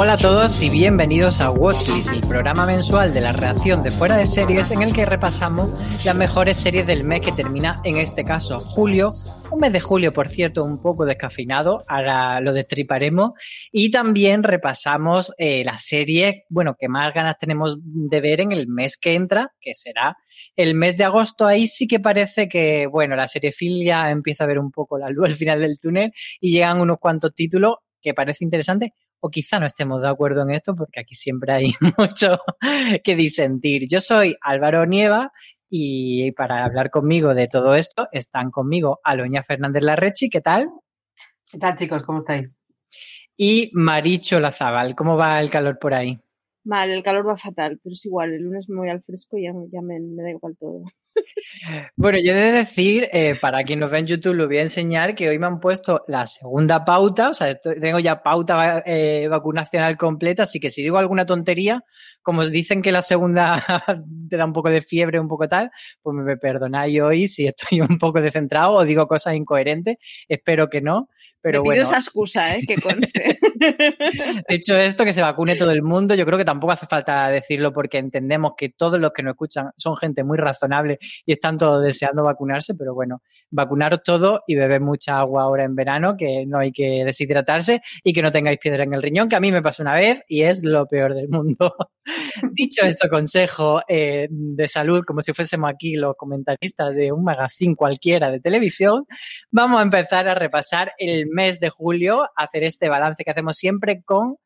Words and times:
Hola 0.00 0.12
a 0.12 0.16
todos 0.16 0.62
y 0.62 0.70
bienvenidos 0.70 1.40
a 1.40 1.50
Watchlist, 1.50 2.12
el 2.12 2.20
programa 2.20 2.64
mensual 2.66 3.12
de 3.12 3.20
la 3.20 3.32
reacción 3.32 3.82
de 3.82 3.90
fuera 3.90 4.16
de 4.16 4.26
series 4.26 4.70
en 4.70 4.82
el 4.82 4.92
que 4.92 5.04
repasamos 5.04 5.72
las 6.04 6.14
mejores 6.14 6.56
series 6.56 6.86
del 6.86 7.02
mes 7.02 7.20
que 7.20 7.32
termina 7.32 7.80
en 7.82 7.96
este 7.96 8.24
caso 8.24 8.60
julio, 8.60 9.12
un 9.50 9.58
mes 9.58 9.72
de 9.72 9.80
julio 9.80 10.12
por 10.12 10.28
cierto 10.28 10.62
un 10.62 10.80
poco 10.80 11.04
descafinado, 11.04 11.84
ahora 11.88 12.40
lo 12.40 12.52
destriparemos. 12.52 13.32
Y 13.72 13.90
también 13.90 14.44
repasamos 14.44 15.32
eh, 15.36 15.64
las 15.64 15.84
series, 15.84 16.44
bueno, 16.48 16.76
que 16.78 16.88
más 16.88 17.12
ganas 17.12 17.36
tenemos 17.36 17.76
de 17.82 18.20
ver 18.20 18.40
en 18.40 18.52
el 18.52 18.68
mes 18.68 18.98
que 18.98 19.14
entra, 19.14 19.52
que 19.60 19.74
será 19.74 20.16
el 20.54 20.76
mes 20.76 20.96
de 20.96 21.02
agosto, 21.02 21.44
ahí 21.44 21.66
sí 21.66 21.88
que 21.88 21.98
parece 21.98 22.48
que, 22.48 22.86
bueno, 22.86 23.16
la 23.16 23.26
serie 23.26 23.50
ya 23.84 24.12
empieza 24.12 24.44
a 24.44 24.46
ver 24.46 24.60
un 24.60 24.70
poco 24.70 24.96
la 24.96 25.10
luz 25.10 25.26
al 25.26 25.36
final 25.36 25.60
del 25.60 25.80
túnel 25.80 26.12
y 26.40 26.52
llegan 26.52 26.80
unos 26.80 26.98
cuantos 27.00 27.34
títulos 27.34 27.78
que 28.00 28.14
parece 28.14 28.44
interesante 28.44 28.94
o 29.20 29.30
quizá 29.30 29.58
no 29.58 29.66
estemos 29.66 30.00
de 30.00 30.08
acuerdo 30.08 30.42
en 30.42 30.50
esto 30.50 30.74
porque 30.74 31.00
aquí 31.00 31.14
siempre 31.14 31.52
hay 31.52 31.74
mucho 31.98 32.38
que 33.04 33.16
disentir. 33.16 33.88
Yo 33.88 34.00
soy 34.00 34.36
Álvaro 34.40 34.86
Nieva 34.86 35.32
y 35.70 36.32
para 36.32 36.64
hablar 36.64 36.90
conmigo 36.90 37.34
de 37.34 37.48
todo 37.48 37.74
esto 37.74 38.08
están 38.12 38.50
conmigo 38.50 39.00
Aloña 39.04 39.42
Fernández 39.42 39.82
Larrechi, 39.82 40.30
¿qué 40.30 40.40
tal? 40.40 40.70
¿Qué 41.50 41.58
tal 41.58 41.76
chicos? 41.76 42.02
¿Cómo 42.02 42.20
estáis? 42.20 42.58
Y 43.36 43.70
Maricho 43.72 44.40
Lazábal, 44.40 44.94
¿cómo 44.94 45.16
va 45.16 45.40
el 45.40 45.50
calor 45.50 45.78
por 45.78 45.94
ahí? 45.94 46.18
Mal, 46.64 46.90
el 46.90 47.02
calor 47.02 47.26
va 47.26 47.36
fatal, 47.36 47.78
pero 47.82 47.92
es 47.92 48.04
igual, 48.04 48.32
el 48.32 48.42
lunes 48.42 48.68
me 48.68 48.76
voy 48.76 48.90
al 48.90 49.02
fresco 49.02 49.38
y 49.38 49.44
ya, 49.44 49.52
ya 49.72 49.80
me, 49.80 50.00
me 50.00 50.22
da 50.22 50.30
igual 50.30 50.56
todo. 50.58 50.82
Bueno, 51.96 52.18
yo 52.22 52.32
he 52.32 52.36
de 52.36 52.52
decir, 52.52 53.08
eh, 53.12 53.34
para 53.40 53.62
quien 53.62 53.80
nos 53.80 53.90
ve 53.90 53.98
en 53.98 54.06
YouTube, 54.06 54.34
lo 54.34 54.46
voy 54.46 54.58
a 54.58 54.62
enseñar 54.62 55.14
que 55.14 55.28
hoy 55.28 55.38
me 55.38 55.46
han 55.46 55.60
puesto 55.60 56.04
la 56.06 56.26
segunda 56.26 56.84
pauta, 56.84 57.30
o 57.30 57.34
sea, 57.34 57.54
tengo 57.58 57.98
ya 57.98 58.22
pauta 58.22 58.82
eh, 58.86 59.28
vacunacional 59.28 59.96
completa, 59.96 60.44
así 60.44 60.60
que 60.60 60.70
si 60.70 60.82
digo 60.82 60.98
alguna 60.98 61.26
tontería, 61.26 61.84
como 62.28 62.42
os 62.42 62.50
dicen 62.50 62.82
que 62.82 62.92
la 62.92 63.00
segunda 63.00 63.56
te 64.28 64.36
da 64.36 64.44
un 64.44 64.52
poco 64.52 64.68
de 64.68 64.82
fiebre, 64.82 65.18
un 65.18 65.28
poco 65.28 65.48
tal, 65.48 65.70
pues 66.02 66.14
me 66.14 66.36
perdonáis 66.36 67.00
hoy 67.00 67.26
si 67.26 67.46
estoy 67.46 67.80
un 67.80 67.96
poco 67.96 68.20
descentrado 68.20 68.74
o 68.74 68.84
digo 68.84 69.08
cosas 69.08 69.34
incoherentes, 69.34 69.96
espero 70.28 70.68
que 70.68 70.82
no, 70.82 71.08
pero 71.40 71.62
me 71.62 71.70
pido 71.70 71.84
bueno. 71.84 71.90
esa 71.90 71.98
excusa, 71.98 72.56
¿eh? 72.56 72.60
Que 72.66 72.76
conste. 72.76 73.38
Dicho 74.48 74.76
esto, 74.76 75.04
que 75.04 75.12
se 75.12 75.22
vacune 75.22 75.56
todo 75.56 75.70
el 75.70 75.82
mundo, 75.82 76.14
yo 76.14 76.26
creo 76.26 76.36
que 76.36 76.44
tampoco 76.44 76.72
hace 76.72 76.86
falta 76.86 77.28
decirlo 77.28 77.72
porque 77.72 77.96
entendemos 77.98 78.52
que 78.56 78.70
todos 78.70 79.00
los 79.00 79.12
que 79.12 79.22
nos 79.22 79.32
escuchan 79.32 79.70
son 79.76 79.96
gente 79.96 80.24
muy 80.24 80.36
razonable 80.36 80.98
y 81.24 81.32
están 81.32 81.56
todos 81.56 81.82
deseando 81.82 82.24
vacunarse, 82.24 82.74
pero 82.74 82.92
bueno, 82.92 83.22
vacunaros 83.50 84.02
todos 84.02 84.40
y 84.46 84.56
bebed 84.56 84.80
mucha 84.80 85.18
agua 85.18 85.44
ahora 85.44 85.64
en 85.64 85.74
verano, 85.76 86.16
que 86.16 86.44
no 86.46 86.58
hay 86.58 86.72
que 86.72 87.04
deshidratarse 87.06 87.80
y 88.02 88.12
que 88.12 88.20
no 88.20 88.32
tengáis 88.32 88.58
piedra 88.58 88.82
en 88.82 88.92
el 88.92 89.02
riñón, 89.02 89.28
que 89.28 89.36
a 89.36 89.40
mí 89.40 89.52
me 89.52 89.62
pasó 89.62 89.82
una 89.82 89.94
vez 89.94 90.22
y 90.28 90.42
es 90.42 90.64
lo 90.64 90.86
peor 90.86 91.14
del 91.14 91.28
mundo. 91.28 91.74
Dicho 92.52 92.84
esto, 92.84 93.08
consejo 93.08 93.80
eh, 93.88 94.28
de 94.30 94.68
salud, 94.68 95.04
como 95.06 95.22
si 95.22 95.32
fuésemos 95.32 95.70
aquí 95.70 95.94
los 95.94 96.14
comentaristas 96.16 96.94
de 96.94 97.12
un 97.12 97.24
magazine 97.24 97.74
cualquiera 97.76 98.30
de 98.30 98.40
televisión, 98.40 99.04
vamos 99.50 99.80
a 99.80 99.82
empezar 99.82 100.28
a 100.28 100.34
repasar 100.34 100.92
el 100.98 101.26
mes 101.26 101.60
de 101.60 101.70
julio, 101.70 102.28
hacer 102.36 102.64
este 102.64 102.88
balance 102.88 103.24
que 103.24 103.30
hacemos 103.30 103.56
siempre 103.56 104.02
con 104.04 104.36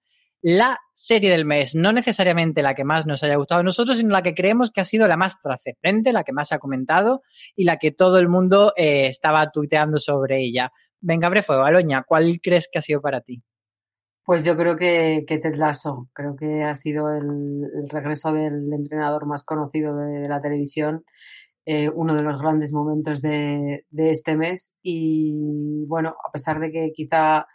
la 0.42 0.78
serie 0.92 1.30
del 1.30 1.44
mes, 1.44 1.76
no 1.76 1.92
necesariamente 1.92 2.62
la 2.62 2.74
que 2.74 2.82
más 2.82 3.06
nos 3.06 3.22
haya 3.22 3.36
gustado 3.36 3.60
a 3.60 3.64
nosotros, 3.64 3.96
sino 3.96 4.10
la 4.10 4.22
que 4.22 4.34
creemos 4.34 4.72
que 4.72 4.80
ha 4.80 4.84
sido 4.84 5.06
la 5.06 5.16
más 5.16 5.38
trascendente, 5.40 6.12
la 6.12 6.24
que 6.24 6.32
más 6.32 6.50
ha 6.50 6.58
comentado 6.58 7.22
y 7.54 7.64
la 7.64 7.76
que 7.76 7.92
todo 7.92 8.18
el 8.18 8.28
mundo 8.28 8.72
eh, 8.76 9.06
estaba 9.06 9.50
tuiteando 9.52 9.98
sobre 9.98 10.42
ella. 10.42 10.72
Venga, 11.00 11.28
abre 11.28 11.42
fuego, 11.42 11.62
Aloña, 11.62 12.02
¿cuál 12.04 12.40
crees 12.42 12.68
que 12.70 12.80
ha 12.80 12.82
sido 12.82 13.00
para 13.00 13.20
ti? 13.20 13.42
Pues 14.24 14.44
yo 14.44 14.56
creo 14.56 14.76
que, 14.76 15.24
que 15.26 15.38
Ted 15.38 15.56
Lasso, 15.56 16.08
creo 16.12 16.36
que 16.36 16.62
ha 16.62 16.74
sido 16.74 17.10
el, 17.10 17.88
regreso 17.88 18.32
del 18.32 18.72
entrenador 18.72 19.26
más 19.26 19.44
conocido 19.44 19.96
de, 19.96 20.28
la 20.28 20.40
televisión 20.40 21.04
eh, 21.66 21.88
uno 21.90 22.14
de 22.14 22.22
los 22.22 22.40
grandes 22.40 22.72
momentos 22.72 23.20
de, 23.22 23.84
de, 23.90 24.10
este 24.10 24.36
mes. 24.36 24.76
Y 24.82 25.84
bueno, 25.86 26.16
a 26.24 26.30
pesar 26.30 26.60
de 26.60 26.70
que 26.70 26.92
quizá 26.92 27.38
ha 27.38 27.46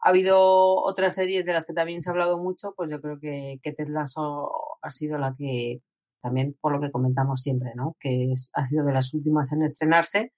habido 0.00 0.38
otras 0.82 1.14
series 1.14 1.46
de 1.46 1.52
las 1.52 1.66
que 1.66 1.72
también 1.72 2.02
se 2.02 2.10
ha 2.10 2.12
hablado 2.12 2.38
mucho, 2.42 2.74
pues 2.76 2.90
yo 2.90 3.00
creo 3.00 3.18
que, 3.20 3.58
que 3.62 3.72
Ted 3.72 3.88
Lasso 3.88 4.50
ha 4.82 4.90
sido 4.90 5.18
la 5.18 5.34
que, 5.36 5.80
también 6.22 6.56
por 6.60 6.72
lo 6.72 6.80
que 6.80 6.90
comentamos 6.90 7.40
siempre, 7.42 7.72
¿no? 7.74 7.96
Que 8.00 8.32
es, 8.32 8.50
ha 8.54 8.64
sido 8.66 8.84
de 8.84 8.92
las 8.92 9.14
últimas 9.14 9.52
en 9.52 9.62
estrenarse. 9.62 10.32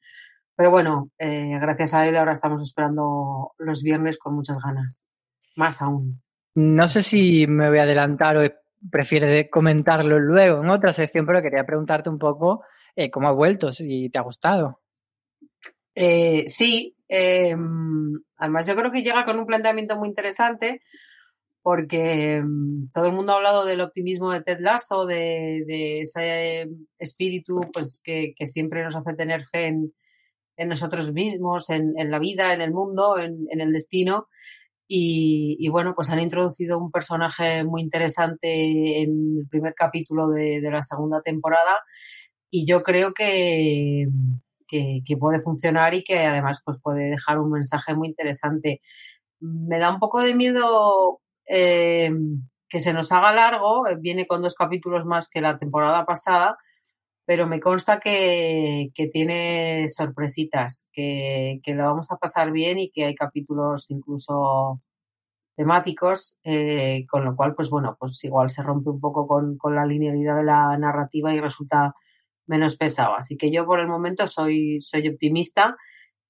Pero 0.56 0.70
bueno, 0.70 1.10
eh, 1.18 1.58
gracias 1.60 1.94
a 1.94 2.06
él 2.08 2.16
ahora 2.16 2.32
estamos 2.32 2.62
esperando 2.62 3.52
los 3.58 3.82
viernes 3.82 4.18
con 4.18 4.34
muchas 4.34 4.58
ganas. 4.58 5.04
Más 5.58 5.82
aún. 5.82 6.22
No 6.54 6.88
sé 6.88 7.02
si 7.02 7.48
me 7.48 7.68
voy 7.68 7.80
a 7.80 7.82
adelantar 7.82 8.36
o 8.36 8.48
prefiere 8.92 9.50
comentarlo 9.50 10.20
luego 10.20 10.62
en 10.62 10.70
otra 10.70 10.92
sección, 10.92 11.26
pero 11.26 11.42
quería 11.42 11.66
preguntarte 11.66 12.08
un 12.08 12.18
poco 12.18 12.62
eh, 12.94 13.10
cómo 13.10 13.26
ha 13.26 13.32
vuelto, 13.32 13.72
si 13.72 14.08
te 14.08 14.20
ha 14.20 14.22
gustado. 14.22 14.80
Eh, 15.96 16.44
sí, 16.46 16.96
eh, 17.08 17.56
además 18.36 18.68
yo 18.68 18.76
creo 18.76 18.92
que 18.92 19.02
llega 19.02 19.24
con 19.24 19.36
un 19.36 19.46
planteamiento 19.46 19.96
muy 19.96 20.08
interesante 20.08 20.80
porque 21.60 22.40
mm, 22.40 22.90
todo 22.94 23.06
el 23.06 23.12
mundo 23.12 23.32
ha 23.32 23.36
hablado 23.38 23.64
del 23.64 23.80
optimismo 23.80 24.30
de 24.30 24.44
Ted 24.44 24.60
Lasso, 24.60 25.06
de, 25.06 25.64
de 25.66 26.02
ese 26.02 26.68
espíritu 27.00 27.62
pues 27.72 28.00
que, 28.04 28.32
que, 28.36 28.46
siempre 28.46 28.84
nos 28.84 28.94
hace 28.94 29.14
tener 29.14 29.44
fe 29.46 29.66
en, 29.66 29.92
en 30.56 30.68
nosotros 30.68 31.12
mismos, 31.12 31.68
en, 31.70 31.94
en, 31.98 32.12
la 32.12 32.20
vida, 32.20 32.52
en 32.52 32.60
el 32.60 32.70
mundo, 32.70 33.18
en, 33.18 33.48
en 33.50 33.60
el 33.60 33.72
destino. 33.72 34.28
Y, 34.90 35.68
bueno, 35.68 35.94
pues 35.94 36.08
han 36.08 36.20
introducido 36.20 36.78
un 36.78 36.90
personaje 36.90 37.62
muy 37.62 37.82
interesante 37.82 39.02
en 39.02 39.36
el 39.40 39.48
primer 39.48 39.74
capítulo 39.74 40.30
de, 40.30 40.60
la 40.62 40.82
segunda 40.82 41.20
temporada 41.20 41.76
y 42.50 42.66
yo 42.66 42.82
creo 42.82 43.12
que, 43.12 44.08
que, 44.66 45.16
puede 45.20 45.40
funcionar 45.40 45.94
y 45.94 46.02
que 46.02 46.20
además 46.20 46.62
pues 46.64 46.78
puede 46.82 47.10
dejar 47.10 47.38
un 47.38 47.50
mensaje 47.50 47.94
muy 47.94 48.08
interesante. 48.08 48.80
Me 49.40 49.78
da 49.78 49.92
un 49.92 50.00
poco 50.00 50.22
de 50.22 50.34
miedo 50.34 51.20
eh, 51.46 52.10
que 52.68 52.80
se 52.80 52.94
nos 52.94 53.12
haga 53.12 53.32
largo, 53.32 53.84
viene 54.00 54.26
con 54.26 54.40
dos 54.42 54.54
capítulos 54.54 55.04
más 55.04 55.28
que 55.28 55.42
la 55.42 55.58
temporada 55.58 56.06
pasada, 56.06 56.56
pero 57.28 57.46
me 57.46 57.60
consta 57.60 58.00
que, 58.00 58.88
que 58.94 59.06
tiene 59.08 59.86
sorpresitas, 59.90 60.88
que, 60.94 61.60
que, 61.62 61.74
lo 61.74 61.84
vamos 61.84 62.10
a 62.10 62.16
pasar 62.16 62.50
bien 62.52 62.78
y 62.78 62.90
que 62.90 63.04
hay 63.04 63.14
capítulos 63.14 63.90
incluso 63.90 64.80
temáticos, 65.54 66.38
eh, 66.42 67.04
con 67.06 67.26
lo 67.26 67.36
cual, 67.36 67.54
pues 67.54 67.68
bueno, 67.68 67.98
pues 68.00 68.24
igual 68.24 68.48
se 68.48 68.62
rompe 68.62 68.88
un 68.88 68.98
poco 68.98 69.26
con, 69.26 69.58
con 69.58 69.74
la 69.74 69.84
linealidad 69.84 70.38
de 70.38 70.46
la 70.46 70.78
narrativa 70.78 71.34
y 71.34 71.40
resulta 71.40 71.94
menos 72.46 72.78
pesado. 72.78 73.14
Así 73.14 73.36
que 73.36 73.52
yo 73.52 73.66
por 73.66 73.80
el 73.80 73.88
momento 73.88 74.26
soy, 74.26 74.80
soy 74.80 75.06
optimista 75.08 75.76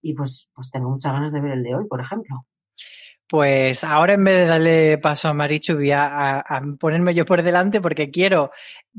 y 0.02 0.14
pues, 0.14 0.50
pues 0.52 0.72
tengo 0.72 0.90
muchas 0.90 1.12
ganas 1.12 1.32
de 1.32 1.40
ver 1.40 1.52
el 1.52 1.62
de 1.62 1.76
hoy, 1.76 1.86
por 1.86 2.00
ejemplo. 2.00 2.44
Pues 3.28 3.84
ahora 3.84 4.14
en 4.14 4.24
vez 4.24 4.38
de 4.38 4.46
darle 4.46 4.98
paso 4.98 5.28
a 5.28 5.34
Marichu 5.34 5.74
voy 5.74 5.90
a, 5.90 6.06
a, 6.06 6.38
a 6.40 6.62
ponerme 6.80 7.12
yo 7.12 7.26
por 7.26 7.42
delante 7.42 7.78
porque 7.78 8.10
quiero 8.10 8.50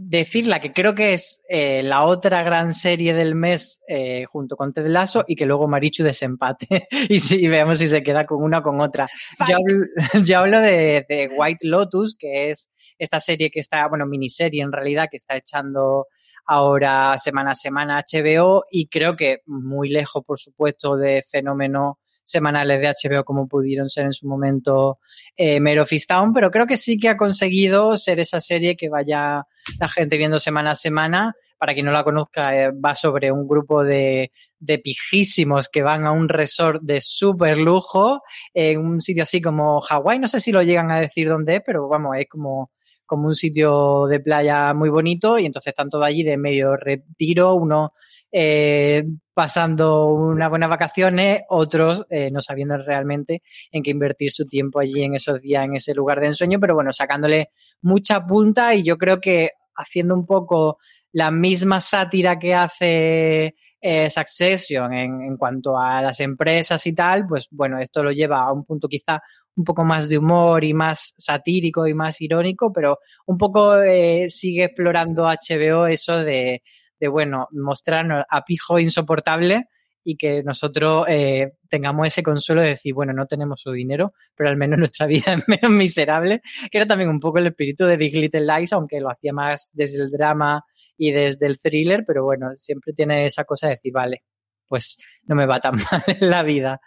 decirla 0.02 0.62
que 0.62 0.72
creo 0.72 0.94
que 0.94 1.14
es 1.14 1.42
eh, 1.50 1.82
la 1.84 2.06
otra 2.06 2.44
gran 2.44 2.74
serie 2.74 3.14
del 3.14 3.34
mes 3.34 3.82
eh, 3.88 4.24
junto 4.26 4.56
con 4.56 4.72
Ted 4.72 4.86
Lasso 4.88 5.26
y 5.28 5.36
que 5.36 5.46
luego 5.46 5.68
Marichu 5.68 6.04
desempate 6.04 6.88
y, 7.10 7.20
si, 7.20 7.44
y 7.44 7.48
veamos 7.48 7.80
si 7.80 7.88
se 7.88 8.04
queda 8.04 8.26
con 8.26 8.44
una 8.44 8.60
o 8.60 8.64
con 8.64 8.80
otra. 8.80 9.10
Yo 9.48 9.56
hablo, 9.56 9.86
yo 10.24 10.38
hablo 10.38 10.62
de, 10.62 11.06
de, 11.10 11.30
White 11.36 11.68
Lotus, 11.68 12.16
que 12.16 12.52
es 12.52 12.70
esta 13.00 13.20
serie 13.20 13.50
que 13.50 13.60
está, 13.60 13.88
bueno, 13.88 14.06
miniserie 14.06 14.62
en 14.62 14.72
realidad, 14.72 15.08
que 15.10 15.18
está 15.18 15.36
echando 15.38 16.06
ahora 16.46 17.18
semana 17.18 17.52
a 17.52 17.56
semana 17.56 18.04
HBO 18.04 18.64
y 18.70 18.88
creo 18.88 19.16
que 19.16 19.42
muy 19.48 19.90
lejos, 19.90 20.24
por 20.24 20.40
supuesto, 20.40 20.98
de 20.98 21.24
fenómeno 21.30 22.00
semanales 22.30 22.80
de 22.80 22.88
HBO 22.88 23.24
como 23.24 23.48
pudieron 23.48 23.90
ser 23.90 24.06
en 24.06 24.14
su 24.14 24.28
momento 24.28 25.00
eh, 25.36 25.60
Mare 25.60 25.82
of 25.82 25.92
Town, 26.08 26.32
pero 26.32 26.52
creo 26.52 26.68
que 26.68 26.78
sí 26.78 26.98
que 26.98 27.10
ha 27.10 27.18
conseguido 27.18 27.98
ser 27.98 28.20
esa 28.20 28.40
serie 28.40 28.76
que 28.76 28.90
vaya 28.90 29.44
la 29.80 29.90
gente 29.90 30.18
viendo 30.18 30.40
semana 30.40 30.72
a 30.72 30.76
semana. 30.76 31.34
Para 31.58 31.74
quien 31.74 31.88
no 31.88 31.92
la 31.92 32.06
conozca, 32.06 32.56
eh, 32.56 32.72
va 32.72 32.96
sobre 32.96 33.34
un 33.34 33.46
grupo 33.46 33.84
de, 33.84 34.32
de, 34.60 34.80
pijísimos 34.80 35.68
que 35.68 35.82
van 35.82 36.06
a 36.06 36.12
un 36.12 36.30
resort 36.30 36.82
de 36.82 37.02
súper 37.02 37.58
lujo, 37.58 38.22
en 38.54 38.80
un 38.80 39.02
sitio 39.02 39.24
así 39.24 39.42
como 39.42 39.82
Hawái, 39.82 40.20
no 40.20 40.30
sé 40.30 40.40
si 40.40 40.54
lo 40.54 40.64
llegan 40.64 40.90
a 40.90 41.02
decir 41.02 41.28
dónde 41.28 41.58
es, 41.58 41.62
pero 41.66 41.90
vamos, 41.90 42.16
es 42.18 42.30
como 42.30 42.72
como 43.10 43.28
un 43.28 43.34
sitio 43.34 44.06
de 44.06 44.20
playa 44.20 44.72
muy 44.76 44.90
bonito 44.90 45.40
y 45.40 45.46
entonces 45.48 45.72
están 45.72 45.90
todos 45.90 46.06
allí 46.06 46.22
de 46.22 46.38
medio 46.38 46.78
retiro, 46.78 47.56
uno 47.56 47.94
eh, 48.32 49.04
pasando 49.34 50.14
unas 50.14 50.48
buenas 50.48 50.70
vacaciones, 50.70 51.42
otros 51.50 52.06
eh, 52.12 52.30
no 52.30 52.40
sabiendo 52.40 52.78
realmente 52.78 53.42
en 53.72 53.82
qué 53.82 53.90
invertir 53.90 54.32
su 54.32 54.46
tiempo 54.46 54.80
allí 54.80 55.02
en 55.02 55.16
esos 55.16 55.42
días, 55.42 55.66
en 55.66 55.76
ese 55.76 55.96
lugar 55.96 56.20
de 56.20 56.28
ensueño, 56.28 56.60
pero 56.60 56.76
bueno, 56.76 56.94
sacándole 56.94 57.50
mucha 57.82 58.24
punta 58.28 58.76
y 58.76 58.84
yo 58.84 59.00
creo 59.00 59.20
que 59.20 59.54
haciendo 59.74 60.14
un 60.14 60.28
poco 60.28 60.78
la 61.12 61.32
misma 61.32 61.82
sátira 61.82 62.38
que 62.38 62.54
hace 62.54 63.56
eh, 63.82 64.10
Succession 64.10 64.94
en, 64.94 65.38
cuanto 65.38 65.78
a 65.78 66.02
las 66.02 66.20
empresas 66.20 66.86
y 66.86 66.94
tal, 66.94 67.26
pues 67.28 67.48
bueno, 67.52 67.80
esto 67.80 68.04
lo 68.04 68.12
lleva 68.12 68.42
a 68.42 68.52
un 68.52 68.66
punto 68.66 68.88
quizá 68.88 69.22
un 69.56 69.64
poco 69.64 69.84
más 69.84 70.08
de 70.10 70.18
humor 70.18 70.64
y 70.64 70.74
más 70.74 71.14
satírico 71.18 71.88
y 71.88 71.94
más 71.94 72.22
irónico, 72.22 72.72
pero 72.72 73.00
un 73.26 73.38
poco 73.38 73.82
eh, 73.82 74.26
sigue 74.30 74.66
explorando 74.66 75.24
HBO 75.24 75.88
eso 75.88 76.18
de, 76.18 76.64
de, 77.00 77.08
bueno, 77.08 77.48
mostrarnos 77.52 78.24
a 78.30 78.44
pijo 78.44 78.80
insoportable 78.80 79.68
y 80.04 80.16
que 80.18 80.44
nosotros 80.44 81.06
eh, 81.08 81.54
tengamos 81.70 82.08
ese 82.08 82.24
consuelo 82.24 82.62
de 82.62 82.70
decir, 82.70 82.94
bueno, 82.94 83.14
no 83.14 83.28
tenemos 83.28 83.62
su 83.62 83.72
dinero, 83.72 84.14
pero 84.36 84.50
al 84.50 84.58
menos 84.58 84.80
nuestra 84.80 85.06
vida 85.06 85.34
es 85.34 85.48
menos 85.48 85.72
miserable, 85.72 86.42
que 86.72 86.78
era 86.78 86.88
también 86.88 87.10
un 87.10 87.20
poco 87.20 87.40
el 87.40 87.48
espíritu 87.48 87.86
de 87.86 87.98
Big 87.98 88.16
Little 88.16 88.46
Lies, 88.46 88.74
aunque 88.74 89.00
lo 89.00 89.10
hacía 89.10 89.34
más 89.34 89.72
desde 89.74 90.02
el 90.02 90.10
drama 90.10 90.64
y 91.00 91.12
desde 91.14 91.48
el 91.48 91.58
thriller, 91.58 92.04
pero 92.06 92.26
bueno, 92.26 92.52
siempre 92.56 92.94
tiene 92.94 93.26
esa 93.26 93.46
cosa 93.46 93.68
de 93.68 93.76
decir, 93.76 93.94
vale, 93.94 94.24
pues 94.68 94.98
no 95.24 95.34
me 95.34 95.46
va 95.46 95.62
tan 95.62 95.76
mal 95.92 96.04
en 96.06 96.30
la 96.30 96.44
vida. 96.44 96.82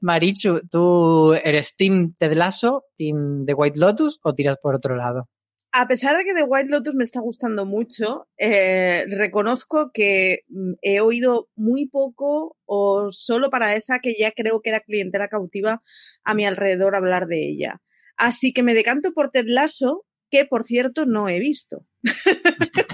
Marichu, 0.00 0.60
¿tú 0.70 1.34
eres 1.34 1.76
Team 1.76 2.14
Ted 2.18 2.32
Lasso, 2.32 2.84
Team 2.96 3.44
The 3.44 3.54
White 3.54 3.78
Lotus 3.78 4.20
o 4.22 4.34
tiras 4.34 4.56
por 4.62 4.76
otro 4.76 4.96
lado? 4.96 5.28
A 5.72 5.88
pesar 5.88 6.16
de 6.16 6.24
que 6.24 6.32
The 6.32 6.44
White 6.44 6.70
Lotus 6.70 6.94
me 6.94 7.04
está 7.04 7.20
gustando 7.20 7.66
mucho, 7.66 8.28
eh, 8.38 9.04
reconozco 9.10 9.90
que 9.92 10.44
mm, 10.48 10.74
he 10.80 11.00
oído 11.00 11.48
muy 11.56 11.88
poco 11.88 12.56
o 12.64 13.08
solo 13.10 13.50
para 13.50 13.74
esa 13.74 13.98
que 13.98 14.14
ya 14.18 14.30
creo 14.30 14.60
que 14.62 14.70
era 14.70 14.80
clientela 14.80 15.28
cautiva 15.28 15.82
a 16.24 16.34
mi 16.34 16.46
alrededor 16.46 16.94
hablar 16.94 17.26
de 17.26 17.48
ella. 17.48 17.82
Así 18.16 18.52
que 18.52 18.62
me 18.62 18.74
decanto 18.74 19.12
por 19.12 19.30
Ted 19.30 19.46
Lasso, 19.48 20.06
que 20.30 20.46
por 20.46 20.64
cierto 20.64 21.04
no 21.04 21.28
he 21.28 21.40
visto. 21.40 21.84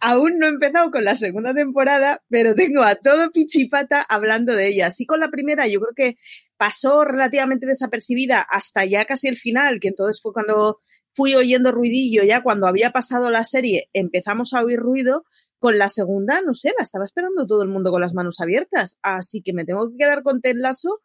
Aún 0.00 0.38
no 0.38 0.46
he 0.46 0.50
empezado 0.50 0.90
con 0.90 1.04
la 1.04 1.14
segunda 1.14 1.54
temporada, 1.54 2.22
pero 2.28 2.54
tengo 2.54 2.82
a 2.82 2.94
todo 2.94 3.30
pichipata 3.30 4.04
hablando 4.08 4.54
de 4.54 4.68
ella. 4.68 4.86
Así 4.88 5.06
con 5.06 5.20
la 5.20 5.28
primera, 5.28 5.66
yo 5.66 5.80
creo 5.80 5.94
que 5.94 6.18
pasó 6.56 7.04
relativamente 7.04 7.66
desapercibida 7.66 8.40
hasta 8.40 8.84
ya 8.84 9.04
casi 9.04 9.28
el 9.28 9.36
final, 9.36 9.80
que 9.80 9.88
entonces 9.88 10.20
fue 10.22 10.32
cuando 10.32 10.80
fui 11.14 11.34
oyendo 11.34 11.72
ruidillo, 11.72 12.22
ya 12.22 12.42
cuando 12.42 12.66
había 12.66 12.90
pasado 12.90 13.30
la 13.30 13.44
serie 13.44 13.88
empezamos 13.92 14.52
a 14.54 14.62
oír 14.62 14.78
ruido. 14.78 15.24
Con 15.60 15.76
la 15.76 15.88
segunda, 15.88 16.40
no 16.40 16.54
sé, 16.54 16.72
la 16.78 16.84
estaba 16.84 17.04
esperando 17.04 17.44
todo 17.44 17.64
el 17.64 17.68
mundo 17.68 17.90
con 17.90 18.00
las 18.00 18.14
manos 18.14 18.38
abiertas. 18.38 18.96
Así 19.02 19.42
que 19.42 19.52
me 19.52 19.64
tengo 19.64 19.90
que 19.90 19.96
quedar 19.96 20.22
con 20.22 20.40
Ted 20.40 20.54
Lasso 20.54 21.00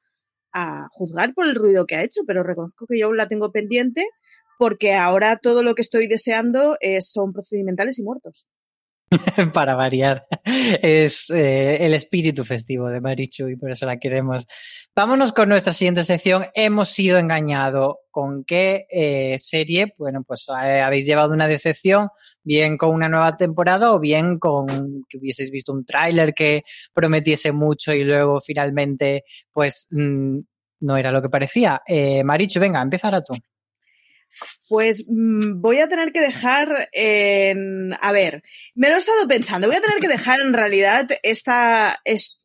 a 0.52 0.90
juzgar 0.92 1.34
por 1.34 1.48
el 1.48 1.56
ruido 1.56 1.88
que 1.88 1.96
ha 1.96 2.04
hecho, 2.04 2.22
pero 2.28 2.44
reconozco 2.44 2.86
que 2.88 3.00
yo 3.00 3.08
aún 3.08 3.18
la 3.18 3.28
tengo 3.28 3.52
pendiente 3.52 4.06
porque 4.60 4.94
ahora 4.94 5.38
todo 5.38 5.64
lo 5.64 5.76
que 5.76 5.82
estoy 5.82 6.08
deseando 6.08 6.78
es, 6.80 7.12
son 7.12 7.34
procedimentales 7.34 8.00
y 8.00 8.04
muertos. 8.04 8.48
Para 9.54 9.76
variar, 9.76 10.26
es 10.44 11.30
eh, 11.30 11.86
el 11.86 11.94
espíritu 11.94 12.44
festivo 12.44 12.90
de 12.90 13.02
Marichu 13.02 13.48
y 13.48 13.56
por 13.56 13.72
eso 13.72 13.86
la 13.86 13.98
queremos. 13.98 14.48
Vámonos 14.96 15.34
con 15.34 15.50
nuestra 15.50 15.74
siguiente 15.74 16.04
sección. 16.04 16.46
Hemos 16.54 16.90
sido 16.90 17.18
engañados. 17.18 17.96
¿Con 18.12 18.44
qué 18.44 18.86
eh, 18.92 19.38
serie? 19.40 19.96
Bueno, 19.98 20.24
pues 20.24 20.48
eh, 20.50 20.82
habéis 20.82 21.08
llevado 21.08 21.34
una 21.34 21.48
decepción, 21.48 22.10
bien 22.44 22.78
con 22.78 22.92
una 22.92 23.10
nueva 23.10 23.36
temporada 23.38 23.92
o 23.92 24.00
bien 24.00 24.38
con 24.38 24.68
que 25.10 25.18
hubieseis 25.18 25.50
visto 25.50 25.74
un 25.74 25.84
tráiler 25.84 26.36
que 26.36 26.64
prometiese 26.94 27.52
mucho 27.52 27.92
y 27.92 28.04
luego 28.04 28.40
finalmente, 28.40 29.24
pues 29.52 29.88
mm, 29.90 30.40
no 30.82 30.98
era 30.98 31.12
lo 31.12 31.24
que 31.24 31.30
parecía. 31.30 31.82
Marichu, 32.24 32.60
venga, 32.60 32.82
empezar 32.84 33.16
a 33.16 33.24
tú. 33.24 33.34
Pues 34.70 35.06
mmm, 35.08 35.62
voy 35.62 35.80
a 35.80 35.88
tener 35.88 36.12
que 36.12 36.22
dejar 36.22 36.90
en... 36.92 37.94
A 38.00 38.12
ver, 38.12 38.44
me 38.76 38.90
lo 38.90 38.96
he 38.96 39.00
estado 39.00 39.28
pensando, 39.28 39.68
voy 39.68 39.78
a 39.78 39.82
tener 39.82 40.00
que 40.00 40.08
dejar 40.08 40.42
en 40.42 40.54
realidad 40.54 41.08
esta... 41.24 42.00
Es, 42.06 42.40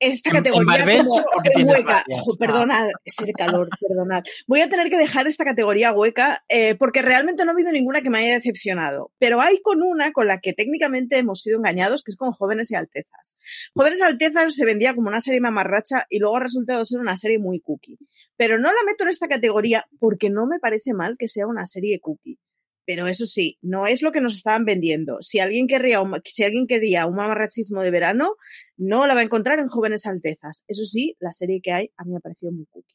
esta 0.00 0.30
categoría 0.30 0.84
como 1.04 1.14
hueca. 1.14 2.04
perdonad, 2.38 2.88
es 3.04 3.18
el 3.18 3.32
calor, 3.32 3.68
perdonad. 3.80 4.22
Voy 4.46 4.60
a 4.60 4.68
tener 4.68 4.88
que 4.90 4.98
dejar 4.98 5.26
esta 5.26 5.44
categoría 5.44 5.92
hueca 5.92 6.44
eh, 6.48 6.74
porque 6.76 7.02
realmente 7.02 7.44
no 7.44 7.50
ha 7.50 7.54
habido 7.54 7.72
ninguna 7.72 8.00
que 8.00 8.10
me 8.10 8.18
haya 8.18 8.34
decepcionado. 8.34 9.12
Pero 9.18 9.40
hay 9.40 9.60
con 9.60 9.82
una 9.82 10.12
con 10.12 10.26
la 10.26 10.38
que 10.38 10.52
técnicamente 10.52 11.18
hemos 11.18 11.42
sido 11.42 11.58
engañados, 11.58 12.02
que 12.02 12.10
es 12.10 12.16
con 12.16 12.32
Jóvenes 12.32 12.70
y 12.70 12.74
Altezas. 12.74 13.38
Jóvenes 13.74 14.00
y 14.00 14.04
Altezas 14.04 14.54
se 14.54 14.64
vendía 14.64 14.94
como 14.94 15.08
una 15.08 15.20
serie 15.20 15.40
mamarracha 15.40 16.06
y 16.08 16.18
luego 16.18 16.36
ha 16.36 16.40
resultado 16.40 16.84
ser 16.84 17.00
una 17.00 17.16
serie 17.16 17.38
muy 17.38 17.60
cookie. 17.60 17.98
Pero 18.36 18.58
no 18.58 18.68
la 18.68 18.84
meto 18.86 19.04
en 19.04 19.10
esta 19.10 19.28
categoría 19.28 19.86
porque 19.98 20.30
no 20.30 20.46
me 20.46 20.60
parece 20.60 20.94
mal 20.94 21.16
que 21.18 21.28
sea 21.28 21.46
una 21.46 21.66
serie 21.66 21.98
cookie. 22.00 22.38
Pero 22.88 23.06
eso 23.06 23.26
sí, 23.26 23.58
no 23.60 23.86
es 23.86 24.00
lo 24.00 24.12
que 24.12 24.22
nos 24.22 24.34
estaban 24.34 24.64
vendiendo. 24.64 25.18
Si 25.20 25.40
alguien 25.40 25.66
querría 25.66 26.00
un, 26.00 26.18
si 26.24 26.42
alguien 26.42 26.66
quería 26.66 27.04
un 27.04 27.16
mamarrachismo 27.16 27.82
de 27.82 27.90
verano, 27.90 28.36
no 28.78 29.06
la 29.06 29.12
va 29.12 29.20
a 29.20 29.24
encontrar 29.24 29.58
en 29.58 29.68
Jóvenes 29.68 30.06
Altezas. 30.06 30.64
Eso 30.68 30.86
sí, 30.86 31.14
la 31.20 31.30
serie 31.30 31.60
que 31.62 31.70
hay 31.70 31.90
a 31.98 32.04
mí 32.04 32.12
me 32.12 32.16
ha 32.16 32.20
parecido 32.20 32.50
muy 32.50 32.64
cookie. 32.70 32.94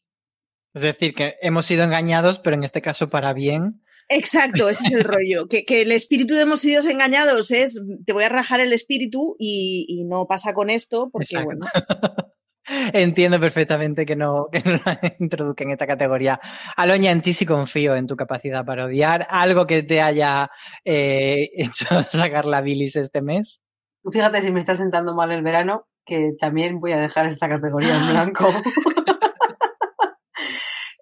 Es 0.74 0.82
decir, 0.82 1.14
que 1.14 1.36
hemos 1.44 1.68
sido 1.68 1.84
engañados, 1.84 2.40
pero 2.40 2.56
en 2.56 2.64
este 2.64 2.82
caso 2.82 3.08
para 3.08 3.34
bien. 3.34 3.84
Exacto, 4.10 4.68
ese 4.68 4.88
es 4.88 4.94
el 4.94 5.04
rollo. 5.04 5.48
Que, 5.48 5.64
el 5.68 5.92
espíritu 5.92 6.34
de 6.34 6.42
hemos 6.42 6.62
sido 6.62 6.82
engañados 6.90 7.52
es 7.52 7.80
te 8.04 8.14
voy 8.14 8.24
a 8.24 8.30
rajar 8.30 8.62
el 8.62 8.74
espíritu 8.74 9.36
y, 9.38 10.04
no 10.08 10.26
pasa 10.26 10.56
con 10.56 10.72
esto, 10.72 11.12
porque 11.12 11.38
bueno. 11.44 11.68
Entiendo 12.66 13.40
perfectamente 13.40 14.06
que 14.06 14.16
no, 14.16 14.48
que 14.52 14.60
no 14.60 14.80
la 14.86 15.00
introduzca 15.20 15.64
en 15.64 15.72
esta 15.72 15.88
categoría. 15.88 16.40
Aloña, 16.78 17.12
en 17.12 17.22
ti 17.22 17.34
sí 17.34 17.46
confío 17.46 17.96
en 17.96 18.08
tu 18.08 18.16
capacidad 18.16 18.66
para 18.66 18.86
odiar. 18.86 19.28
¿Algo 19.30 19.68
que 19.68 19.84
te 19.84 20.02
haya 20.02 20.50
eh, 20.86 21.50
hecho 21.58 22.02
sacar 22.04 22.46
la 22.46 22.62
bilis 22.62 22.96
este 22.96 23.22
mes? 23.22 23.62
Tú 24.02 24.12
fíjate 24.12 24.42
si 24.42 24.52
me 24.52 24.60
está 24.60 24.76
sentando 24.76 25.14
mal 25.16 25.32
el 25.32 25.44
verano, 25.44 25.88
que 26.06 26.32
también 26.40 26.80
voy 26.80 26.94
a 26.94 27.00
dejar 27.00 27.28
esta 27.28 27.50
categoría 27.50 27.96
en 27.96 28.10
blanco. 28.10 28.48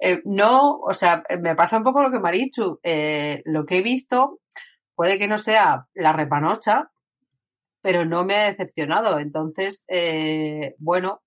Eh, 0.04 0.20
no, 0.26 0.80
o 0.80 0.96
sea, 0.96 1.22
me 1.42 1.56
pasa 1.56 1.78
un 1.78 1.84
poco 1.84 2.02
lo 2.02 2.10
que 2.10 2.18
Marichu. 2.18 2.80
Eh, 2.82 3.44
lo 3.46 3.68
que 3.68 3.78
he 3.78 3.82
visto 3.84 4.40
puede 4.96 5.20
que 5.20 5.28
no 5.28 5.38
sea 5.38 5.86
la 5.94 6.12
repanocha, 6.12 6.90
pero 7.84 8.04
no 8.04 8.26
me 8.26 8.34
ha 8.34 8.46
decepcionado. 8.46 9.20
Entonces, 9.20 9.86
bueno, 10.80 11.22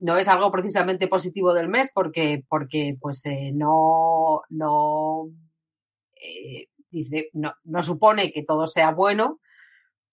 no 0.00 0.16
es 0.16 0.28
algo 0.28 0.50
precisamente 0.50 1.08
positivo 1.08 1.52
del 1.52 1.68
mes 1.68 1.90
porque, 1.94 2.44
porque 2.48 2.96
pues 3.00 3.24
eh, 3.26 3.52
no, 3.54 4.40
no, 4.50 5.28
eh, 6.14 6.66
dice, 6.90 7.30
no, 7.32 7.52
no, 7.64 7.82
supone 7.82 8.30
que 8.32 8.44
todo 8.44 8.66
sea 8.66 8.92
bueno, 8.92 9.40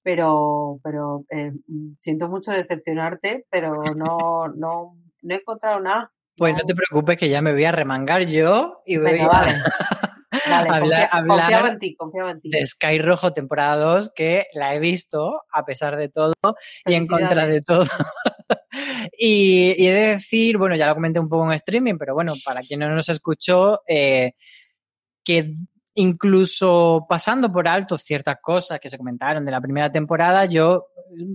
pero, 0.01 0.79
pero 0.83 1.25
eh, 1.29 1.51
siento 1.99 2.29
mucho 2.29 2.51
decepcionarte, 2.51 3.45
pero 3.49 3.81
no, 3.95 4.47
no, 4.55 4.97
no 5.21 5.33
he 5.33 5.37
encontrado 5.37 5.79
nada. 5.79 6.11
Pues 6.37 6.53
no. 6.53 6.59
te 6.65 6.75
preocupes 6.75 7.17
que 7.17 7.29
ya 7.29 7.41
me 7.41 7.53
voy 7.53 7.65
a 7.65 7.71
remangar 7.71 8.25
yo 8.25 8.81
y 8.85 8.97
voy 8.97 9.19
a... 9.19 9.27
Vale. 9.27 9.53
Dale, 10.47 11.07
confiaba 11.27 11.69
en 11.69 11.79
ti, 11.79 11.95
en 11.97 12.41
ti. 12.41 12.49
De 12.49 12.65
Sky 12.65 12.99
Rojo 12.99 13.33
temporada 13.33 13.77
2, 13.77 14.11
que 14.13 14.43
la 14.53 14.75
he 14.75 14.79
visto 14.79 15.41
a 15.51 15.65
pesar 15.65 15.95
de 15.95 16.09
todo 16.09 16.33
y 16.85 16.93
en 16.93 17.07
contra 17.07 17.47
de 17.47 17.61
todo. 17.61 17.85
y, 19.17 19.85
he 19.85 19.91
de 19.91 20.07
decir, 20.07 20.57
bueno, 20.57 20.75
ya 20.75 20.87
lo 20.87 20.95
comenté 20.95 21.19
un 21.19 21.29
poco 21.29 21.45
en 21.45 21.53
streaming, 21.53 21.95
pero 21.97 22.13
bueno, 22.13 22.33
para 22.43 22.61
quien 22.61 22.79
no 22.79 22.89
nos 22.89 23.09
escuchó, 23.09 23.81
eh, 23.87 24.33
que 25.23 25.55
incluso 25.95 27.05
pasando 27.07 27.51
por 27.51 27.67
alto 27.67 27.97
ciertas 27.97 28.37
cosas 28.41 28.79
que 28.79 28.89
se 28.89 28.97
comentaron 28.97 29.45
de 29.45 29.51
la 29.51 29.61
primera 29.61 29.91
temporada, 29.91 30.45
yo 30.45 30.87
mm, 31.15 31.33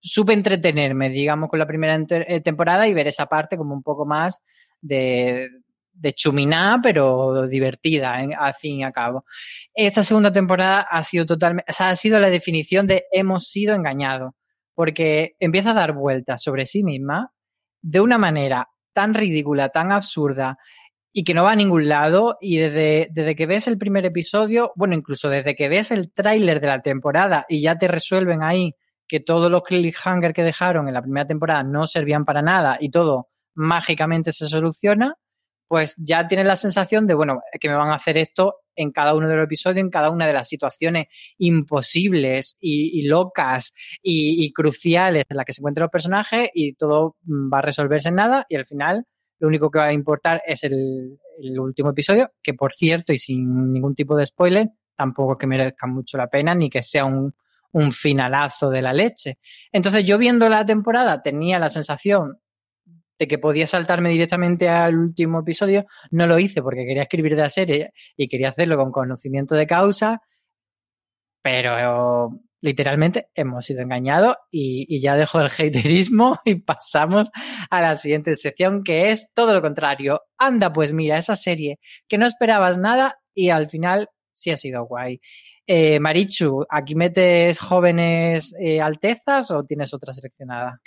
supe 0.00 0.32
entretenerme, 0.32 1.08
digamos, 1.08 1.48
con 1.48 1.58
la 1.58 1.66
primera 1.66 1.98
eh, 2.08 2.40
temporada 2.40 2.86
y 2.86 2.94
ver 2.94 3.08
esa 3.08 3.26
parte 3.26 3.56
como 3.56 3.74
un 3.74 3.82
poco 3.82 4.06
más 4.06 4.40
de, 4.80 5.48
de 5.92 6.12
chuminá, 6.12 6.78
pero 6.82 7.46
divertida, 7.48 8.14
al 8.14 8.54
fin 8.54 8.80
y 8.80 8.84
al 8.84 8.92
cabo. 8.92 9.24
Esta 9.74 10.02
segunda 10.02 10.32
temporada 10.32 10.82
ha 10.82 11.02
sido 11.02 11.26
totalmente, 11.26 11.70
o 11.70 11.74
sea, 11.74 11.90
ha 11.90 11.96
sido 11.96 12.20
la 12.20 12.30
definición 12.30 12.86
de 12.86 13.06
hemos 13.10 13.48
sido 13.48 13.74
engañados 13.74 14.32
porque 14.76 15.36
empieza 15.40 15.70
a 15.70 15.74
dar 15.74 15.94
vueltas 15.94 16.42
sobre 16.42 16.66
sí 16.66 16.84
misma 16.84 17.32
de 17.82 18.00
una 18.00 18.18
manera 18.18 18.68
tan 18.92 19.14
ridícula, 19.14 19.70
tan 19.70 19.90
absurda 19.90 20.58
y 21.12 21.24
que 21.24 21.32
no 21.32 21.44
va 21.44 21.52
a 21.52 21.56
ningún 21.56 21.88
lado. 21.88 22.36
Y 22.42 22.58
desde, 22.58 23.08
desde 23.10 23.34
que 23.34 23.46
ves 23.46 23.66
el 23.68 23.78
primer 23.78 24.04
episodio, 24.04 24.72
bueno, 24.76 24.94
incluso 24.94 25.30
desde 25.30 25.56
que 25.56 25.70
ves 25.70 25.90
el 25.90 26.12
tráiler 26.12 26.60
de 26.60 26.66
la 26.66 26.82
temporada 26.82 27.46
y 27.48 27.62
ya 27.62 27.78
te 27.78 27.88
resuelven 27.88 28.42
ahí 28.44 28.74
que 29.08 29.18
todos 29.18 29.50
los 29.50 29.62
cliffhanger 29.62 30.34
que 30.34 30.44
dejaron 30.44 30.88
en 30.88 30.94
la 30.94 31.00
primera 31.00 31.26
temporada 31.26 31.62
no 31.62 31.86
servían 31.86 32.26
para 32.26 32.42
nada 32.42 32.76
y 32.78 32.90
todo 32.90 33.28
mágicamente 33.54 34.30
se 34.30 34.46
soluciona, 34.46 35.14
pues 35.68 35.94
ya 35.96 36.28
tienes 36.28 36.46
la 36.46 36.56
sensación 36.56 37.06
de, 37.06 37.14
bueno, 37.14 37.40
que 37.58 37.70
me 37.70 37.76
van 37.76 37.92
a 37.92 37.94
hacer 37.94 38.18
esto 38.18 38.56
en 38.76 38.92
cada 38.92 39.14
uno 39.14 39.28
de 39.28 39.36
los 39.36 39.44
episodios, 39.44 39.80
en 39.80 39.90
cada 39.90 40.10
una 40.10 40.26
de 40.26 40.32
las 40.32 40.48
situaciones 40.48 41.06
imposibles 41.38 42.56
y, 42.60 43.06
locas 43.06 43.74
y, 44.02 44.52
cruciales 44.52 45.24
en 45.28 45.36
las 45.36 45.46
que 45.46 45.52
se 45.52 45.60
encuentran 45.60 45.84
los 45.84 45.90
personajes 45.90 46.50
y 46.54 46.74
todo 46.74 47.16
mm, 47.24 47.52
va 47.52 47.58
a 47.58 47.62
resolverse 47.62 48.08
en 48.08 48.16
nada 48.16 48.46
y 48.48 48.56
al 48.56 48.66
final 48.66 49.06
lo 49.38 49.48
único 49.48 49.70
que 49.70 49.78
va 49.78 49.86
a 49.86 49.92
importar 49.92 50.42
es 50.46 50.64
el, 50.64 51.18
último 51.58 51.90
episodio, 51.90 52.32
que 52.42 52.54
por 52.54 52.72
cierto 52.72 53.12
y 53.12 53.18
sin 53.18 53.72
ningún 53.72 53.94
tipo 53.94 54.16
de 54.16 54.24
spoiler, 54.24 54.70
tampoco 54.96 55.36
que 55.36 55.46
merezca 55.46 55.86
mucho 55.86 56.16
la 56.16 56.28
pena 56.28 56.54
ni 56.54 56.70
que 56.70 56.82
sea 56.82 57.04
un, 57.04 57.34
un 57.72 57.92
finalazo 57.92 58.70
de 58.70 58.80
la 58.80 58.94
leche. 58.94 59.38
Entonces 59.70 60.04
yo 60.04 60.16
viendo 60.16 60.48
la 60.48 60.64
temporada 60.64 61.20
tenía 61.20 61.58
la 61.58 61.68
sensación 61.68 62.38
de 63.18 63.28
que 63.28 63.38
podía 63.38 63.66
saltarme 63.66 64.10
directamente 64.10 64.68
al 64.68 64.96
último 64.96 65.40
episodio, 65.40 65.86
no 66.10 66.26
lo 66.26 66.38
hice 66.38 66.62
porque 66.62 66.86
quería 66.86 67.02
escribir 67.02 67.36
de 67.36 67.42
la 67.42 67.48
serie 67.48 67.92
y 68.16 68.28
quería 68.28 68.50
hacerlo 68.50 68.76
con 68.76 68.92
conocimiento 68.92 69.54
de 69.54 69.66
causa, 69.66 70.22
pero 71.42 72.40
literalmente 72.60 73.28
hemos 73.34 73.64
sido 73.64 73.82
engañados 73.82 74.36
y, 74.50 75.00
ya 75.00 75.16
dejo 75.16 75.40
el 75.40 75.46
haterismo 75.46 76.38
y 76.44 76.56
pasamos 76.56 77.30
a 77.70 77.80
la 77.80 77.96
siguiente 77.96 78.34
sección 78.34 78.82
que 78.82 79.10
es 79.10 79.32
todo 79.32 79.54
lo 79.54 79.62
contrario. 79.62 80.22
Anda, 80.38 80.72
pues 80.72 80.92
mira, 80.92 81.16
esa 81.16 81.36
serie 81.36 81.78
que 82.08 82.18
no 82.18 82.26
esperabas 82.26 82.78
nada 82.78 83.18
y 83.34 83.50
al 83.50 83.68
final 83.68 84.08
sí 84.32 84.50
ha 84.50 84.56
sido 84.56 84.84
guay. 84.84 85.20
Eh, 85.66 85.98
Marichu, 86.00 86.64
¿aquí 86.68 86.94
metes 86.94 87.58
jóvenes 87.58 88.54
eh, 88.60 88.80
altezas 88.80 89.50
o 89.50 89.64
tienes 89.64 89.92
otra 89.94 90.12
seleccionada? 90.12 90.80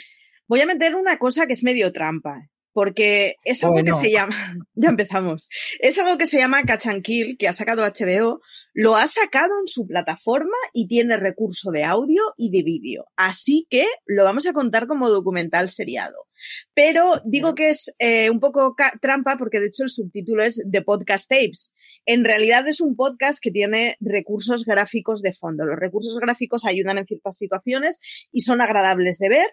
Voy 0.50 0.62
a 0.62 0.66
meter 0.66 0.96
una 0.96 1.20
cosa 1.20 1.46
que 1.46 1.54
es 1.54 1.64
medio 1.64 1.94
trampa, 1.94 2.50
porque 2.74 3.36
es 3.46 3.64
algo 3.64 3.84
que 3.84 3.94
se 3.94 4.12
llama, 4.12 4.36
ya 4.74 4.90
empezamos, 4.90 5.48
es 5.80 6.00
algo 6.00 6.18
que 6.18 6.26
se 6.26 6.40
llama 6.40 6.64
Catch 6.64 6.88
and 6.88 7.04
Kill, 7.04 7.38
que 7.38 7.48
ha 7.48 7.54
sacado 7.54 7.84
HBO, 7.84 8.42
lo 8.74 8.96
ha 8.96 9.06
sacado 9.06 9.54
en 9.62 9.68
su 9.68 9.86
plataforma 9.86 10.56
y 10.74 10.88
tiene 10.88 11.18
recurso 11.18 11.70
de 11.70 11.84
audio 11.84 12.24
y 12.36 12.50
de 12.50 12.64
vídeo. 12.64 13.06
Así 13.16 13.68
que 13.70 13.86
lo 14.08 14.24
vamos 14.24 14.48
a 14.48 14.54
contar 14.54 14.88
como 14.88 15.12
documental 15.12 15.70
seriado. 15.70 16.26
Pero 16.74 17.14
digo 17.26 17.54
que 17.54 17.70
es 17.70 17.94
eh, 18.00 18.32
un 18.32 18.40
poco 18.40 18.76
trampa 19.02 19.38
porque 19.38 19.60
de 19.60 19.68
hecho 19.68 19.84
el 19.84 19.92
subtítulo 19.92 20.44
es 20.44 20.66
The 20.72 20.82
Podcast 20.82 21.30
Tapes. 21.30 21.76
En 22.08 22.26
realidad 22.26 22.68
es 22.68 22.82
un 22.82 22.96
podcast 22.96 23.38
que 23.40 23.52
tiene 23.52 23.98
recursos 24.00 24.66
gráficos 24.66 25.22
de 25.22 25.34
fondo. 25.34 25.68
Los 25.68 25.78
recursos 25.78 26.18
gráficos 26.20 26.66
ayudan 26.66 26.98
en 26.98 27.06
ciertas 27.06 27.38
situaciones 27.38 28.00
y 28.32 28.42
son 28.42 28.62
agradables 28.62 29.20
de 29.20 29.30
ver 29.30 29.48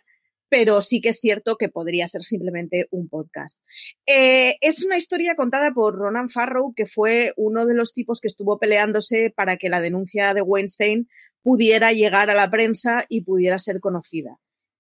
pero 0.48 0.80
sí 0.82 1.00
que 1.00 1.10
es 1.10 1.20
cierto 1.20 1.56
que 1.56 1.68
podría 1.68 2.08
ser 2.08 2.22
simplemente 2.22 2.86
un 2.90 3.08
podcast. 3.08 3.60
Eh, 4.06 4.54
es 4.60 4.84
una 4.84 4.96
historia 4.96 5.34
contada 5.34 5.72
por 5.72 5.96
Ronan 5.96 6.30
Farrow, 6.30 6.72
que 6.74 6.86
fue 6.86 7.32
uno 7.36 7.66
de 7.66 7.74
los 7.74 7.92
tipos 7.92 8.20
que 8.20 8.28
estuvo 8.28 8.58
peleándose 8.58 9.32
para 9.34 9.56
que 9.56 9.68
la 9.68 9.80
denuncia 9.80 10.34
de 10.34 10.42
Weinstein 10.42 11.08
pudiera 11.42 11.92
llegar 11.92 12.30
a 12.30 12.34
la 12.34 12.50
prensa 12.50 13.04
y 13.08 13.22
pudiera 13.22 13.58
ser 13.58 13.80
conocida. 13.80 14.38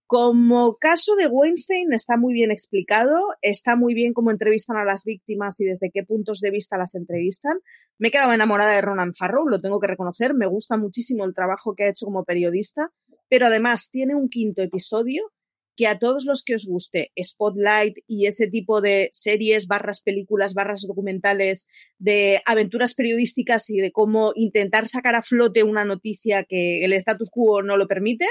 Como 0.08 0.76
caso 0.76 1.16
de 1.16 1.26
Weinstein 1.26 1.92
está 1.92 2.16
muy 2.16 2.32
bien 2.32 2.52
explicado, 2.52 3.20
está 3.42 3.74
muy 3.74 3.92
bien 3.92 4.12
cómo 4.12 4.30
entrevistan 4.30 4.76
a 4.76 4.84
las 4.84 5.04
víctimas 5.04 5.58
y 5.60 5.64
desde 5.64 5.90
qué 5.90 6.04
puntos 6.04 6.38
de 6.38 6.52
vista 6.52 6.78
las 6.78 6.94
entrevistan. 6.94 7.58
Me 7.98 8.08
he 8.08 8.10
quedado 8.12 8.32
enamorada 8.32 8.70
de 8.70 8.82
Ronan 8.82 9.14
Farrow, 9.14 9.48
lo 9.48 9.60
tengo 9.60 9.80
que 9.80 9.88
reconocer, 9.88 10.32
me 10.32 10.46
gusta 10.46 10.76
muchísimo 10.76 11.24
el 11.24 11.34
trabajo 11.34 11.74
que 11.74 11.84
ha 11.84 11.88
hecho 11.88 12.06
como 12.06 12.24
periodista, 12.24 12.92
pero 13.28 13.46
además 13.46 13.90
tiene 13.90 14.14
un 14.14 14.28
quinto 14.28 14.62
episodio 14.62 15.32
que 15.76 15.86
a 15.86 15.98
todos 15.98 16.24
los 16.24 16.42
que 16.42 16.54
os 16.54 16.66
guste 16.66 17.12
Spotlight 17.22 17.98
y 18.06 18.26
ese 18.26 18.48
tipo 18.48 18.80
de 18.80 19.08
series, 19.12 19.66
barras 19.66 20.00
películas, 20.00 20.54
barras 20.54 20.82
documentales 20.86 21.68
de 21.98 22.40
aventuras 22.46 22.94
periodísticas 22.94 23.68
y 23.70 23.78
de 23.78 23.92
cómo 23.92 24.32
intentar 24.34 24.88
sacar 24.88 25.14
a 25.14 25.22
flote 25.22 25.62
una 25.62 25.84
noticia 25.84 26.44
que 26.44 26.84
el 26.84 26.92
status 26.94 27.30
quo 27.30 27.62
no 27.62 27.76
lo 27.76 27.86
permite, 27.86 28.26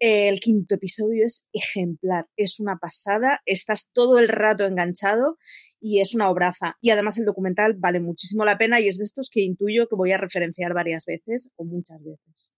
el 0.00 0.40
quinto 0.40 0.74
episodio 0.74 1.24
es 1.24 1.48
ejemplar, 1.52 2.26
es 2.36 2.60
una 2.60 2.76
pasada, 2.76 3.40
estás 3.46 3.88
todo 3.92 4.18
el 4.18 4.28
rato 4.28 4.64
enganchado 4.64 5.38
y 5.80 6.00
es 6.00 6.14
una 6.14 6.28
obraza. 6.30 6.76
Y 6.80 6.90
además 6.90 7.18
el 7.18 7.24
documental 7.24 7.74
vale 7.74 8.00
muchísimo 8.00 8.44
la 8.44 8.58
pena 8.58 8.80
y 8.80 8.88
es 8.88 8.98
de 8.98 9.04
estos 9.04 9.30
que 9.30 9.42
intuyo 9.42 9.88
que 9.88 9.96
voy 9.96 10.12
a 10.12 10.18
referenciar 10.18 10.74
varias 10.74 11.06
veces 11.06 11.50
o 11.56 11.64
muchas 11.64 12.02
veces. 12.02 12.50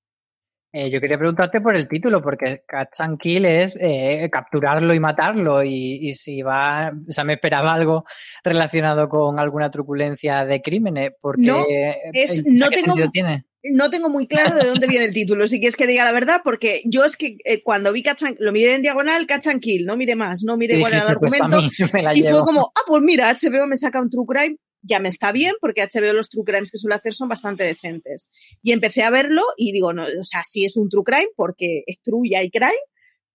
Eh, 0.78 0.90
yo 0.90 1.00
quería 1.00 1.16
preguntarte 1.16 1.62
por 1.62 1.75
el 1.75 1.88
título, 1.88 2.21
porque 2.21 2.62
Catch 2.68 3.00
and 3.00 3.18
Kill 3.18 3.47
es 3.47 3.78
eh, 3.80 4.28
capturarlo 4.30 4.92
y 4.92 5.00
matarlo. 5.00 5.64
Y, 5.64 6.12
si 6.12 6.42
va, 6.42 6.92
o 7.09 7.12
sea, 7.12 7.25
me 7.25 7.33
esperaba 7.33 7.73
algo 7.73 8.04
relacionado 8.45 9.09
con 9.09 9.38
alguna 9.38 9.71
truculencia 9.71 10.45
de 10.45 10.61
crímenes, 10.61 11.12
porque 11.18 11.47
no, 11.47 11.64
es, 12.12 12.45
no 12.47 12.68
tengo, 12.68 13.11
tiene? 13.11 13.47
No 13.62 13.88
tengo 13.88 14.11
muy 14.11 14.26
claro 14.26 14.54
de 14.54 14.68
dónde 14.68 14.87
viene 14.87 15.06
el 15.06 15.14
título, 15.14 15.49
si 15.49 15.61
quieres 15.61 15.76
que 15.76 15.87
diga 15.87 16.04
la 16.04 16.12
verdad, 16.12 16.42
porque 16.45 16.83
yo 16.85 17.06
es 17.06 17.16
que 17.16 17.38
eh, 17.47 17.62
cuando 17.62 17.90
vi 17.90 18.02
Catch 18.02 18.25
and, 18.25 18.37
lo 18.38 18.52
miré 18.52 18.75
en 18.75 18.83
diagonal, 18.83 19.26
Catch 19.26 19.47
and 19.47 19.62
Kill, 19.62 19.87
no 19.87 19.97
mire 19.97 20.14
más, 20.14 20.42
no 20.45 20.59
mire 20.59 20.78
cuál 20.78 20.92
era 20.92 21.09
el 21.09 21.16
pues 21.16 21.40
argumento. 21.40 21.71
y 22.14 22.23
fue 22.23 22.45
como, 22.45 22.71
ah, 22.76 22.83
pues 22.87 23.00
mira, 23.00 23.33
HBO 23.33 23.66
me 23.66 23.76
saca 23.76 24.02
un 24.02 24.11
true 24.11 24.26
crime, 24.28 24.59
ya 24.87 25.00
me 25.00 25.09
está 25.09 25.33
bien 25.33 25.55
porque 25.61 25.83
HBO 25.83 26.12
los 26.12 26.28
true 26.28 26.45
crimes 26.45 26.71
que 26.71 26.78
suele 26.78 26.97
hacer 26.97 27.14
son 27.14 27.28
bastante 27.28 27.64
decentes. 27.64 28.31
Y 28.62 28.73
empecé 28.73 29.02
a 29.02 29.11
verlo 29.11 29.43
y 29.57 29.73
digo, 29.73 29.93
no, 29.93 30.05
o 30.05 30.25
sea, 30.25 30.43
sí 30.45 30.64
es 30.64 30.76
un 30.76 30.88
true 30.88 31.05
crime 31.05 31.28
porque 31.37 31.83
es 31.87 32.00
true 32.02 32.28
y 32.28 32.35
hay 32.35 32.50
crime, 32.50 32.73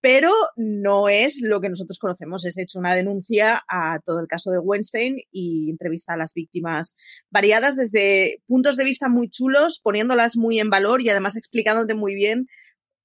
pero 0.02 0.32
no 0.56 1.10
es 1.10 1.42
lo 1.42 1.62
que 1.62 1.70
nosotros 1.70 2.00
conocemos. 2.00 2.46
Es 2.46 2.58
hecho 2.58 2.80
una 2.80 2.96
denuncia 2.96 3.64
a 3.68 4.00
todo 4.00 4.20
el 4.20 4.28
caso 4.28 4.52
de 4.52 4.60
Weinstein 4.60 5.18
y 5.32 5.70
entrevista 5.70 6.14
a 6.14 6.18
las 6.18 6.34
víctimas 6.34 6.96
variadas 7.30 7.76
desde 7.76 8.42
puntos 8.48 8.78
de 8.78 8.86
vista 8.86 9.10
muy 9.10 9.30
chulos, 9.30 9.80
poniéndolas 9.84 10.38
muy 10.38 10.60
en 10.60 10.70
valor 10.70 11.02
y 11.02 11.10
además 11.10 11.36
explicándote 11.36 11.94
muy 11.94 12.16
bien 12.16 12.48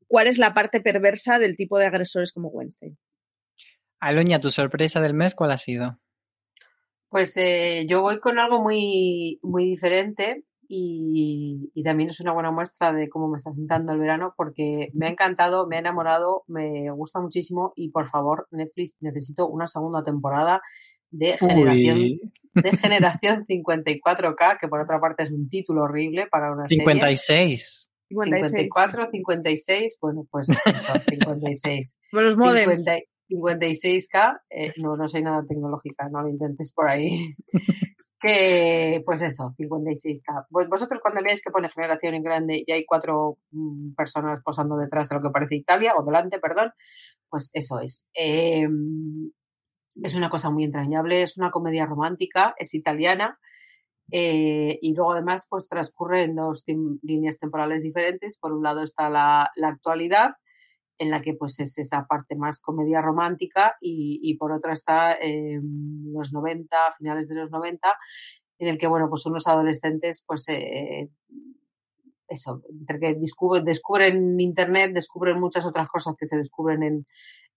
cuál 0.09 0.27
es 0.27 0.39
la 0.39 0.55
parte 0.55 0.81
perversa 0.81 1.39
del 1.39 1.57
tipo 1.57 1.79
de 1.79 1.87
agresores 1.87 2.33
como 2.33 2.49
Weinstein. 2.49 2.97
Aloña, 4.01 4.41
¿tu 4.41 4.51
sorpresa 4.51 5.01
del 5.01 5.15
mes 5.15 5.35
cuál 5.35 5.51
ha 5.51 5.57
sido? 5.57 5.99
Pues 7.17 7.35
eh, 7.39 7.87
yo 7.89 8.03
voy 8.03 8.21
con 8.21 8.39
algo 8.39 8.61
muy, 8.61 9.41
muy 9.43 9.65
diferente 9.65 10.45
y, 10.69 11.73
también 11.83 12.11
es 12.11 12.21
una 12.21 12.35
buena 12.35 12.51
muestra 12.51 12.93
de 12.93 13.09
cómo 13.09 13.27
me 13.27 13.39
está 13.39 13.53
sentando 13.53 13.95
el 13.95 13.99
verano 13.99 14.35
porque 14.37 14.91
me 14.93 15.07
ha 15.07 15.09
encantado, 15.09 15.67
me 15.67 15.77
ha 15.77 15.79
enamorado, 15.79 16.45
me 16.47 16.91
gusta 16.91 17.19
muchísimo 17.19 17.73
y 17.75 17.89
por 17.89 18.07
favor, 18.07 18.49
Netflix, 18.51 18.99
necesito 19.01 19.49
una 19.49 19.67
segunda 19.67 20.05
temporada 20.05 20.61
de 21.11 21.39
generación, 21.39 22.19
de 22.53 22.71
generación 22.77 23.47
54K, 23.47 24.59
que 24.61 24.69
por 24.69 24.83
otra 24.83 25.01
parte 25.01 25.23
es 25.23 25.31
un 25.31 25.49
título 25.49 25.85
horrible 25.85 26.27
para 26.31 26.53
una 26.53 26.69
56. 26.69 27.19
serie. 27.25 27.57
54, 28.11 29.09
56, 29.11 29.99
bueno, 30.03 30.27
pues 30.31 30.51
eso, 30.51 30.93
56. 31.09 31.99
los 32.13 32.37
modems. 32.37 32.85
56K, 33.29 34.41
eh, 34.51 34.73
no, 34.79 34.97
no 34.97 35.09
soy 35.09 35.23
nada 35.23 35.45
tecnológica, 35.47 36.09
no 36.09 36.23
lo 36.23 36.29
intentes 36.29 36.73
por 36.73 36.89
ahí. 36.89 37.35
que, 38.21 39.03
pues 39.05 39.23
eso, 39.23 39.51
56K. 39.59 40.47
Pues 40.51 40.69
vosotros 40.69 41.01
cuando 41.03 41.23
veáis 41.23 41.43
que 41.43 41.51
pone 41.51 41.69
generación 41.69 42.15
en 42.15 42.23
grande 42.23 42.63
y 42.67 42.73
hay 42.73 42.85
cuatro 42.85 43.39
mm, 43.51 43.95
personas 43.95 44.43
posando 44.43 44.77
detrás 44.77 45.09
de 45.09 45.17
lo 45.17 45.23
que 45.23 45.31
parece 45.31 45.57
Italia, 45.57 45.95
o 45.97 46.05
delante, 46.05 46.39
perdón, 46.39 46.73
pues 47.29 47.51
eso 47.53 47.81
es. 47.81 48.09
Em, 48.15 49.31
es 50.03 50.15
una 50.15 50.31
cosa 50.31 50.51
muy 50.51 50.65
entrañable, 50.65 51.23
es 51.23 51.37
una 51.39 51.51
comedia 51.51 51.87
romántica, 51.87 52.55
es 52.59 52.75
italiana. 52.75 53.39
Eh, 54.13 54.79
y 54.83 54.95
luego 54.95 55.13
además 55.15 55.49
pues 55.51 55.69
transcurre 55.69 56.23
en 56.25 56.37
dos 56.37 56.65
líneas 57.03 57.39
temporales 57.39 57.83
diferentes. 57.83 58.39
Por 58.39 58.53
un 58.53 58.63
lado 58.63 58.83
está 58.83 59.11
la, 59.11 59.51
la 59.57 59.69
actualidad 59.69 60.31
en 60.99 61.11
la 61.11 61.21
que 61.21 61.35
pues 61.35 61.61
es 61.61 61.77
esa 61.79 62.07
parte 62.07 62.37
más 62.37 62.61
comedia 62.61 63.03
romántica 63.03 63.77
y, 63.81 64.35
por 64.39 64.53
otra 64.53 64.73
está 64.73 65.13
eh, 65.15 65.61
los 65.63 66.33
90, 66.33 66.77
finales 66.99 67.29
de 67.29 67.37
los 67.37 67.51
90, 67.51 67.95
en 68.59 68.69
el 68.69 68.79
que, 68.79 68.87
bueno, 68.87 69.09
pues 69.09 69.27
unos 69.27 69.47
adolescentes, 69.47 70.25
pues, 70.27 70.49
eh, 70.49 71.11
eso, 72.29 72.63
entre 72.71 72.99
que 72.99 73.15
descubren, 73.15 73.65
descubren 73.65 74.41
Internet, 74.41 74.93
descubren 74.95 75.39
muchas 75.39 75.67
otras 75.67 75.89
cosas 75.89 76.15
que 76.19 76.27
se 76.27 76.39
descubren 76.39 76.83
en, 76.83 77.07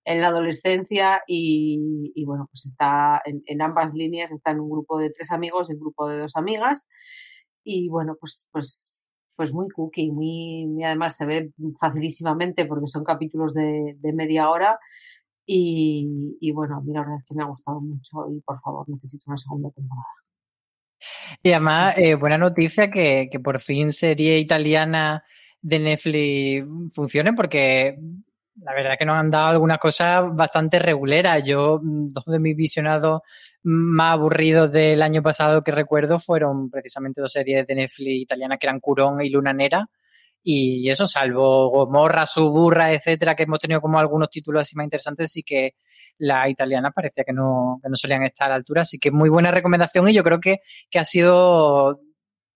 en 0.05 0.21
la 0.21 0.27
adolescencia 0.27 1.21
y, 1.25 2.23
bueno, 2.25 2.47
pues 2.51 2.65
está 2.65 3.21
en, 3.25 3.41
en, 3.45 3.61
ambas 3.61 3.93
líneas, 3.93 4.31
está 4.31 4.51
en 4.51 4.59
un 4.59 4.69
grupo 4.69 4.99
de 4.99 5.11
tres 5.11 5.31
amigos 5.31 5.69
y 5.69 5.73
un 5.73 5.79
grupo 5.79 6.07
de 6.07 6.19
dos 6.19 6.35
amigas 6.35 6.87
y 7.63 7.89
bueno, 7.89 8.15
pues, 8.19 8.47
pues 8.51 9.08
pues 9.39 9.53
muy 9.53 9.69
cookie, 9.69 10.11
muy, 10.11 10.83
además 10.83 11.15
se 11.15 11.25
ve 11.25 11.53
facilísimamente 11.79 12.65
porque 12.65 12.87
son 12.87 13.05
capítulos 13.05 13.53
de, 13.53 13.95
media 14.13 14.49
hora 14.49 14.77
y, 15.45 16.35
y, 16.41 16.51
bueno, 16.51 16.75
a 16.75 16.81
mí 16.81 16.91
la 16.91 16.99
verdad 16.99 17.15
es 17.15 17.23
que 17.23 17.35
me 17.35 17.43
ha 17.43 17.45
gustado 17.45 17.79
mucho 17.79 18.29
y 18.29 18.41
por 18.41 18.59
favor 18.59 18.89
necesito 18.89 19.23
una 19.27 19.37
segunda 19.37 19.71
temporada. 19.71 20.09
Y 21.41 21.53
además, 21.53 21.95
eh, 21.97 22.15
buena 22.15 22.37
noticia 22.37 22.91
que, 22.91 23.29
que 23.31 23.39
por 23.39 23.61
fin 23.61 23.93
serie 23.93 24.39
italiana 24.39 25.23
de 25.61 25.79
Netflix 25.79 26.93
funcione 26.93 27.31
porque 27.31 27.97
la 28.63 28.73
verdad 28.73 28.95
que 28.97 29.05
nos 29.05 29.17
han 29.17 29.29
dado 29.29 29.47
algunas 29.47 29.77
cosas 29.77 30.23
bastante 30.33 30.79
reguleras. 30.79 31.43
Yo, 31.45 31.79
dos 31.81 32.25
de 32.25 32.39
mis 32.39 32.55
visionados 32.55 33.21
más 33.63 34.13
aburridos 34.13 34.71
del 34.71 35.01
año 35.01 35.21
pasado 35.21 35.63
que 35.63 35.71
recuerdo 35.71 36.19
fueron 36.19 36.69
precisamente 36.69 37.21
dos 37.21 37.31
series 37.31 37.65
de 37.67 37.75
Netflix 37.75 38.21
italianas 38.21 38.57
que 38.59 38.67
eran 38.67 38.79
Curón 38.79 39.21
y 39.21 39.29
Luna 39.29 39.53
Nera. 39.53 39.87
Y 40.41 40.89
eso, 40.89 41.05
salvo 41.05 41.69
Gomorra, 41.69 42.25
Suburra, 42.25 42.93
etcétera, 42.93 43.35
que 43.35 43.43
hemos 43.43 43.59
tenido 43.59 43.81
como 43.81 43.99
algunos 43.99 44.29
títulos 44.29 44.61
así 44.61 44.75
más 44.75 44.85
interesantes, 44.85 45.31
sí 45.31 45.43
que 45.43 45.75
la 46.17 46.49
italiana 46.49 46.91
parecía 46.91 47.23
que 47.25 47.33
no, 47.33 47.79
que 47.83 47.89
no 47.89 47.95
solían 47.95 48.23
estar 48.23 48.47
a 48.47 48.49
la 48.51 48.55
altura. 48.55 48.81
Así 48.81 48.97
que 48.99 49.11
muy 49.11 49.29
buena 49.29 49.51
recomendación 49.51 50.07
y 50.09 50.13
yo 50.13 50.23
creo 50.23 50.39
que, 50.39 50.59
que 50.89 50.99
ha 50.99 51.05
sido 51.05 51.99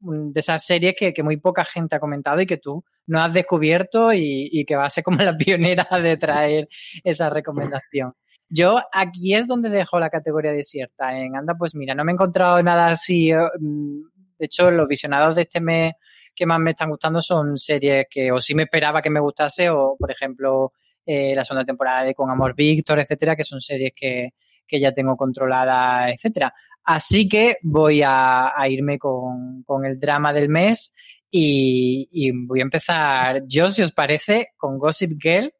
de 0.03 0.39
esas 0.39 0.65
series 0.65 0.95
que, 0.97 1.13
que, 1.13 1.23
muy 1.23 1.37
poca 1.37 1.63
gente 1.63 1.95
ha 1.95 1.99
comentado 1.99 2.41
y 2.41 2.45
que 2.45 2.57
tú 2.57 2.83
no 3.07 3.21
has 3.21 3.33
descubierto 3.33 4.11
y, 4.13 4.65
que 4.65 4.75
va 4.75 4.85
a 4.85 4.89
ser 4.89 5.03
como 5.03 5.17
la 5.17 5.37
pionera 5.37 5.87
de 5.99 6.17
traer 6.17 6.67
esa 7.03 7.29
recomendación. 7.29 8.13
Yo 8.49 8.79
aquí 8.91 9.33
es 9.33 9.47
donde 9.47 9.69
dejo 9.69 9.99
la 9.99 10.09
categoría 10.09 10.51
desierta. 10.51 11.17
En 11.17 11.35
Anda, 11.35 11.55
pues 11.57 11.73
mira, 11.75 11.95
no 11.95 12.03
me 12.03 12.11
he 12.11 12.13
encontrado 12.13 12.61
nada 12.61 12.87
así. 12.87 13.31
Eh, 13.31 13.37
mm, 13.59 14.01
de 14.37 14.45
hecho, 14.45 14.69
los 14.71 14.87
visionados 14.87 15.35
de 15.35 15.43
este 15.43 15.61
mes 15.61 15.93
que 16.35 16.45
más 16.45 16.59
me 16.59 16.71
están 16.71 16.89
gustando 16.89 17.21
son 17.21 17.57
series 17.57 18.05
que 18.09 18.31
o 18.31 18.39
sí 18.39 18.55
me 18.55 18.63
esperaba 18.63 19.01
que 19.01 19.09
me 19.09 19.19
gustase 19.19 19.69
o, 19.69 19.95
por 19.97 20.11
ejemplo, 20.11 20.73
eh, 21.05 21.33
la 21.35 21.43
segunda 21.43 21.65
temporada 21.65 22.03
de 22.03 22.13
Con 22.15 22.29
Amor 22.29 22.55
Víctor, 22.55 22.99
etcétera, 22.99 23.35
que 23.35 23.43
son 23.43 23.61
series 23.61 23.91
que, 23.95 24.29
que 24.67 24.79
ya 24.79 24.91
tengo 24.91 25.15
controlada, 25.15 26.09
etcétera. 26.09 26.53
Así 26.83 27.29
que 27.29 27.57
voy 27.61 28.01
a, 28.03 28.53
irme 28.69 28.99
con, 28.99 29.63
el 29.85 29.99
drama 29.99 30.33
del 30.33 30.49
mes 30.49 30.93
y, 31.31 32.31
voy 32.45 32.59
a 32.59 32.63
empezar, 32.63 33.43
yo, 33.47 33.71
si 33.71 33.81
os 33.81 33.91
parece, 33.91 34.49
con 34.57 34.77
Gossip 34.77 35.13
Girl, 35.19 35.53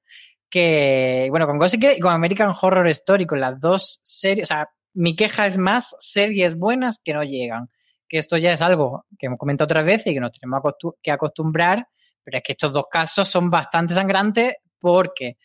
que, 0.50 1.28
bueno, 1.30 1.48
con 1.48 1.58
Gossip 1.58 1.82
Girl 1.82 1.96
y 1.98 2.00
con 2.00 2.14
American 2.14 2.54
Horror 2.60 2.88
Story, 2.90 3.26
con 3.26 3.40
las 3.40 3.60
dos 3.60 4.00
series, 4.04 4.46
o 4.46 4.54
sea, 4.54 4.70
mi 4.94 5.16
queja 5.16 5.48
es 5.48 5.58
más 5.58 5.96
series 6.00 6.58
buenas 6.58 7.00
que 7.04 7.14
no 7.14 7.24
llegan. 7.24 7.70
Que 8.08 8.20
esto 8.20 8.38
ya 8.38 8.52
es 8.52 8.62
algo 8.62 9.06
que 9.18 9.26
hemos 9.26 9.40
comentado 9.40 9.66
otras 9.66 9.86
veces 9.86 10.08
y 10.08 10.14
que 10.14 10.20
nos 10.20 10.32
tenemos 10.32 10.62
que 11.02 11.12
acostumbrar, 11.12 11.88
pero 12.24 12.38
es 12.38 12.44
que 12.44 12.52
estos 12.52 12.74
dos 12.74 12.86
casos 12.92 13.28
son 13.28 13.50
bastante 13.50 13.94
sangrantes 13.94 14.56
porque 14.80 15.38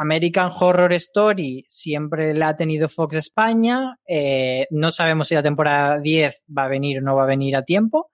American 0.00 0.50
Horror 0.58 0.94
Story 0.94 1.66
siempre 1.68 2.32
la 2.32 2.48
ha 2.48 2.56
tenido 2.56 2.88
Fox 2.88 3.16
España. 3.16 3.98
Eh, 4.06 4.66
no 4.70 4.90
sabemos 4.90 5.28
si 5.28 5.34
la 5.34 5.42
temporada 5.42 6.00
10 6.00 6.42
va 6.56 6.64
a 6.64 6.68
venir 6.68 6.98
o 6.98 7.00
no 7.02 7.16
va 7.16 7.24
a 7.24 7.26
venir 7.26 7.54
a 7.54 7.66
tiempo, 7.66 8.10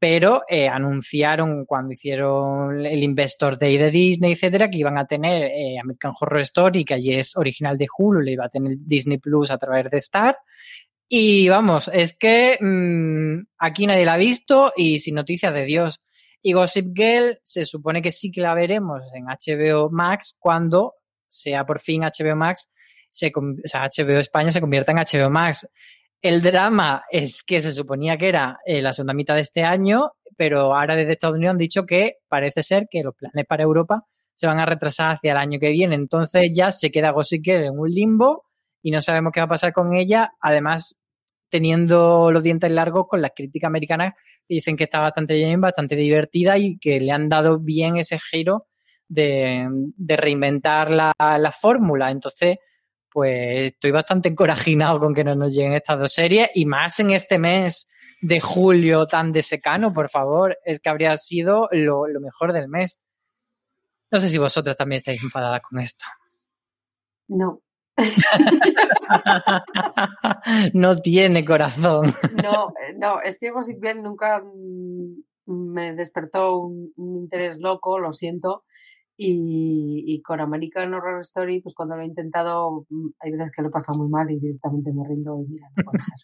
pero 0.00 0.42
eh, 0.48 0.66
anunciaron 0.66 1.64
cuando 1.64 1.92
hicieron 1.92 2.84
el 2.84 3.04
Investor 3.04 3.56
Day 3.56 3.78
de 3.78 3.92
Disney, 3.92 4.32
etcétera, 4.32 4.68
que 4.68 4.78
iban 4.78 4.98
a 4.98 5.06
tener 5.06 5.44
eh, 5.44 5.78
American 5.80 6.12
Horror 6.20 6.40
Story, 6.40 6.84
que 6.84 6.94
allí 6.94 7.14
es 7.14 7.36
original 7.36 7.78
de 7.78 7.86
Hulu, 7.96 8.20
le 8.20 8.32
iba 8.32 8.46
a 8.46 8.48
tener 8.48 8.76
Disney 8.80 9.18
Plus 9.18 9.52
a 9.52 9.58
través 9.58 9.88
de 9.88 9.98
Star. 9.98 10.36
Y 11.08 11.48
vamos, 11.48 11.88
es 11.92 12.14
que 12.18 12.58
mm, 12.60 13.46
aquí 13.58 13.86
nadie 13.86 14.04
la 14.04 14.14
ha 14.14 14.18
visto 14.18 14.72
y 14.76 14.98
sin 14.98 15.14
noticias 15.14 15.54
de 15.54 15.66
Dios. 15.66 16.00
Y 16.46 16.52
Gossip 16.52 16.94
Girl 16.94 17.40
se 17.42 17.64
supone 17.64 18.00
que 18.00 18.12
sí 18.12 18.30
que 18.30 18.40
la 18.40 18.54
veremos 18.54 19.02
en 19.14 19.24
HBO 19.24 19.90
Max 19.90 20.36
cuando 20.38 20.94
sea 21.26 21.66
por 21.66 21.80
fin 21.80 22.02
HBO 22.02 22.36
Max, 22.36 22.70
se, 23.10 23.32
o 23.34 23.42
sea, 23.64 23.88
HBO 23.88 24.20
España 24.20 24.52
se 24.52 24.60
convierta 24.60 24.92
en 24.92 24.98
HBO 24.98 25.28
Max. 25.28 25.68
El 26.22 26.42
drama 26.42 27.02
es 27.10 27.42
que 27.42 27.60
se 27.60 27.72
suponía 27.72 28.16
que 28.16 28.28
era 28.28 28.60
eh, 28.64 28.80
la 28.80 28.92
segunda 28.92 29.12
mitad 29.12 29.34
de 29.34 29.40
este 29.40 29.64
año, 29.64 30.12
pero 30.36 30.72
ahora 30.72 30.94
desde 30.94 31.14
Estados 31.14 31.34
Unidos 31.34 31.50
han 31.50 31.58
dicho 31.58 31.84
que 31.84 32.18
parece 32.28 32.62
ser 32.62 32.86
que 32.88 33.02
los 33.02 33.16
planes 33.16 33.44
para 33.44 33.64
Europa 33.64 34.06
se 34.32 34.46
van 34.46 34.60
a 34.60 34.66
retrasar 34.66 35.16
hacia 35.16 35.32
el 35.32 35.38
año 35.38 35.58
que 35.58 35.70
viene. 35.70 35.96
Entonces 35.96 36.52
ya 36.54 36.70
se 36.70 36.92
queda 36.92 37.10
Gossip 37.10 37.42
Girl 37.44 37.64
en 37.64 37.76
un 37.76 37.90
limbo 37.90 38.44
y 38.82 38.92
no 38.92 39.02
sabemos 39.02 39.32
qué 39.32 39.40
va 39.40 39.46
a 39.46 39.48
pasar 39.48 39.72
con 39.72 39.94
ella. 39.94 40.30
Además, 40.38 40.96
teniendo 41.48 42.30
los 42.30 42.42
dientes 42.42 42.70
largos 42.70 43.06
con 43.08 43.22
las 43.22 43.32
críticas 43.34 43.68
americanas 43.68 44.14
dicen 44.48 44.76
que 44.76 44.84
está 44.84 45.00
bastante 45.00 45.34
bien, 45.34 45.60
bastante 45.60 45.96
divertida 45.96 46.58
y 46.58 46.78
que 46.78 47.00
le 47.00 47.12
han 47.12 47.28
dado 47.28 47.58
bien 47.58 47.96
ese 47.96 48.18
giro 48.18 48.66
de, 49.08 49.68
reinventar 49.98 50.90
la, 50.90 51.52
fórmula. 51.58 52.10
Entonces, 52.10 52.58
pues 53.10 53.72
estoy 53.72 53.90
bastante 53.90 54.28
encorajinado 54.28 55.00
con 55.00 55.14
que 55.14 55.24
no 55.24 55.34
nos 55.34 55.54
lleguen 55.54 55.72
estas 55.72 55.98
dos 55.98 56.12
series 56.12 56.50
y 56.54 56.66
más 56.66 57.00
en 57.00 57.10
este 57.10 57.38
mes 57.38 57.88
de 58.20 58.40
julio 58.40 59.06
tan 59.06 59.32
de 59.32 59.42
secano, 59.42 59.92
por 59.92 60.08
favor, 60.08 60.58
es 60.64 60.80
que 60.80 60.88
habría 60.88 61.16
sido 61.16 61.68
lo, 61.72 62.04
mejor 62.20 62.52
del 62.52 62.68
mes. 62.68 62.98
No 64.10 64.20
sé 64.20 64.28
si 64.28 64.38
vosotras 64.38 64.76
también 64.76 64.98
estáis 64.98 65.22
enfadadas 65.22 65.60
con 65.60 65.80
esto. 65.80 66.04
No. 67.28 67.60
No 70.74 70.96
tiene 70.96 71.44
corazón. 71.44 72.14
No, 72.42 72.68
eh, 72.68 72.94
no, 72.98 73.20
es 73.20 73.38
que 73.38 73.50
Gossip 73.50 73.82
Girl 73.82 74.02
nunca 74.02 74.42
mm, 74.42 75.22
me 75.46 75.94
despertó 75.94 76.56
un, 76.58 76.92
un 76.96 77.16
interés 77.16 77.56
loco, 77.58 77.98
lo 77.98 78.12
siento. 78.12 78.64
Y, 79.18 80.04
y, 80.06 80.20
con 80.20 80.40
American 80.40 80.92
Horror 80.92 81.22
Story, 81.22 81.62
pues 81.62 81.74
cuando 81.74 81.96
lo 81.96 82.02
he 82.02 82.06
intentado, 82.06 82.84
mm, 82.90 83.08
hay 83.20 83.32
veces 83.32 83.50
que 83.50 83.62
lo 83.62 83.68
he 83.68 83.70
pasado 83.70 83.98
muy 83.98 84.10
mal 84.10 84.30
y 84.30 84.38
directamente 84.38 84.92
me 84.92 85.08
rindo 85.08 85.40
y 85.40 85.52
mira, 85.52 85.68
no 85.74 85.84
puede 85.84 86.02
ser. 86.02 86.18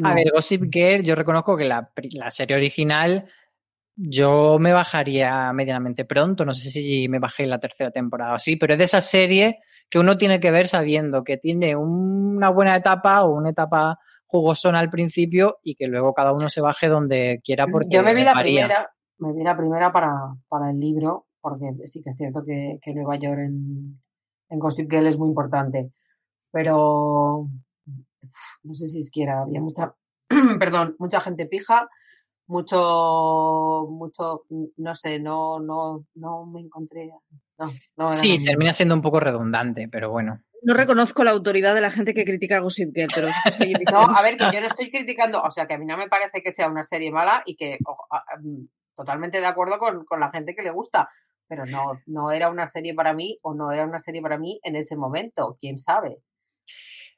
No. 0.00 0.08
A 0.08 0.14
ver, 0.14 0.30
Gossip 0.32 0.62
Girl, 0.70 1.02
yo 1.02 1.16
reconozco 1.16 1.56
que 1.56 1.64
la, 1.64 1.90
la 2.12 2.30
serie 2.30 2.56
original 2.56 3.28
yo 4.02 4.58
me 4.58 4.72
bajaría 4.72 5.52
medianamente 5.52 6.06
pronto, 6.06 6.46
no 6.46 6.54
sé 6.54 6.70
si 6.70 7.08
me 7.08 7.18
bajé 7.18 7.42
en 7.42 7.50
la 7.50 7.58
tercera 7.58 7.90
temporada 7.90 8.32
o 8.32 8.36
así, 8.36 8.56
pero 8.56 8.72
es 8.72 8.78
de 8.78 8.84
esa 8.84 9.02
serie 9.02 9.58
que 9.90 9.98
uno 9.98 10.16
tiene 10.16 10.40
que 10.40 10.50
ver 10.50 10.66
sabiendo 10.66 11.22
que 11.22 11.36
tiene 11.36 11.76
una 11.76 12.48
buena 12.48 12.76
etapa 12.76 13.24
o 13.24 13.34
una 13.34 13.50
etapa 13.50 13.98
jugosona 14.26 14.78
al 14.78 14.88
principio 14.88 15.58
y 15.62 15.74
que 15.74 15.86
luego 15.86 16.14
cada 16.14 16.32
uno 16.32 16.48
se 16.48 16.62
baje 16.62 16.88
donde 16.88 17.40
quiera 17.44 17.66
porque 17.66 17.88
yo 17.90 18.02
me 18.02 18.14
vi 18.14 18.22
la 18.22 18.32
primera 18.32 18.90
me 19.18 19.34
vi 19.34 19.42
la 19.42 19.56
primera 19.56 19.92
para, 19.92 20.14
para, 20.48 20.70
el 20.70 20.78
libro 20.78 21.26
porque 21.40 21.74
sí 21.84 22.00
que 22.02 22.10
es 22.10 22.16
cierto 22.16 22.42
que, 22.46 22.78
que 22.80 22.94
Nueva 22.94 23.16
York 23.16 23.40
en, 23.40 24.00
en 24.48 24.58
Gossip 24.58 24.90
Girl 24.90 25.08
es 25.08 25.18
muy 25.18 25.28
importante 25.28 25.90
pero 26.52 27.48
no 28.62 28.74
sé 28.74 28.86
si 28.86 29.02
siquiera 29.02 29.42
había 29.42 29.60
mucha 29.60 29.94
perdón 30.58 30.94
mucha 30.98 31.20
gente 31.20 31.46
pija 31.46 31.88
mucho, 32.50 33.86
mucho, 33.88 34.44
no 34.76 34.94
sé, 34.96 35.20
no, 35.20 35.60
no, 35.60 36.04
no 36.14 36.46
me 36.46 36.60
encontré. 36.60 37.08
No, 37.56 37.72
no 37.96 38.14
sí, 38.14 38.42
termina 38.44 38.72
siendo 38.72 38.96
un 38.96 39.00
poco 39.00 39.20
redundante, 39.20 39.88
pero 39.88 40.10
bueno. 40.10 40.42
No 40.62 40.74
reconozco 40.74 41.22
la 41.22 41.30
autoridad 41.30 41.74
de 41.74 41.80
la 41.80 41.92
gente 41.92 42.12
que 42.12 42.24
critica 42.24 42.56
a 42.56 42.60
Gossip 42.60 42.90
Girl, 42.92 43.08
pero 43.14 43.28
no, 43.92 44.00
a 44.00 44.20
ver, 44.22 44.36
que 44.36 44.50
yo 44.52 44.60
no 44.60 44.66
estoy 44.66 44.90
criticando, 44.90 45.40
o 45.40 45.50
sea, 45.50 45.66
que 45.66 45.74
a 45.74 45.78
mí 45.78 45.86
no 45.86 45.96
me 45.96 46.08
parece 46.08 46.42
que 46.42 46.50
sea 46.50 46.68
una 46.68 46.82
serie 46.82 47.12
mala 47.12 47.42
y 47.46 47.54
que 47.54 47.78
oh, 47.86 48.04
totalmente 48.96 49.40
de 49.40 49.46
acuerdo 49.46 49.78
con, 49.78 50.04
con, 50.04 50.18
la 50.18 50.30
gente 50.30 50.54
que 50.54 50.62
le 50.62 50.70
gusta, 50.70 51.08
pero 51.46 51.64
no, 51.64 52.00
no 52.06 52.32
era 52.32 52.50
una 52.50 52.66
serie 52.66 52.94
para 52.94 53.14
mí 53.14 53.38
o 53.42 53.54
no 53.54 53.70
era 53.70 53.84
una 53.84 54.00
serie 54.00 54.20
para 54.20 54.38
mí 54.38 54.60
en 54.64 54.74
ese 54.74 54.96
momento, 54.96 55.56
quién 55.60 55.78
sabe. 55.78 56.18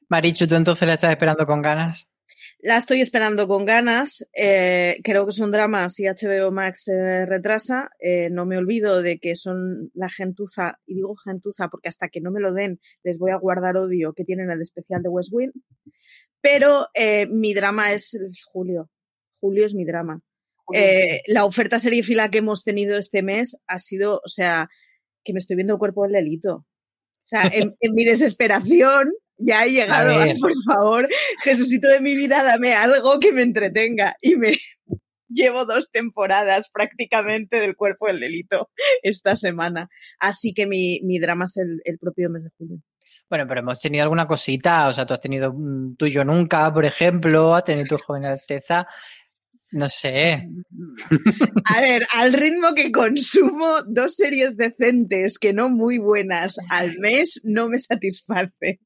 Marichu, 0.09 0.47
¿tú 0.47 0.55
entonces 0.55 0.87
la 0.87 0.93
estás 0.93 1.09
esperando 1.09 1.45
con 1.47 1.61
ganas? 1.61 2.12
La 2.65 2.77
estoy 2.77 3.01
esperando 3.01 3.45
con 3.45 3.65
ganas. 3.65 4.25
Eh, 4.33 4.97
creo 5.03 5.25
que 5.25 5.31
es 5.31 5.39
un 5.39 5.51
drama 5.51 5.89
si 5.89 6.05
HBO 6.05 6.49
Max 6.49 6.83
se 6.85 7.25
retrasa. 7.25 7.89
Eh, 7.99 8.29
no 8.31 8.45
me 8.45 8.57
olvido 8.57 9.01
de 9.01 9.19
que 9.19 9.35
son 9.35 9.91
la 9.93 10.07
gentuza, 10.07 10.79
y 10.85 10.95
digo 10.95 11.13
gentuza 11.17 11.67
porque 11.67 11.89
hasta 11.89 12.07
que 12.07 12.21
no 12.21 12.31
me 12.31 12.39
lo 12.39 12.53
den 12.53 12.79
les 13.03 13.17
voy 13.17 13.31
a 13.31 13.35
guardar 13.35 13.75
odio 13.75 14.13
que 14.13 14.23
tienen 14.23 14.49
el 14.49 14.61
especial 14.61 15.03
de 15.03 15.09
West 15.09 15.33
Wing. 15.33 15.51
Pero 16.39 16.87
eh, 16.93 17.27
mi 17.27 17.53
drama 17.53 17.91
es, 17.91 18.13
es, 18.13 18.45
Julio. 18.45 18.89
Julio 19.41 19.65
es 19.65 19.73
mi 19.73 19.83
drama. 19.83 20.21
la 21.27 21.43
oferta 21.43 21.79
serie 21.79 22.01
fila 22.01 22.31
que 22.31 22.37
hemos 22.37 22.63
tenido 22.63 22.97
este 22.97 23.23
mes 23.23 23.61
ha 23.67 23.77
sido, 23.77 24.21
o 24.23 24.29
sea, 24.29 24.69
que 25.25 25.33
me 25.33 25.39
estoy 25.39 25.57
viendo 25.57 25.73
el 25.73 25.79
cuerpo 25.79 26.03
del 26.03 26.13
delito. 26.13 26.55
O 26.55 27.27
sea, 27.27 27.43
en, 27.53 27.75
en 27.81 27.93
mi 27.93 28.05
desesperación 28.05 29.11
ya 29.37 29.65
he 29.65 29.71
llegado, 29.71 30.13
por 30.39 30.53
favor, 30.65 31.09
Jesucito 31.43 31.87
de 31.87 32.01
mi 32.01 32.15
vida, 32.15 32.43
dame 32.43 32.73
algo 32.73 33.19
que 33.19 33.31
me 33.31 33.41
entretenga. 33.41 34.15
Y 34.21 34.35
me 34.35 34.57
llevo 35.27 35.65
dos 35.65 35.89
temporadas 35.91 36.69
prácticamente 36.71 37.59
del 37.59 37.75
cuerpo 37.75 38.07
del 38.07 38.19
delito 38.19 38.69
esta 39.01 39.35
semana. 39.35 39.89
Así 40.19 40.53
que 40.53 40.67
mi, 40.67 40.99
mi 41.03 41.19
drama 41.19 41.45
es 41.45 41.57
el, 41.57 41.81
el, 41.83 41.97
propio 41.97 42.29
mes 42.29 42.43
de 42.43 42.49
julio. 42.57 42.77
Bueno, 43.29 43.45
pero 43.47 43.61
hemos 43.61 43.79
tenido 43.79 44.03
alguna 44.03 44.27
cosita, 44.27 44.87
o 44.87 44.93
sea, 44.93 45.05
tú 45.05 45.13
has 45.13 45.19
tenido 45.19 45.53
tuyo 45.97 46.23
nunca, 46.23 46.71
por 46.73 46.85
ejemplo, 46.85 47.55
has 47.55 47.63
tenido 47.63 47.97
tu 47.97 48.03
joven 48.03 48.25
alteza. 48.25 48.85
No 49.73 49.89
sé. 49.89 50.47
A 51.65 51.81
ver, 51.81 52.03
al 52.15 52.31
ritmo 52.31 52.75
que 52.75 52.91
consumo 52.91 53.81
dos 53.87 54.15
series 54.15 54.55
decentes, 54.55 55.39
que 55.39 55.51
no 55.51 55.71
muy 55.71 55.97
buenas, 55.97 56.57
al 56.69 56.97
mes 56.99 57.41
no 57.43 57.69
me 57.69 57.79
satisface. 57.79 58.79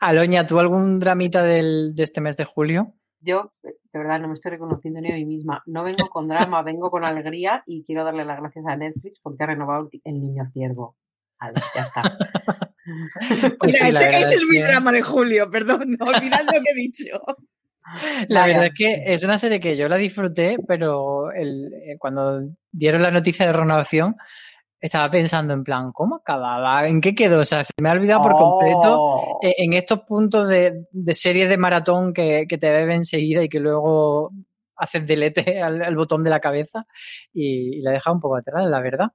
Aloña, 0.00 0.46
¿tú 0.46 0.58
algún 0.58 0.98
dramita 0.98 1.42
del, 1.42 1.94
de 1.94 2.02
este 2.02 2.22
mes 2.22 2.34
de 2.36 2.46
julio? 2.46 2.94
Yo, 3.20 3.52
de 3.62 3.98
verdad, 3.98 4.18
no 4.18 4.28
me 4.28 4.34
estoy 4.34 4.52
reconociendo 4.52 4.98
ni 5.00 5.12
a 5.12 5.14
mí 5.14 5.26
misma. 5.26 5.62
No 5.66 5.84
vengo 5.84 6.08
con 6.08 6.26
drama, 6.26 6.62
vengo 6.62 6.90
con 6.90 7.04
alegría 7.04 7.62
y 7.66 7.84
quiero 7.84 8.02
darle 8.02 8.24
las 8.24 8.40
gracias 8.40 8.66
a 8.66 8.76
Netflix 8.76 9.20
porque 9.20 9.44
ha 9.44 9.46
renovado 9.46 9.90
El 10.04 10.22
Niño 10.22 10.46
Ciervo. 10.46 10.96
Vale, 11.38 11.60
ya 11.74 11.82
está. 11.82 12.02
pues 13.60 13.76
sí, 13.76 13.88
ese, 13.88 14.08
ese, 14.08 14.34
es, 14.36 14.44
mi 14.50 14.60
drama 14.60 14.90
de 14.90 15.02
julio, 15.02 15.50
perdón, 15.50 15.96
olvidad 16.00 16.44
lo 16.44 16.52
que 16.52 16.70
he 16.70 16.74
dicho. 16.74 17.20
La 18.28 18.42
Vaya. 18.42 18.58
verdad 18.58 18.72
es 18.72 18.74
que 18.74 19.02
es 19.06 19.24
una 19.24 19.38
serie 19.38 19.60
que 19.60 19.76
yo 19.76 19.88
la 19.88 19.96
disfruté, 19.96 20.56
pero 20.66 21.30
el, 21.32 21.70
cuando 21.98 22.40
dieron 22.70 23.02
la 23.02 23.10
noticia 23.10 23.46
de 23.46 23.52
renovación, 23.52 24.16
estaba 24.80 25.10
pensando 25.10 25.52
en 25.54 25.62
plan, 25.64 25.92
¿cómo 25.92 26.16
acababa? 26.16 26.86
¿En 26.88 27.00
qué 27.00 27.14
quedó? 27.14 27.40
O 27.40 27.44
sea, 27.44 27.64
se 27.64 27.72
me 27.80 27.88
ha 27.88 27.92
olvidado 27.92 28.22
por 28.22 28.32
Oh. 28.32 28.36
completo 28.36 29.38
eh, 29.42 29.54
en 29.58 29.72
estos 29.74 30.00
puntos 30.00 30.48
de, 30.48 30.86
de 30.90 31.14
series 31.14 31.48
de 31.48 31.56
maratón 31.58 32.12
que, 32.14 32.46
que, 32.48 32.58
te 32.58 32.70
beben 32.70 32.96
enseguida 32.96 33.42
y 33.42 33.48
que 33.48 33.60
luego 33.60 34.32
haces 34.76 35.06
delete 35.06 35.42
al, 35.62 35.82
al 35.82 35.96
botón 35.96 36.24
de 36.24 36.30
la 36.30 36.40
cabeza 36.40 36.86
y, 37.32 37.78
y 37.78 37.80
la 37.82 37.90
he 37.90 37.94
dejado 37.94 38.14
un 38.16 38.20
poco 38.22 38.36
atrás, 38.36 38.64
la 38.68 38.80
verdad. 38.80 39.08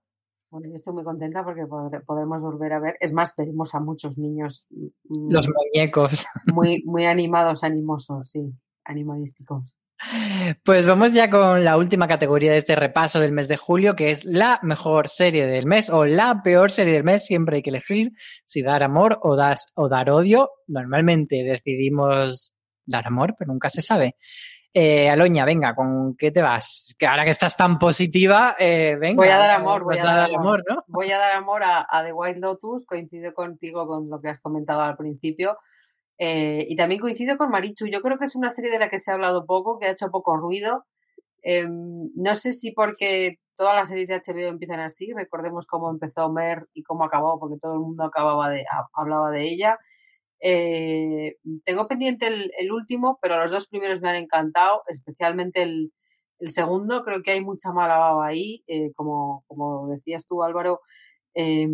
Bueno, 0.52 0.70
yo 0.70 0.76
estoy 0.76 0.94
muy 0.94 1.04
contenta 1.04 1.44
porque 1.44 1.66
podré, 1.66 2.00
podremos 2.02 2.40
volver 2.40 2.72
a 2.74 2.80
ver. 2.80 2.96
Es 3.02 3.12
más, 3.12 3.36
veremos 3.36 3.74
a 3.76 3.80
muchos 3.82 4.18
niños. 4.18 4.68
mm, 4.70 5.32
Los 5.32 5.50
muñecos. 5.50 6.26
Muy, 6.46 6.84
muy 6.86 7.06
animados, 7.06 7.64
animosos, 7.64 8.30
sí, 8.30 8.54
animalísticos. 8.86 9.76
Pues 10.64 10.86
vamos 10.86 11.14
ya 11.14 11.30
con 11.30 11.64
la 11.64 11.78
última 11.78 12.08
categoría 12.08 12.52
de 12.52 12.58
este 12.58 12.76
repaso 12.76 13.20
del 13.20 13.32
mes 13.32 13.48
de 13.48 13.58
julio, 13.58 13.96
que 13.96 14.10
es 14.10 14.26
la 14.26 14.60
mejor 14.62 15.10
serie 15.10 15.48
del 15.48 15.66
mes 15.66 15.90
o 15.90 16.06
la 16.06 16.42
peor 16.44 16.72
serie 16.72 16.94
del 16.94 17.04
mes. 17.04 17.26
Siempre 17.26 17.58
hay 17.58 17.62
que 17.64 17.70
elegir 17.70 18.12
si 18.46 18.62
dar 18.62 18.84
amor 18.84 19.20
o, 19.22 19.36
das, 19.36 19.68
o 19.76 19.90
dar 19.90 20.10
odio. 20.10 20.50
Normalmente 20.68 21.44
decidimos 21.44 22.54
dar 22.86 23.08
amor, 23.08 23.36
pero 23.38 23.52
nunca 23.52 23.70
se 23.70 23.82
sabe. 23.82 24.16
Eh, 24.74 25.10
Aloña, 25.10 25.46
venga, 25.46 25.74
¿con 25.74 26.16
qué 26.18 26.32
te 26.32 26.42
vas? 26.42 26.96
Que 27.00 27.08
ahora 27.08 27.24
que 27.24 27.30
estás 27.30 27.56
tan 27.56 27.80
positiva, 27.80 28.56
eh, 28.60 28.98
venga. 29.00 29.16
Voy 29.16 29.30
a 29.30 29.38
dar 29.38 29.52
amor, 29.52 29.84
voy 29.84 29.98
a 29.98 30.04
dar, 30.04 30.30
amor, 30.30 30.40
amor, 30.40 30.64
¿no? 30.68 30.84
Voy 30.88 31.10
a 31.12 31.18
dar 31.18 31.32
amor 31.32 31.64
a, 31.64 31.88
a 31.90 32.04
The 32.04 32.12
White 32.12 32.42
Lotus, 32.42 32.86
coincido 32.86 33.34
contigo 33.34 33.88
con 33.88 34.10
lo 34.10 34.20
que 34.20 34.28
has 34.28 34.40
comentado 34.42 34.82
al 34.82 34.98
principio. 34.98 35.58
Eh, 36.18 36.66
y 36.70 36.76
también 36.76 37.02
coincido 37.02 37.38
con 37.38 37.50
Marichu. 37.52 37.88
Yo 37.88 38.02
creo 38.02 38.18
que 38.18 38.26
es 38.26 38.36
una 38.36 38.50
serie 38.50 38.72
de 38.72 38.80
la 38.80 38.90
que 38.90 39.00
se 39.00 39.12
ha 39.12 39.16
hablado 39.16 39.46
poco, 39.46 39.80
que 39.80 39.88
ha 39.88 39.92
hecho 39.92 40.10
poco 40.12 40.38
ruido. 40.38 40.86
Eh, 41.44 41.68
no 41.68 42.36
sé 42.36 42.54
si 42.54 42.72
porque 42.72 43.40
todas 43.56 43.76
las 43.76 43.90
series 43.90 44.08
de 44.08 44.16
HBO 44.16 44.48
empiezan 44.48 44.80
así. 44.80 45.14
Recordemos 45.14 45.66
cómo 45.68 45.90
empezó 45.90 46.32
Mer 46.32 46.68
y 46.74 46.84
cómo 46.84 47.04
acabó, 47.04 47.40
porque 47.40 47.60
todo 47.62 47.74
el 47.74 47.80
mundo 47.82 48.04
acababa 48.04 48.50
de, 48.50 48.66
hablaba 48.94 49.32
de 49.32 49.44
ella. 49.44 49.78
Eh, 50.42 51.38
tengo 51.66 51.88
pendiente 51.88 52.28
el, 52.28 52.52
el, 52.60 52.72
último, 52.72 53.18
pero 53.22 53.38
los 53.38 53.52
dos 53.52 53.68
primeros 53.68 54.02
me 54.02 54.10
han 54.10 54.16
encantado, 54.18 54.84
especialmente 54.88 55.64
el, 55.64 55.92
el 56.40 56.50
segundo. 56.50 57.04
Creo 57.04 57.24
que 57.24 57.32
hay 57.32 57.42
mucha 57.42 57.72
mala 57.72 57.98
baba 57.98 58.28
ahí. 58.28 58.64
Eh, 58.68 58.92
como, 58.96 59.44
como 59.48 59.90
decías 59.90 60.26
tú, 60.28 60.44
Álvaro, 60.44 60.82
eh, 61.36 61.68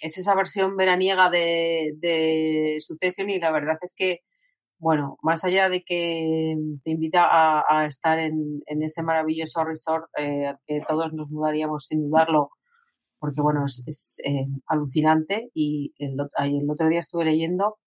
es 0.00 0.18
esa 0.18 0.34
versión 0.34 0.76
veraniega 0.76 1.28
de, 1.28 1.92
de 1.98 2.78
Succession 2.80 3.28
y 3.28 3.38
la 3.38 3.52
verdad 3.52 3.76
es 3.82 3.94
que, 3.94 4.20
bueno, 4.78 5.18
más 5.22 5.44
allá 5.44 5.68
de 5.68 5.84
que 5.84 6.56
te 6.82 6.90
invita 6.90 7.24
a, 7.24 7.64
a 7.68 7.86
estar 7.86 8.18
en, 8.18 8.62
en, 8.66 8.82
ese 8.82 9.02
maravilloso 9.02 9.62
resort 9.62 10.06
eh, 10.18 10.46
al 10.46 10.58
que 10.66 10.80
todos 10.88 11.12
nos 11.12 11.30
mudaríamos 11.30 11.86
sin 11.86 12.08
dudarlo, 12.08 12.50
porque 13.18 13.42
bueno, 13.42 13.64
es, 13.66 13.84
es 13.86 14.20
eh, 14.24 14.46
alucinante 14.66 15.50
y 15.54 15.94
el, 15.98 16.16
el, 16.38 16.70
otro 16.70 16.88
día 16.88 17.00
estuve 17.00 17.26
leyendo, 17.26 17.78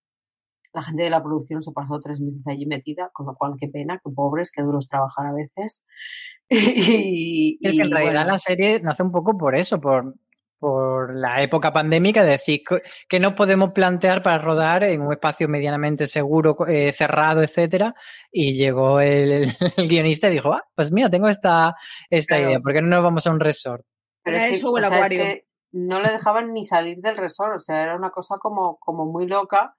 la 0.72 0.84
gente 0.84 1.02
de 1.02 1.10
la 1.10 1.22
producción 1.22 1.62
se 1.62 1.72
pasó 1.72 1.98
tres 2.00 2.20
meses 2.20 2.46
allí 2.46 2.64
metida, 2.66 3.10
con 3.12 3.26
lo 3.26 3.34
cual 3.34 3.54
qué 3.58 3.68
pena, 3.68 4.00
qué 4.04 4.12
pobres, 4.14 4.52
qué 4.54 4.62
duros 4.62 4.86
trabajar 4.86 5.26
a 5.26 5.32
veces. 5.32 5.84
y, 6.48 7.58
y, 7.60 7.76
que 7.76 7.82
en 7.82 7.90
realidad 7.90 8.22
bueno. 8.22 8.32
la 8.32 8.38
serie 8.38 8.80
nace 8.80 9.02
un 9.02 9.10
poco 9.10 9.36
por 9.36 9.56
eso, 9.56 9.80
por 9.80 10.14
por 10.58 11.14
la 11.14 11.42
época 11.42 11.72
pandémica, 11.72 12.20
es 12.22 12.26
decir, 12.26 12.62
que 13.08 13.20
no 13.20 13.34
podemos 13.34 13.72
plantear 13.72 14.22
para 14.22 14.38
rodar 14.38 14.84
en 14.84 15.02
un 15.02 15.12
espacio 15.12 15.48
medianamente 15.48 16.06
seguro, 16.06 16.56
eh, 16.66 16.92
cerrado, 16.92 17.42
etcétera, 17.42 17.94
y 18.32 18.52
llegó 18.52 19.00
el, 19.00 19.52
el, 19.76 19.88
guionista 19.88 20.28
y 20.28 20.32
dijo, 20.32 20.52
ah, 20.52 20.64
pues 20.74 20.90
mira, 20.90 21.08
tengo 21.08 21.28
esta, 21.28 21.76
esta 22.10 22.36
claro. 22.36 22.50
idea, 22.50 22.60
¿por 22.60 22.72
qué 22.72 22.82
no 22.82 22.88
nos 22.88 23.04
vamos 23.04 23.26
a 23.26 23.30
un 23.30 23.40
resort? 23.40 23.84
Pero 24.22 24.36
es 24.36 24.44
que, 24.44 24.54
eso 24.54 24.72
o 24.72 24.78
sea, 24.78 25.06
es 25.06 25.08
que 25.08 25.46
no 25.72 26.02
le 26.02 26.10
dejaban 26.10 26.52
ni 26.52 26.64
salir 26.64 26.98
del 26.98 27.16
resort, 27.16 27.56
o 27.56 27.60
sea, 27.60 27.82
era 27.82 27.96
una 27.96 28.10
cosa 28.10 28.36
como, 28.38 28.78
como 28.78 29.06
muy 29.06 29.26
loca, 29.26 29.76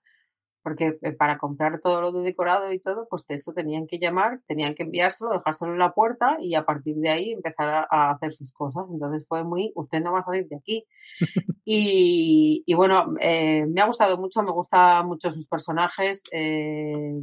porque 0.63 0.97
eh, 1.01 1.11
para 1.13 1.37
comprar 1.37 1.79
todo 1.79 2.01
lo 2.01 2.11
de 2.11 2.21
decorado 2.21 2.71
y 2.71 2.79
todo, 2.79 3.07
pues 3.09 3.25
de 3.27 3.35
eso 3.35 3.53
tenían 3.53 3.87
que 3.87 3.99
llamar, 3.99 4.41
tenían 4.47 4.75
que 4.75 4.83
enviárselo, 4.83 5.31
dejárselo 5.31 5.73
en 5.73 5.79
la 5.79 5.93
puerta 5.93 6.37
y 6.39 6.55
a 6.55 6.65
partir 6.65 6.95
de 6.97 7.09
ahí 7.09 7.31
empezar 7.31 7.87
a, 7.89 8.11
hacer 8.11 8.33
sus 8.33 8.51
cosas. 8.53 8.85
Entonces 8.91 9.27
fue 9.27 9.43
muy, 9.43 9.71
usted 9.75 10.01
no 10.01 10.11
va 10.11 10.19
a 10.19 10.23
salir 10.23 10.47
de 10.47 10.57
aquí. 10.57 10.85
y, 11.65 12.63
y, 12.65 12.73
bueno, 12.73 13.13
eh, 13.21 13.65
me 13.67 13.81
ha 13.81 13.85
gustado 13.85 14.17
mucho, 14.17 14.43
me 14.43 14.51
gustan 14.51 15.05
mucho 15.07 15.31
sus 15.31 15.47
personajes, 15.47 16.23
eh, 16.31 17.13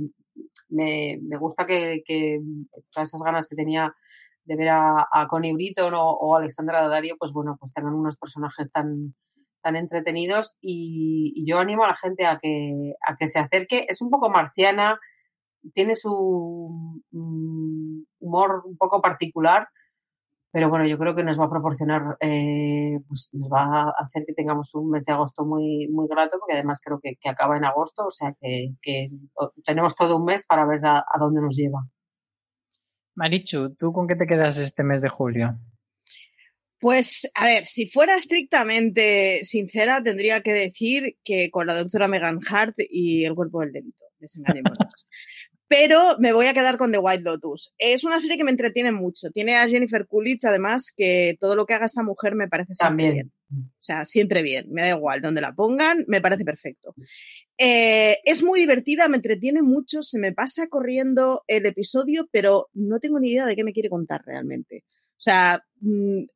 me, 0.68 1.18
me, 1.22 1.36
gusta 1.36 1.66
que, 1.66 2.02
que, 2.04 2.40
todas 2.90 3.08
esas 3.08 3.22
ganas 3.22 3.48
que 3.48 3.56
tenía 3.56 3.94
de 4.44 4.56
ver 4.56 4.68
a, 4.70 5.08
a 5.10 5.26
Connie 5.28 5.52
Britton 5.52 5.94
o, 5.94 6.10
o 6.10 6.36
Alexandra 6.36 6.80
Daddario, 6.80 7.16
pues 7.18 7.32
bueno, 7.32 7.56
pues 7.58 7.72
tengan 7.72 7.94
unos 7.94 8.16
personajes 8.16 8.70
tan 8.70 9.14
tan 9.66 9.74
entretenidos 9.74 10.56
y, 10.60 11.44
yo 11.44 11.58
animo 11.58 11.82
a 11.82 11.88
la 11.88 11.96
gente 11.96 12.24
a 12.24 12.38
que, 12.40 12.94
a 13.04 13.16
que 13.16 13.26
se 13.26 13.40
acerque. 13.40 13.84
Es 13.88 14.00
un 14.00 14.10
poco 14.10 14.30
marciana, 14.30 15.00
tiene 15.74 15.96
su 15.96 17.02
mm, 17.10 18.02
humor 18.20 18.62
un 18.64 18.76
poco 18.76 19.02
particular, 19.02 19.66
pero 20.52 20.70
bueno, 20.70 20.86
yo 20.86 20.98
creo 20.98 21.16
que 21.16 21.24
nos 21.24 21.38
va 21.38 21.46
a 21.46 21.50
proporcionar, 21.50 22.16
eh, 22.20 23.00
pues 23.08 23.30
nos 23.32 23.48
va 23.48 23.88
a 23.88 23.94
hacer 24.04 24.22
que 24.24 24.34
tengamos 24.34 24.72
un 24.76 24.88
mes 24.88 25.04
de 25.04 25.14
agosto 25.14 25.44
muy, 25.44 25.88
muy 25.88 26.06
grato, 26.06 26.36
porque 26.38 26.54
además 26.54 26.80
creo 26.80 27.00
que, 27.02 27.16
acaba 27.28 27.56
en 27.56 27.64
agosto, 27.64 28.06
o 28.06 28.10
sea 28.12 28.36
que, 28.40 29.10
tenemos 29.64 29.96
todo 29.96 30.16
un 30.16 30.26
mes 30.26 30.46
para 30.46 30.64
ver 30.64 30.86
a, 30.86 30.98
a 31.00 31.18
dónde 31.18 31.40
nos 31.40 31.56
lleva. 31.56 31.88
Marichu, 33.16 33.74
¿tú 33.74 33.92
con 33.92 34.06
qué 34.06 34.14
te 34.14 34.28
quedas 34.28 34.58
este 34.58 34.84
mes 34.84 35.02
de 35.02 35.08
julio? 35.08 35.58
Pues, 36.78 37.30
a 37.34 37.46
ver, 37.46 37.66
si 37.66 37.86
fuera 37.86 38.16
estrictamente 38.16 39.40
sincera, 39.44 40.02
tendría 40.02 40.42
que 40.42 40.52
decir 40.52 41.16
que 41.24 41.50
con 41.50 41.66
la 41.66 41.74
doctora 41.74 42.08
Megan 42.08 42.40
Hart 42.48 42.74
y 42.90 43.24
el 43.24 43.34
cuerpo 43.34 43.60
del 43.60 43.72
delito. 43.72 44.04
Pero 45.68 46.16
me 46.20 46.32
voy 46.32 46.46
a 46.46 46.54
quedar 46.54 46.76
con 46.76 46.92
The 46.92 46.98
White 46.98 47.24
Lotus. 47.24 47.74
Es 47.76 48.04
una 48.04 48.20
serie 48.20 48.36
que 48.36 48.44
me 48.44 48.52
entretiene 48.52 48.92
mucho. 48.92 49.30
Tiene 49.30 49.56
a 49.56 49.66
Jennifer 49.66 50.06
Coolidge, 50.06 50.44
además, 50.44 50.92
que 50.96 51.36
todo 51.40 51.56
lo 51.56 51.66
que 51.66 51.74
haga 51.74 51.86
esta 51.86 52.04
mujer 52.04 52.36
me 52.36 52.46
parece 52.46 52.74
siempre 52.74 53.10
bien. 53.10 53.32
O 53.50 53.80
sea, 53.80 54.04
siempre 54.04 54.42
bien. 54.42 54.66
Me 54.70 54.82
da 54.82 54.90
igual. 54.90 55.22
Donde 55.22 55.40
la 55.40 55.54
pongan, 55.54 56.04
me 56.06 56.20
parece 56.20 56.44
perfecto. 56.44 56.94
Eh, 57.58 58.18
es 58.24 58.44
muy 58.44 58.60
divertida, 58.60 59.08
me 59.08 59.16
entretiene 59.16 59.60
mucho. 59.60 60.02
Se 60.02 60.20
me 60.20 60.32
pasa 60.32 60.68
corriendo 60.68 61.42
el 61.48 61.66
episodio, 61.66 62.28
pero 62.30 62.68
no 62.72 63.00
tengo 63.00 63.18
ni 63.18 63.32
idea 63.32 63.44
de 63.44 63.56
qué 63.56 63.64
me 63.64 63.72
quiere 63.72 63.90
contar 63.90 64.22
realmente. 64.24 64.84
O 64.86 65.20
sea, 65.20 65.64
mm, 65.80 66.26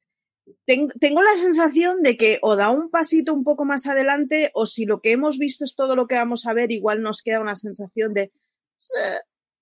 tengo 0.66 1.22
la 1.22 1.34
sensación 1.36 2.02
de 2.02 2.16
que 2.16 2.38
o 2.42 2.56
da 2.56 2.70
un 2.70 2.90
pasito 2.90 3.34
un 3.34 3.44
poco 3.44 3.64
más 3.64 3.86
adelante 3.86 4.50
o 4.54 4.66
si 4.66 4.84
lo 4.84 5.00
que 5.00 5.12
hemos 5.12 5.38
visto 5.38 5.64
es 5.64 5.74
todo 5.74 5.96
lo 5.96 6.06
que 6.06 6.16
vamos 6.16 6.46
a 6.46 6.54
ver, 6.54 6.72
igual 6.72 7.02
nos 7.02 7.22
queda 7.22 7.40
una 7.40 7.54
sensación 7.54 8.14
de... 8.14 8.32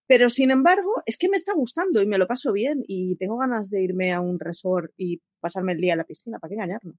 Pero 0.07 0.31
sin 0.31 0.51
embargo, 0.51 1.03
es 1.05 1.19
que 1.19 1.29
me 1.29 1.37
está 1.37 1.53
gustando 1.53 2.01
y 2.01 2.07
me 2.07 2.19
lo 2.19 2.27
paso 2.27 2.53
bien 2.53 2.83
y 2.87 3.17
tengo 3.17 3.37
ganas 3.37 3.69
de 3.71 3.83
irme 3.83 4.13
a 4.13 4.21
un 4.21 4.39
resort 4.41 4.93
y 4.97 5.21
pasarme 5.41 5.73
el 5.73 5.81
día 5.81 5.93
en 5.93 5.99
la 5.99 6.05
piscina, 6.05 6.39
¿para 6.39 6.49
qué 6.49 6.55
engañarnos? 6.55 6.97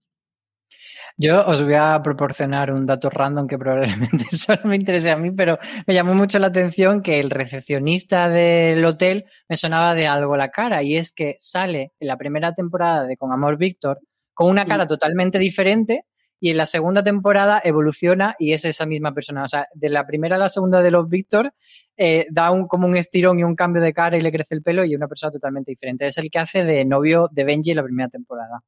Yo 1.18 1.46
os 1.46 1.62
voy 1.62 1.74
a 1.74 2.02
proporcionar 2.02 2.72
un 2.72 2.86
dato 2.86 3.10
random 3.10 3.48
que 3.48 3.58
probablemente 3.58 4.26
solo 4.32 4.62
me 4.66 4.76
interese 4.76 5.12
a 5.12 5.18
mí, 5.18 5.32
pero 5.32 5.60
me 5.86 5.94
llamó 5.94 6.14
mucho 6.14 6.40
la 6.40 6.48
atención 6.48 7.02
que 7.02 7.20
el 7.20 7.30
recepcionista 7.30 8.30
del 8.30 8.84
hotel 8.86 9.26
me 9.48 9.58
sonaba 9.58 9.96
de 9.96 10.08
algo 10.08 10.38
la 10.38 10.50
cara 10.50 10.82
y 10.84 10.96
es 10.96 11.12
que 11.12 11.36
sale 11.38 11.94
en 12.00 12.08
la 12.08 12.18
primera 12.18 12.54
temporada 12.54 13.06
de 13.06 13.18
Con 13.18 13.32
Amor 13.32 13.58
Víctor 13.58 14.00
con 14.34 14.50
una 14.50 14.66
cara 14.66 14.88
totalmente 14.88 15.38
diferente 15.38 16.06
y 16.40 16.52
en 16.52 16.58
la 16.58 16.66
segunda 16.66 17.04
temporada 17.04 17.62
evoluciona 17.64 18.36
y 18.40 18.54
es 18.54 18.64
esa 18.64 18.86
misma 18.86 19.14
persona. 19.14 19.44
O 19.44 19.48
sea, 19.48 19.68
de 19.74 19.90
la 19.90 20.08
primera 20.08 20.38
a 20.38 20.40
la 20.40 20.48
segunda 20.48 20.82
de 20.82 20.92
los 20.92 21.10
Víctor 21.10 21.54
eh, 21.98 22.26
da 22.32 22.50
un, 22.52 22.68
como 22.68 22.88
un 22.88 22.96
estirón 22.96 23.40
y 23.40 23.44
un 23.44 23.56
cambio 23.56 23.82
de 23.82 23.94
cara 23.94 24.18
y 24.18 24.22
le 24.22 24.32
crece 24.32 24.56
el 24.56 24.64
pelo 24.64 24.86
y 24.86 24.92
es 24.92 24.98
una 24.98 25.10
persona 25.10 25.32
totalmente 25.32 25.72
diferente. 25.72 26.06
Es 26.06 26.18
el 26.18 26.32
que 26.32 26.40
hace 26.40 26.64
de 26.64 26.86
novio 26.86 27.28
de 27.32 27.44
Benji 27.44 27.72
en 27.72 27.78
la 27.78 27.84
primera 27.84 28.08
temporada. 28.08 28.62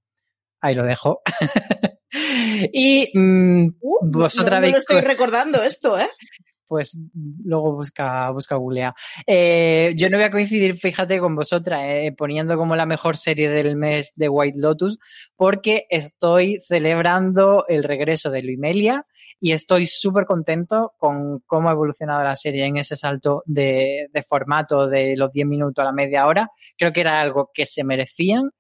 Ahí 0.62 0.76
lo 0.76 0.84
dejo. 0.84 1.22
y 2.74 3.10
mm, 3.14 3.68
uh, 3.82 3.98
vosotras 4.12 4.62
no, 4.62 4.68
no 4.68 4.72
lo 4.74 4.78
estoy 4.78 5.02
recordando 5.02 5.62
esto, 5.64 6.00
¿eh? 6.00 6.08
Pues 6.68 6.98
luego 7.44 7.76
busca, 7.76 8.30
busca 8.30 8.56
googlea. 8.56 8.96
Eh, 9.28 9.94
yo 9.98 10.10
no 10.10 10.16
voy 10.16 10.24
a 10.24 10.32
coincidir, 10.32 10.76
fíjate, 10.76 11.20
con 11.20 11.36
vosotras, 11.36 11.82
eh, 11.84 12.14
poniendo 12.18 12.56
como 12.56 12.78
la 12.78 12.86
mejor 12.86 13.18
serie 13.18 13.50
del 13.50 13.76
mes 13.76 14.14
de 14.16 14.30
White 14.30 14.58
Lotus, 14.58 14.98
porque 15.36 15.86
estoy 15.90 16.60
celebrando 16.62 17.66
el 17.68 17.84
regreso 17.84 18.32
de 18.32 18.44
Luimelia 18.44 19.06
y 19.42 19.52
estoy 19.52 19.86
súper 19.86 20.26
contento 20.26 20.94
con 20.98 21.40
cómo 21.46 21.68
ha 21.68 21.74
evolucionado 21.74 22.24
la 22.24 22.38
serie 22.38 22.66
en 22.66 22.78
ese 22.78 22.96
salto 22.96 23.44
de, 23.46 24.08
de 24.14 24.24
formato 24.24 24.88
de 24.88 25.16
los 25.18 25.30
10 25.34 25.48
minutos 25.48 25.82
a 25.82 25.88
la 25.88 25.92
media 25.92 26.26
hora. 26.26 26.52
Creo 26.78 26.94
que 26.94 27.02
era 27.02 27.20
algo 27.20 27.50
que 27.54 27.66
se 27.66 27.84
merecían 27.84 28.52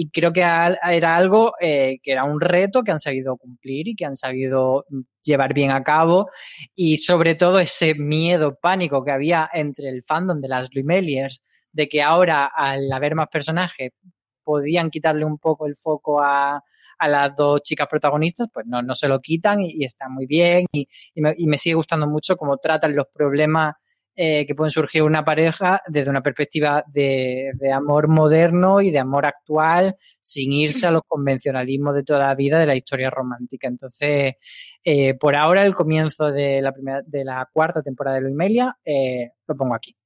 y 0.00 0.10
creo 0.10 0.32
que 0.32 0.42
era 0.42 1.16
algo 1.16 1.54
eh, 1.60 1.98
que 2.04 2.12
era 2.12 2.22
un 2.22 2.40
reto 2.40 2.84
que 2.84 2.92
han 2.92 3.00
sabido 3.00 3.36
cumplir 3.36 3.88
y 3.88 3.96
que 3.96 4.04
han 4.04 4.14
sabido 4.14 4.84
llevar 5.24 5.52
bien 5.52 5.72
a 5.72 5.82
cabo 5.82 6.30
y 6.76 6.98
sobre 6.98 7.34
todo 7.34 7.58
ese 7.58 7.96
miedo, 7.96 8.56
pánico 8.62 9.02
que 9.02 9.10
había 9.10 9.50
entre 9.52 9.88
el 9.88 10.04
fandom 10.04 10.40
de 10.40 10.46
las 10.46 10.72
Lumeliers 10.72 11.42
de 11.72 11.88
que 11.88 12.00
ahora 12.00 12.46
al 12.46 12.92
haber 12.92 13.16
más 13.16 13.26
personajes 13.26 13.90
podían 14.44 14.90
quitarle 14.90 15.24
un 15.24 15.36
poco 15.36 15.66
el 15.66 15.74
foco 15.74 16.22
a, 16.22 16.62
a 16.98 17.08
las 17.08 17.34
dos 17.34 17.62
chicas 17.62 17.88
protagonistas, 17.88 18.46
pues 18.54 18.66
no, 18.68 18.80
no 18.82 18.94
se 18.94 19.08
lo 19.08 19.20
quitan 19.20 19.62
y, 19.62 19.82
está 19.82 20.08
muy 20.08 20.26
bien 20.26 20.66
y, 20.70 20.86
me, 21.16 21.34
y, 21.36 21.48
me, 21.48 21.58
sigue 21.58 21.74
gustando 21.74 22.06
mucho 22.06 22.36
cómo 22.36 22.58
tratan 22.58 22.94
los 22.94 23.08
problemas 23.12 23.74
eh, 24.20 24.44
que 24.46 24.56
pueden 24.56 24.72
surgir 24.72 25.04
una 25.04 25.24
pareja 25.24 25.80
desde 25.86 26.10
una 26.10 26.22
perspectiva 26.22 26.82
de, 26.88 27.52
amor 27.72 28.08
moderno 28.08 28.80
y 28.80 28.90
de 28.90 28.98
amor 28.98 29.26
actual, 29.26 29.94
sin 30.20 30.52
irse 30.52 30.88
a 30.88 30.90
los 30.90 31.02
convencionalismos 31.06 31.94
de 31.94 32.02
toda 32.02 32.26
la 32.26 32.34
vida 32.34 32.58
de 32.58 32.66
la 32.66 32.74
historia 32.74 33.10
romántica. 33.10 33.68
Entonces, 33.68 34.34
eh, 34.82 35.14
por 35.14 35.36
ahora, 35.36 35.64
el 35.64 35.76
comienzo 35.76 36.32
de 36.32 36.60
la, 36.60 36.72
primera, 36.72 37.00
de 37.06 37.24
la 37.24 37.48
cuarta 37.52 37.80
temporada 37.80 38.16
de 38.16 38.22
Luimelia 38.22 38.76
eh, 38.84 39.30
lo 39.46 39.56
pongo 39.56 39.76
aquí. 39.76 39.97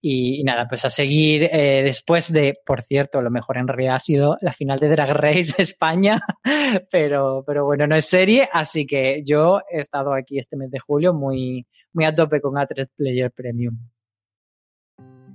Y, 0.00 0.44
nada, 0.44 0.68
pues 0.68 0.84
a 0.84 0.90
seguir 0.90 1.48
eh, 1.50 1.82
después 1.82 2.32
de, 2.32 2.58
por 2.64 2.82
cierto, 2.82 3.20
lo 3.22 3.30
mejor 3.30 3.56
en 3.58 3.66
realidad 3.66 3.96
ha 3.96 4.00
sido 4.00 4.36
la 4.40 4.52
final 4.52 4.78
de 4.78 4.90
Drag 4.90 5.10
Race 5.10 5.54
España, 5.58 6.20
pero, 6.90 7.42
pero 7.46 7.64
bueno, 7.64 7.86
no 7.86 7.96
es 7.96 8.06
serie, 8.06 8.48
así 8.52 8.86
que 8.86 9.22
yo 9.24 9.60
he 9.70 9.80
estado 9.80 10.14
aquí 10.14 10.38
este 10.38 10.56
mes 10.56 10.70
de 10.70 10.78
julio 10.78 11.14
muy, 11.14 11.66
muy 11.92 12.04
a 12.04 12.14
tope 12.14 12.40
con 12.40 12.54
A3 12.54 12.88
Player 12.96 13.30
Premium. 13.32 13.78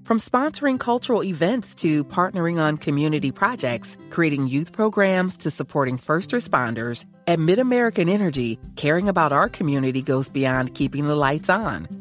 From 0.04 0.20
sponsoring 0.20 0.80
cultural 0.80 1.24
events 1.24 1.76
to 1.76 2.04
partnering 2.06 2.60
on 2.60 2.78
community 2.78 3.32
projects, 3.32 3.98
creating 4.10 4.48
youth 4.48 4.72
programs 4.72 5.38
to 5.38 5.52
supporting 5.52 5.98
first 5.98 6.32
responders, 6.32 7.06
at 7.28 7.38
MidAmerican 7.38 8.10
Energy, 8.10 8.58
caring 8.76 9.08
about 9.08 9.32
our 9.32 9.48
community 9.48 10.02
goes 10.02 10.28
beyond 10.28 10.74
keeping 10.74 11.08
the 11.08 11.16
lights 11.16 11.50
on. 11.50 12.01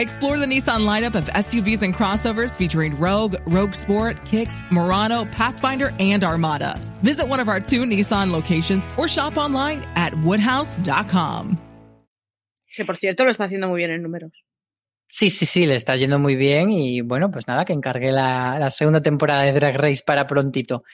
Explore 0.00 0.38
the 0.38 0.46
Nissan 0.46 0.86
lineup 0.86 1.16
of 1.16 1.24
SUVs 1.34 1.82
and 1.82 1.92
crossovers 1.92 2.56
featuring 2.56 2.96
Rogue, 3.00 3.34
Rogue 3.46 3.74
Sport, 3.74 4.24
Kicks, 4.24 4.62
Murano, 4.70 5.24
Pathfinder, 5.24 5.92
and 5.98 6.22
Armada. 6.22 6.80
Visit 7.02 7.26
one 7.26 7.40
of 7.40 7.48
our 7.48 7.58
two 7.58 7.82
Nissan 7.84 8.30
locations 8.30 8.86
or 8.96 9.08
shop 9.08 9.36
online 9.36 9.84
at 9.96 10.14
woodhouse.com. 10.14 11.58
Que 12.76 12.84
por 12.84 12.96
cierto 12.96 13.24
lo 13.24 13.30
está 13.30 13.44
haciendo 13.44 13.66
muy 13.68 13.78
bien 13.78 13.90
en 13.90 14.02
números. 14.02 14.30
Sí, 15.08 15.30
sí, 15.30 15.46
sí, 15.46 15.66
le 15.66 15.74
está 15.74 15.96
yendo 15.96 16.20
muy 16.20 16.36
bien 16.36 16.70
y 16.70 17.00
bueno, 17.00 17.30
pues 17.32 17.48
nada, 17.48 17.64
que 17.64 17.72
encargué 17.72 18.12
la, 18.12 18.56
la 18.60 18.70
segunda 18.70 19.00
temporada 19.00 19.42
de 19.42 19.52
Drag 19.52 19.76
Race 19.76 20.02
para 20.06 20.28
prontito. 20.28 20.84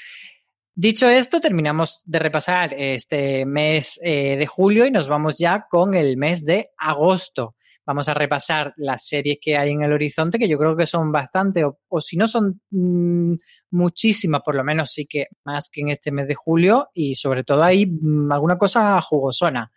Dicho 0.74 1.10
esto, 1.10 1.42
terminamos 1.42 2.02
de 2.06 2.18
repasar 2.20 2.72
este 2.72 3.44
mes 3.44 4.00
eh, 4.02 4.36
de 4.38 4.46
julio 4.46 4.86
y 4.86 4.90
nos 4.90 5.08
vamos 5.08 5.36
ya 5.36 5.66
con 5.68 5.92
el 5.92 6.16
mes 6.16 6.44
de 6.44 6.70
agosto 6.78 7.54
vamos 7.86 8.08
a 8.08 8.14
repasar 8.14 8.72
las 8.76 9.06
series 9.06 9.38
que 9.40 9.56
hay 9.56 9.70
en 9.70 9.82
el 9.82 9.92
horizonte, 9.92 10.38
que 10.38 10.48
yo 10.48 10.58
creo 10.58 10.76
que 10.76 10.86
son 10.86 11.12
bastante, 11.12 11.64
o, 11.64 12.00
si 12.00 12.16
no 12.16 12.26
son 12.26 12.60
mmm, 12.70 13.34
muchísimas, 13.70 14.42
por 14.42 14.54
lo 14.54 14.64
menos 14.64 14.90
sí 14.92 15.06
que 15.06 15.26
más 15.44 15.68
que 15.70 15.82
en 15.82 15.90
este 15.90 16.10
mes 16.10 16.26
de 16.28 16.34
julio, 16.34 16.88
y 16.94 17.14
sobre 17.14 17.44
todo 17.44 17.62
hay 17.62 17.86
mmm, 17.86 18.30
alguna 18.32 18.58
cosa 18.58 19.00
jugosona. 19.00 19.70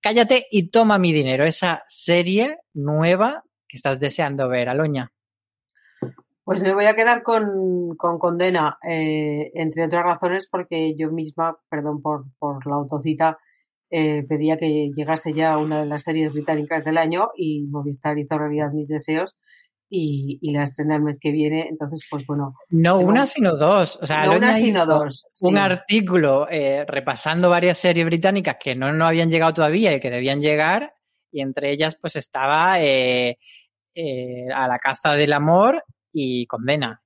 Cállate 0.00 0.46
y 0.50 0.70
toma 0.70 0.98
mi 0.98 1.12
dinero, 1.12 1.44
esa 1.44 1.84
serie 1.88 2.58
nueva 2.72 3.44
que 3.68 3.76
estás 3.76 4.00
deseando 4.00 4.48
ver, 4.48 4.68
Aloña. 4.68 5.12
Pues 6.42 6.62
me 6.62 6.74
voy 6.74 6.86
a 6.86 6.96
quedar 6.96 7.22
con, 7.22 7.96
Condena, 7.96 8.78
eh, 8.82 9.52
entre 9.54 9.84
otras 9.84 10.04
razones 10.04 10.48
porque 10.50 10.96
yo 10.96 11.12
misma, 11.12 11.56
perdón 11.68 12.02
por, 12.02 12.24
por 12.38 12.66
la 12.66 12.74
autocita, 12.74 13.38
eh, 13.92 14.24
pedía 14.28 14.56
que 14.56 14.92
llegase 14.94 15.32
ya 15.32 15.58
una 15.58 15.80
de 15.80 15.86
las 15.86 16.04
series 16.04 16.32
británicas 16.32 16.84
del 16.84 16.96
año 16.96 17.30
y 17.36 17.62
Movistar 17.62 18.16
hizo 18.18 18.38
realidad 18.38 18.70
mis 18.72 18.86
deseos 18.86 19.36
y, 19.88 20.38
la 20.52 20.62
estrena 20.62 20.94
el 20.94 21.02
mes 21.02 21.18
que 21.20 21.32
viene. 21.32 21.66
Entonces, 21.68 22.06
pues 22.08 22.24
bueno. 22.24 22.54
No 22.68 22.98
una, 23.00 23.26
sino 23.26 23.56
dos. 23.56 23.98
O 24.00 24.06
sea, 24.06 24.26
no 24.26 24.36
una, 24.36 24.54
sino 24.54 24.86
dos. 24.86 25.26
Un 25.40 25.58
artículo 25.58 26.48
eh, 26.48 26.84
repasando 26.86 27.50
varias 27.50 27.78
series 27.78 28.06
británicas 28.06 28.56
que 28.60 28.76
no, 28.76 28.92
no 28.92 29.06
habían 29.06 29.28
llegado 29.28 29.54
todavía 29.54 29.92
y 29.92 29.98
que 29.98 30.10
debían 30.10 30.40
llegar. 30.40 30.94
Y 31.32 31.40
entre 31.40 31.72
ellas, 31.72 31.96
pues 32.00 32.14
estaba 32.14 32.80
eh, 32.80 33.38
A 34.54 34.68
la 34.68 34.78
caza 34.78 35.14
del 35.14 35.32
amor 35.32 35.82
y 36.12 36.46
Condena. 36.46 37.02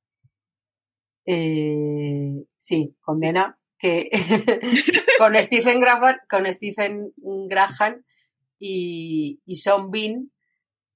sí, 1.25 2.95
Condena 3.01 3.59
que 3.85 4.09
con 5.19 5.35
Stephen 5.35 5.79
Graham, 5.79 6.17
con 6.29 6.47
Stephen 6.47 7.13
Graham 7.49 8.03
y, 8.59 9.41
y 9.45 9.57
Sean 9.57 9.91
Bean. 9.91 10.31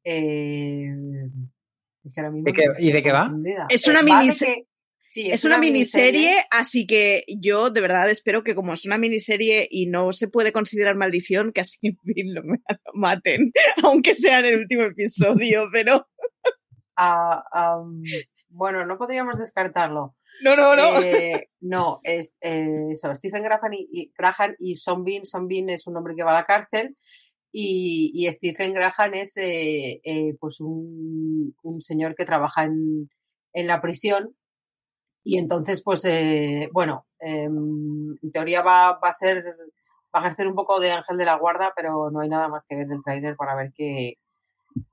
Eh, 0.05 0.89
¿Y 2.79 2.93
de 2.93 3.03
qué 3.03 3.13
va? 3.13 3.31
Es 3.69 3.87
una, 3.87 4.03
miniserie, 4.03 4.67
es, 5.15 5.45
una, 5.45 5.59
miniserie, 5.59 6.33
así 6.51 6.87
que 6.87 7.25
yo 7.29 7.69
de 7.69 7.83
verdad 7.83 8.09
espero 8.09 8.43
que 8.43 8.55
como 8.55 8.73
es 8.73 8.87
una 8.87 8.97
miniserie 8.97 9.69
y 9.71 9.87
no 9.87 10.13
se 10.13 10.29
puede 10.29 10.51
considerar 10.51 10.97
maldición, 10.97 11.53
que 11.53 11.61
así 11.61 11.79
Bean 12.03 12.33
lo, 12.33 12.43
maten, 12.95 13.53
aunque 13.85 14.15
sea 14.15 14.39
en 14.39 14.47
el 14.47 14.61
último 14.61 14.85
episodio, 14.85 15.69
pero... 15.71 16.09
Ah, 16.97 17.85
bueno, 18.49 18.87
no 18.87 18.97
podríamos 18.97 19.39
descartarlo. 19.39 20.17
No, 20.41 20.57
no, 20.57 20.77
no. 20.77 21.03
Eh, 21.03 21.51
no, 21.61 22.01
es 22.03 22.35
eh, 22.41 22.93
Stephen 22.95 23.43
Graham 23.43 23.73
y, 23.73 24.13
Graham 24.17 24.55
y 24.59 24.77
Son 24.77 25.05
Bean. 25.05 25.27
Son 25.27 25.49
Bean 25.49 25.69
es 25.69 25.87
un 25.87 25.97
hombre 25.97 26.15
que 26.17 26.23
va 26.23 26.31
a 26.31 26.41
la 26.41 26.47
cárcel 26.47 26.97
y, 27.53 28.29
Stephen 28.31 28.73
Graham 28.73 29.15
es 29.15 29.37
eh, 29.37 30.37
pues 30.39 30.61
un, 30.61 31.55
señor 31.79 32.15
que 32.15 32.25
trabaja 32.25 32.65
en, 32.65 33.09
la 33.55 33.81
prisión 33.81 34.37
y 35.25 35.39
entonces 35.39 35.83
pues 35.83 36.03
bueno, 36.73 37.07
em, 37.19 38.17
en 38.23 38.33
teoría 38.33 38.63
va, 38.63 38.99
va, 38.99 39.09
a 39.09 39.13
ser, 39.13 39.45
va 40.15 40.21
a 40.21 40.21
ejercer 40.21 40.47
un 40.47 40.55
poco 40.55 40.79
de 40.79 40.93
ángel 40.93 41.17
de 41.17 41.25
la 41.25 41.37
guarda, 41.37 41.73
pero 41.75 42.11
no 42.13 42.21
hay 42.21 42.29
nada 42.29 42.49
más 42.49 42.67
que 42.69 42.77
ver 42.77 42.87
del 42.87 43.03
trailer 43.03 43.35
para 43.35 43.57
ver 43.57 43.73
qué, 43.75 44.15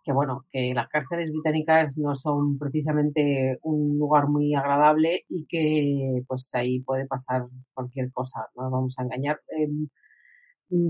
que 0.04 0.12
bueno, 0.14 0.46
que 0.52 0.74
las 0.74 0.88
cárceles 0.90 1.32
británicas 1.32 1.98
no 1.98 2.16
son 2.16 2.58
precisamente 2.58 3.60
un 3.64 3.98
lugar 3.98 4.28
muy 4.28 4.54
agradable 4.56 5.24
y 5.28 5.46
que 5.48 6.24
pues 6.28 6.54
ahí 6.56 6.80
puede 6.82 7.08
pasar 7.08 7.46
cualquier 7.74 8.12
cosa, 8.12 8.48
no 8.56 8.64
nos 8.64 8.72
vamos 8.72 8.96
a 9.00 9.04
engañar. 9.04 9.42
Em, 9.50 9.90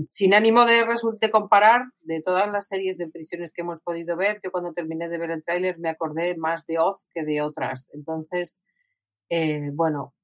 sin 0.02 0.34
ánimo 0.34 0.64
de, 0.64 0.84
resulte 0.84 1.30
comparar, 1.30 1.82
de 2.02 2.20
todas 2.22 2.50
las 2.50 2.66
series 2.66 2.98
de 2.98 3.08
prisiones 3.08 3.52
que 3.52 3.62
hemos 3.62 3.80
podido 3.80 4.16
ver, 4.16 4.40
yo 4.42 4.50
cuando 4.50 4.72
terminé 4.72 5.08
de 5.08 5.18
ver 5.18 5.30
el 5.30 5.44
tráiler 5.44 5.78
me 5.78 5.90
acordé 5.90 6.36
más 6.36 6.66
de 6.66 6.78
Oz 6.78 7.06
que 7.14 7.24
de 7.24 7.42
otras. 7.42 7.90
Entonces, 7.92 8.62
eh, 9.28 9.70
bueno, 9.74 10.14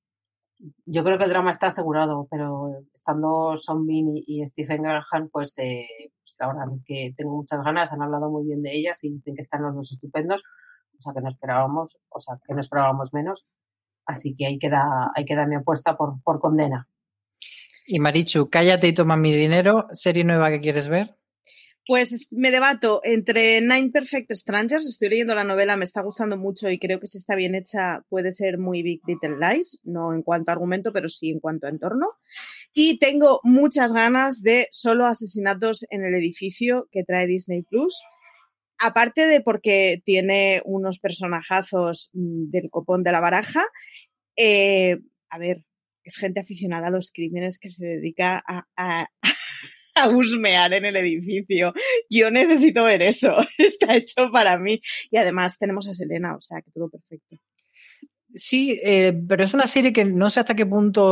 yo 0.86 1.04
creo 1.04 1.18
que 1.18 1.24
el 1.24 1.30
drama 1.30 1.50
está 1.50 1.68
asegurado, 1.68 2.26
pero 2.30 2.84
estando 2.92 3.56
Sean 3.56 3.86
Bean 3.86 4.06
y, 4.14 4.46
Stephen 4.46 4.82
Graham, 4.82 5.28
pues, 5.30 5.58
eh, 5.58 5.86
pues, 6.18 6.36
la 6.38 6.48
verdad 6.48 6.72
es 6.72 6.84
que 6.86 7.12
tengo 7.16 7.36
muchas 7.36 7.62
ganas, 7.64 7.92
han 7.92 8.02
hablado 8.02 8.30
muy 8.30 8.46
bien 8.46 8.62
de 8.62 8.74
ellas 8.74 9.02
y 9.04 9.10
dicen 9.12 9.34
que 9.34 9.40
están 9.40 9.62
los 9.62 9.74
dos 9.74 9.92
estupendos, 9.92 10.42
o 10.98 11.00
sea 11.00 11.12
que 11.14 11.20
no 11.20 11.28
esperábamos, 11.28 11.98
o 12.08 12.20
sea 12.20 12.38
que 12.46 12.54
no 12.54 12.60
esperábamos 12.60 13.12
menos, 13.12 13.46
así 14.06 14.34
que 14.34 14.46
ahí 14.46 14.58
queda, 14.58 15.10
ahí 15.14 15.24
queda 15.24 15.46
mi 15.46 15.56
apuesta 15.56 15.96
por, 15.96 16.22
por 16.22 16.40
condena. 16.40 16.88
Y 17.86 17.98
Marichu, 17.98 18.48
cállate 18.48 18.88
y 18.88 18.92
toma 18.92 19.16
mi 19.16 19.32
dinero, 19.32 19.86
serie 19.92 20.24
nueva 20.24 20.50
que 20.50 20.60
quieres 20.60 20.88
ver. 20.88 21.16
Pues 21.84 22.28
me 22.30 22.52
debato 22.52 23.00
entre 23.02 23.60
Nine 23.60 23.90
Perfect 23.90 24.30
Strangers, 24.32 24.86
estoy 24.86 25.08
leyendo 25.08 25.34
la 25.34 25.42
novela, 25.42 25.76
me 25.76 25.82
está 25.82 26.00
gustando 26.00 26.36
mucho 26.36 26.70
y 26.70 26.78
creo 26.78 27.00
que 27.00 27.08
si 27.08 27.18
está 27.18 27.34
bien 27.34 27.56
hecha 27.56 28.04
puede 28.08 28.30
ser 28.30 28.56
muy 28.56 28.84
Big 28.84 29.00
Little 29.04 29.36
Lies, 29.40 29.80
no 29.82 30.14
en 30.14 30.22
cuanto 30.22 30.50
a 30.50 30.54
argumento, 30.54 30.92
pero 30.92 31.08
sí 31.08 31.30
en 31.30 31.40
cuanto 31.40 31.66
a 31.66 31.70
entorno. 31.70 32.06
Y 32.72 33.00
tengo 33.00 33.40
muchas 33.42 33.92
ganas 33.92 34.42
de 34.42 34.68
solo 34.70 35.06
asesinatos 35.06 35.84
en 35.90 36.04
el 36.04 36.14
edificio 36.14 36.88
que 36.92 37.02
trae 37.02 37.26
Disney 37.26 37.62
Plus. 37.62 38.00
Aparte 38.78 39.26
de 39.26 39.40
porque 39.40 40.02
tiene 40.04 40.62
unos 40.64 41.00
personajazos 41.00 42.10
mm, 42.12 42.50
del 42.50 42.70
copón 42.70 43.02
de 43.02 43.10
la 43.10 43.20
baraja, 43.20 43.64
eh, 44.36 44.98
a 45.30 45.38
ver, 45.38 45.64
es 46.04 46.16
gente 46.16 46.40
aficionada 46.40 46.88
a 46.88 46.90
los 46.90 47.10
crímenes 47.12 47.58
que 47.58 47.68
se 47.68 47.84
dedica 47.86 48.42
a 48.46 48.66
a 48.76 49.08
husmear 50.10 50.72
en 50.74 50.84
el 50.84 50.96
edificio. 50.96 51.72
Yo 52.08 52.30
necesito 52.30 52.84
ver 52.84 53.02
eso. 53.02 53.34
Está 53.58 53.96
hecho 53.96 54.30
para 54.32 54.58
mí. 54.58 54.80
Y 55.10 55.16
además 55.16 55.58
tenemos 55.58 55.88
a 55.88 55.94
Selena, 55.94 56.36
o 56.36 56.40
sea 56.40 56.60
que 56.60 56.70
todo 56.70 56.88
perfecto. 56.88 57.36
Sí, 58.34 58.80
eh, 58.82 59.12
pero 59.28 59.44
es 59.44 59.52
una 59.52 59.66
serie 59.66 59.92
que 59.92 60.04
no 60.04 60.30
sé 60.30 60.40
hasta 60.40 60.54
qué 60.54 60.64
punto. 60.64 61.02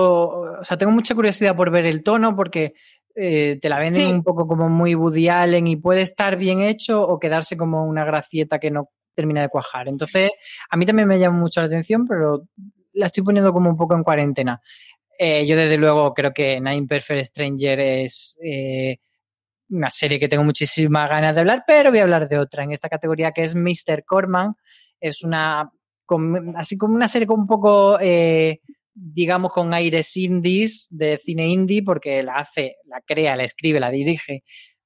O 0.60 0.64
sea, 0.64 0.78
tengo 0.78 0.92
mucha 0.92 1.14
curiosidad 1.14 1.54
por 1.54 1.70
ver 1.70 1.84
el 1.84 2.02
tono 2.02 2.34
porque 2.34 2.74
eh, 3.14 3.58
te 3.60 3.68
la 3.68 3.78
venden 3.78 4.14
un 4.14 4.22
poco 4.22 4.46
como 4.46 4.68
muy 4.68 4.94
Woody 4.94 5.28
Allen 5.28 5.66
y 5.66 5.76
puede 5.76 6.00
estar 6.00 6.36
bien 6.36 6.62
hecho 6.62 7.02
o 7.02 7.18
quedarse 7.18 7.56
como 7.56 7.84
una 7.84 8.04
gracieta 8.04 8.58
que 8.58 8.70
no 8.70 8.88
termina 9.14 9.42
de 9.42 9.48
cuajar. 9.48 9.88
Entonces, 9.88 10.30
a 10.70 10.76
mí 10.76 10.86
también 10.86 11.08
me 11.08 11.18
llama 11.18 11.38
mucho 11.38 11.60
la 11.60 11.66
atención, 11.66 12.06
pero 12.06 12.46
la 12.92 13.06
estoy 13.06 13.22
poniendo 13.22 13.52
como 13.52 13.68
un 13.68 13.76
poco 13.76 13.94
en 13.94 14.02
cuarentena. 14.02 14.60
Eh, 15.22 15.46
yo 15.46 15.54
desde 15.54 15.76
luego 15.76 16.14
creo 16.14 16.32
que 16.32 16.58
Nine 16.62 16.86
Perfect 16.86 17.26
Stranger 17.26 17.78
es 17.78 18.38
eh, 18.42 18.96
una 19.68 19.90
serie 19.90 20.18
que 20.18 20.28
tengo 20.28 20.44
muchísimas 20.44 21.10
ganas 21.10 21.34
de 21.34 21.42
hablar, 21.42 21.62
pero 21.66 21.90
voy 21.90 21.98
a 21.98 22.04
hablar 22.04 22.26
de 22.26 22.38
otra 22.38 22.64
en 22.64 22.72
esta 22.72 22.88
categoría 22.88 23.30
que 23.30 23.42
es 23.42 23.54
Mr. 23.54 24.02
Corman. 24.06 24.54
Es 24.98 25.22
una, 25.22 25.70
así 26.56 26.78
como 26.78 26.94
una 26.94 27.06
serie 27.06 27.26
con 27.26 27.40
un 27.40 27.46
poco, 27.46 27.98
eh, 28.00 28.60
digamos, 28.94 29.52
con 29.52 29.74
aires 29.74 30.16
indies, 30.16 30.86
de 30.88 31.20
cine 31.22 31.48
indie, 31.48 31.82
porque 31.82 32.22
la 32.22 32.36
hace, 32.36 32.76
la 32.86 33.02
crea, 33.02 33.36
la 33.36 33.44
escribe, 33.44 33.78
la 33.78 33.90
dirige 33.90 34.42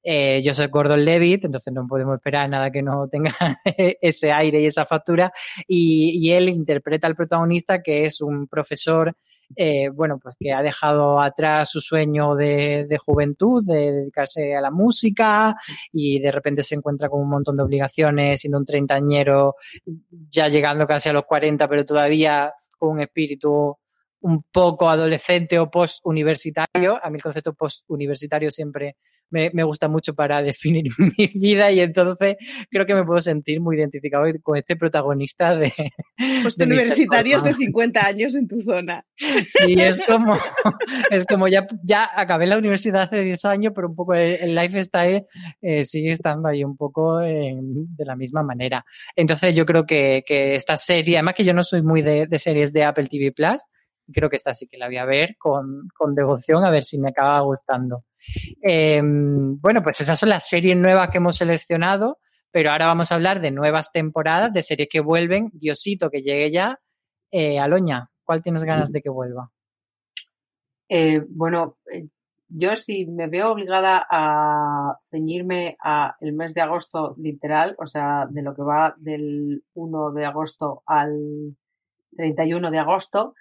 eh, 0.07 0.43
yo 0.45 0.53
soy 0.53 0.67
Gordon 0.67 1.03
Levitt, 1.03 1.47
entonces 1.47 1.73
no 1.73 1.87
podemos 1.87 2.17
esperar 2.17 2.49
nada 2.51 2.71
que 2.71 2.83
no 2.83 3.09
tenga 3.09 3.33
ese 4.03 4.33
aire 4.33 4.61
y 4.61 4.67
esa 4.67 4.85
factura. 4.85 5.33
Y, 5.67 6.19
y, 6.21 6.33
él 6.33 6.51
interpreta 6.51 7.07
al 7.07 7.17
protagonista, 7.17 7.83
que 7.83 8.05
es 8.05 8.21
un 8.21 8.47
profesor 8.47 9.17
eh, 9.57 9.89
bueno, 9.89 10.19
pues 10.19 10.37
que 10.39 10.53
ha 10.53 10.63
dejado 10.63 11.21
atrás 11.21 11.71
su 11.71 11.81
sueño 11.81 12.35
de, 12.35 12.99
juventud, 13.05 13.65
de 13.67 13.93
dedicarse 13.93 14.55
a 14.55 14.61
la 14.61 14.71
música 14.71 15.57
y 15.93 16.21
de 16.21 16.33
repente 16.33 16.63
se 16.63 16.75
encuentra 16.75 17.09
con 17.09 17.21
un 17.21 17.29
montón 17.29 17.57
de 17.57 17.63
obligaciones, 17.63 18.41
siendo 18.41 18.59
un 18.59 18.67
treintañero, 18.67 19.57
ya 20.31 20.49
llegando 20.49 20.87
casi 20.87 21.09
a 21.09 21.13
los 21.13 21.25
40, 21.25 21.69
pero 21.69 21.85
todavía 21.85 22.53
con 22.79 22.91
un 22.91 23.01
espíritu 23.01 23.77
un 24.21 24.43
poco 24.51 24.89
adolescente 24.89 25.59
o 25.59 25.71
post-universitario. 25.71 26.99
A 27.03 27.11
mí 27.11 27.17
el 27.17 27.23
concepto 27.23 27.53
post-universitario 27.55 28.51
siempre 28.51 28.97
me, 29.53 29.65
gusta 29.65 29.89
mucho 29.89 30.15
para 30.15 30.43
definir 30.43 30.85
mi 30.99 31.27
vida 31.35 31.71
y 31.73 31.81
entonces 31.81 32.37
creo 32.71 32.87
que 32.87 32.95
me 32.95 33.05
puedo 33.05 33.21
sentir 33.21 33.61
muy 33.61 33.77
identificado 33.77 34.25
con 34.43 34.57
este 34.57 34.77
protagonista 34.77 35.57
de... 35.57 35.73
Pues 36.43 36.57
de 36.57 36.65
universitarios 36.65 37.43
de 37.43 37.55
50 37.55 38.07
años 38.07 38.35
en 38.35 38.47
tu 38.47 38.61
zona. 38.61 39.05
Sí, 39.17 39.75
es 39.79 40.01
como, 40.07 40.37
es 41.11 41.25
como 41.25 41.49
ya, 41.49 41.67
ya 41.83 42.09
acabé 42.15 42.47
la 42.47 42.59
universidad 42.59 43.03
hace 43.03 43.23
10 43.23 43.45
años, 43.47 43.73
pero 43.75 43.89
un 43.89 43.97
poco 43.97 44.15
el, 44.15 44.55
lifestyle 44.55 45.27
eh, 45.61 45.85
sigue 45.85 46.11
estando 46.11 46.49
ahí 46.49 46.63
un 46.63 46.77
poco 46.77 47.19
de 47.19 48.05
la 48.05 48.17
misma 48.17 48.43
manera. 48.43 48.85
Entonces 49.17 49.55
yo 49.55 49.67
creo 49.67 49.85
que, 49.87 50.23
esta 50.27 50.77
serie, 50.77 51.17
además 51.17 51.35
que 51.35 51.45
yo 51.45 51.55
no 51.55 51.63
soy 51.63 51.83
muy 51.83 52.03
de, 52.03 52.27
de 52.27 52.39
series 52.39 52.73
de 52.73 52.85
Apple 52.85 53.07
TV 53.07 53.33
Plus, 53.33 53.61
creo 54.13 54.29
que 54.29 54.37
esta 54.37 54.55
sí 54.55 54.67
que 54.67 54.79
la 54.79 54.87
voy 54.87 54.99
a 54.99 55.05
ver 55.05 55.37
con, 55.39 55.89
con 55.97 56.15
devoción 56.15 56.65
a 56.65 56.71
ver 56.71 56.85
si 56.85 56.99
me 56.99 57.11
acaba 57.11 57.41
gustando. 57.41 58.05
Em, 58.63 59.61
bueno, 59.61 59.83
pues 59.83 60.01
esas 60.01 60.19
son 60.19 60.29
las 60.29 60.49
series 60.49 60.77
nuevas 60.77 61.09
que 61.11 61.19
hemos 61.19 61.37
seleccionado, 61.37 62.19
pero 62.51 62.71
ahora 62.71 62.87
vamos 62.87 63.11
a 63.11 63.17
hablar 63.17 63.41
de 63.41 63.51
nuevas 63.51 63.93
temporadas, 63.93 64.53
de 64.53 64.63
series 64.63 64.89
que 64.89 65.01
vuelven. 65.01 65.51
Diosito, 65.53 66.11
que 66.11 66.23
llegue 66.23 66.51
ya. 66.51 66.81
Eh, 67.31 67.59
Aloña, 67.59 68.11
¿cuál 68.23 68.43
tienes 68.43 68.65
ganas 68.65 68.93
de 68.93 69.03
que 69.03 69.11
vuelva? 69.11 69.51
Eh, 70.89 71.23
bueno, 71.29 71.79
eh, 71.93 72.07
yo 72.49 72.77
sí 72.77 73.07
me 73.07 73.27
veo 73.27 73.51
obligada 73.51 74.07
a 74.09 74.99
ceñirme 75.11 75.77
a 75.83 76.17
el 76.21 76.33
mes 76.33 76.55
de 76.55 76.61
agosto 76.61 77.17
literal, 77.19 77.75
o 77.79 77.87
sea, 77.87 78.27
de 78.31 78.43
lo 78.43 78.55
que 78.55 78.63
va 78.63 78.95
del 78.97 79.65
1 79.75 80.13
de 80.13 80.25
agosto 80.25 80.83
al 80.87 81.57
31 82.17 82.71
de 82.71 82.79
agosto 82.79 83.35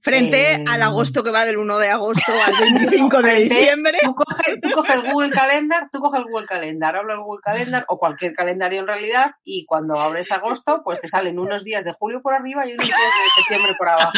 Frente 0.00 0.42
Eh, 0.42 0.64
al 0.68 0.82
agosto 0.82 1.22
que 1.22 1.30
va 1.30 1.44
del 1.44 1.56
1 1.56 1.78
de 1.78 1.88
agosto 1.88 2.32
al 2.46 2.52
25 3.00 3.22
de 3.22 3.34
diciembre. 3.44 3.98
Tú 4.02 4.14
coges 4.14 4.60
tú 4.60 4.70
coge 4.70 4.94
el 4.94 5.02
Google 5.10 5.30
Calendar, 5.30 5.88
tú 5.90 6.00
coges 6.00 6.20
el 6.20 6.26
Google 6.26 6.46
Calendar, 6.46 6.96
habla 6.96 7.14
el 7.14 7.20
Google 7.20 7.42
Calendar 7.42 7.84
o 7.88 7.98
cualquier 7.98 8.32
calendario 8.32 8.80
en 8.80 8.86
realidad 8.86 9.32
y 9.44 9.64
cuando 9.66 10.00
abres 10.00 10.30
agosto, 10.32 10.82
pues 10.84 11.00
te 11.00 11.08
salen 11.08 11.38
unos 11.38 11.64
días 11.64 11.84
de 11.84 11.92
julio 11.92 12.20
por 12.22 12.34
arriba 12.34 12.66
y 12.66 12.74
unos 12.74 12.86
días 12.86 12.98
de 12.98 13.42
septiembre 13.42 13.74
por 13.78 13.88
abajo. 13.88 14.12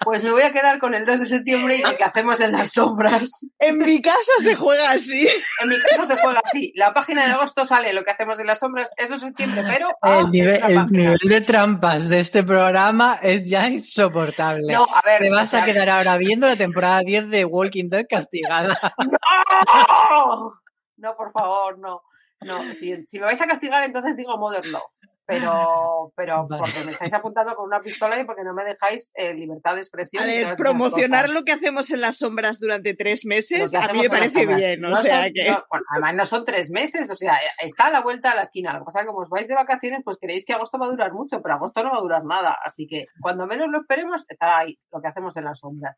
Pues 0.00 0.22
me 0.24 0.30
voy 0.30 0.42
a 0.42 0.52
quedar 0.52 0.78
con 0.78 0.94
el 0.94 1.04
2 1.04 1.20
de 1.20 1.26
septiembre 1.26 1.76
y 1.76 1.82
lo 1.82 1.96
que 1.96 2.04
hacemos 2.04 2.40
en 2.40 2.52
las 2.52 2.72
sombras. 2.72 3.28
En 3.58 3.78
mi 3.78 4.00
casa 4.00 4.32
se 4.40 4.54
juega 4.54 4.92
así. 4.92 5.28
En 5.62 5.68
mi 5.68 5.76
casa 5.76 6.06
se 6.06 6.16
juega 6.16 6.40
así. 6.42 6.72
La 6.76 6.94
página 6.94 7.26
de 7.26 7.32
agosto 7.32 7.66
sale 7.66 7.92
lo 7.92 8.04
que 8.04 8.12
hacemos 8.12 8.38
en 8.38 8.46
las 8.46 8.60
sombras 8.60 8.90
es 8.96 9.10
2 9.10 9.20
de 9.20 9.26
septiembre, 9.26 9.64
pero 9.68 9.90
ah, 10.00 10.20
el, 10.20 10.30
nivel, 10.30 10.54
es 10.54 10.62
una 10.64 10.82
el 10.84 10.92
nivel 10.92 11.18
de 11.24 11.40
trampas 11.42 12.08
de 12.08 12.20
este 12.20 12.42
programa 12.42 13.18
es 13.22 13.48
ya 13.48 13.68
insoportable. 13.68 14.47
No, 14.56 14.84
a 14.84 15.00
ver, 15.04 15.20
Te 15.20 15.30
vas 15.30 15.54
a 15.54 15.64
quedar 15.64 15.90
ahora 15.90 16.16
viendo 16.16 16.46
la 16.46 16.56
temporada 16.56 17.00
10 17.00 17.28
de 17.30 17.44
Walking 17.44 17.88
Dead 17.88 18.06
castigada. 18.08 18.78
¡No! 20.10 20.54
No, 20.96 21.16
por 21.16 21.30
favor, 21.32 21.78
no. 21.78 22.02
No, 22.40 22.74
si, 22.74 23.04
si 23.06 23.18
me 23.18 23.24
vais 23.26 23.40
a 23.40 23.46
castigar, 23.46 23.82
entonces 23.84 24.16
digo 24.16 24.36
Mother 24.36 24.64
Love. 24.66 24.82
Pero, 25.28 26.10
pero 26.16 26.46
Vale. 26.48 26.62
porque 26.62 26.84
me 26.86 26.92
estáis 26.92 27.12
apuntando 27.12 27.54
con 27.54 27.66
una 27.66 27.80
pistola 27.80 28.18
y 28.18 28.24
porque 28.24 28.42
no 28.44 28.54
me 28.54 28.64
dejáis 28.64 29.12
eh, 29.14 29.34
libertad 29.34 29.74
de 29.74 29.80
expresión. 29.80 30.22
A 30.22 30.26
ver, 30.26 30.54
promocionar 30.56 31.28
lo 31.28 31.44
que 31.44 31.52
hacemos 31.52 31.90
en 31.90 32.00
las 32.00 32.16
sombras 32.18 32.58
durante 32.58 32.94
tres 32.94 33.26
meses, 33.26 33.74
a 33.74 33.92
mí 33.92 34.00
me 34.00 34.08
parece 34.08 34.46
bien. 34.46 34.82
O 34.86 34.88
No 34.90 34.96
sea 34.96 35.24
son- 35.24 35.32
que. 35.34 35.50
no, 35.50 35.64
bueno, 35.70 35.84
además, 35.90 36.14
no 36.14 36.24
son 36.26 36.44
tres 36.46 36.70
meses, 36.70 37.10
o 37.10 37.14
sea, 37.14 37.34
está 37.62 37.88
a 37.88 37.90
la 37.90 38.00
vuelta 38.00 38.30
de 38.30 38.36
la 38.36 38.42
esquina. 38.42 38.72
Lo 38.72 38.80
que 38.80 38.84
pasa 38.86 39.00
es 39.00 39.04
que 39.04 39.08
como 39.08 39.20
os 39.22 39.28
vais 39.30 39.46
de 39.46 39.54
vacaciones, 39.54 40.00
pues 40.02 40.16
creéis 40.18 40.46
que 40.46 40.54
agosto 40.54 40.78
va 40.78 40.86
a 40.86 40.90
durar 40.90 41.12
mucho, 41.12 41.42
pero 41.42 41.54
agosto 41.56 41.82
no 41.82 41.90
va 41.90 41.98
a 41.98 42.02
durar 42.02 42.24
nada. 42.24 42.56
Así 42.64 42.86
que 42.86 43.04
cuando 43.20 43.46
menos 43.46 43.68
lo 43.70 43.80
esperemos, 43.82 44.24
estará 44.28 44.58
ahí 44.60 44.78
lo 44.90 45.02
que 45.02 45.08
hacemos 45.08 45.36
en 45.36 45.44
las 45.44 45.58
sombras. 45.58 45.96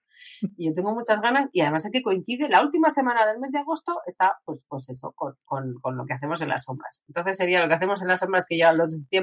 Y 0.57 0.68
yo 0.68 0.74
tengo 0.74 0.93
muchas 0.93 1.20
ganas, 1.20 1.49
y 1.53 1.61
además 1.61 1.87
es 1.87 1.93
que 1.93 2.03
coincide, 2.03 2.49
la 2.49 2.62
última 2.62 2.91
semana 2.91 3.24
del 3.26 3.39
mes 3.39 3.53
de 3.53 3.59
agosto 3.61 4.01
está, 4.07 4.39
pues, 4.45 4.64
pues 4.68 4.89
eso, 4.89 5.12
con, 5.14 5.37
con, 5.45 5.74
con 5.81 5.97
lo 5.97 6.05
que 6.05 6.14
hacemos 6.14 6.41
en 6.41 6.49
las 6.49 6.64
sombras. 6.64 7.05
Entonces 7.07 7.37
sería 7.37 7.61
lo 7.62 7.68
que 7.68 7.74
hacemos 7.74 8.03
en 8.03 8.09
las 8.09 8.18
sombras 8.20 8.47
que 8.49 8.57
llega 8.57 8.70
el 8.70 8.78
2 8.78 8.91
de 8.91 8.99
septiembre, 8.99 9.20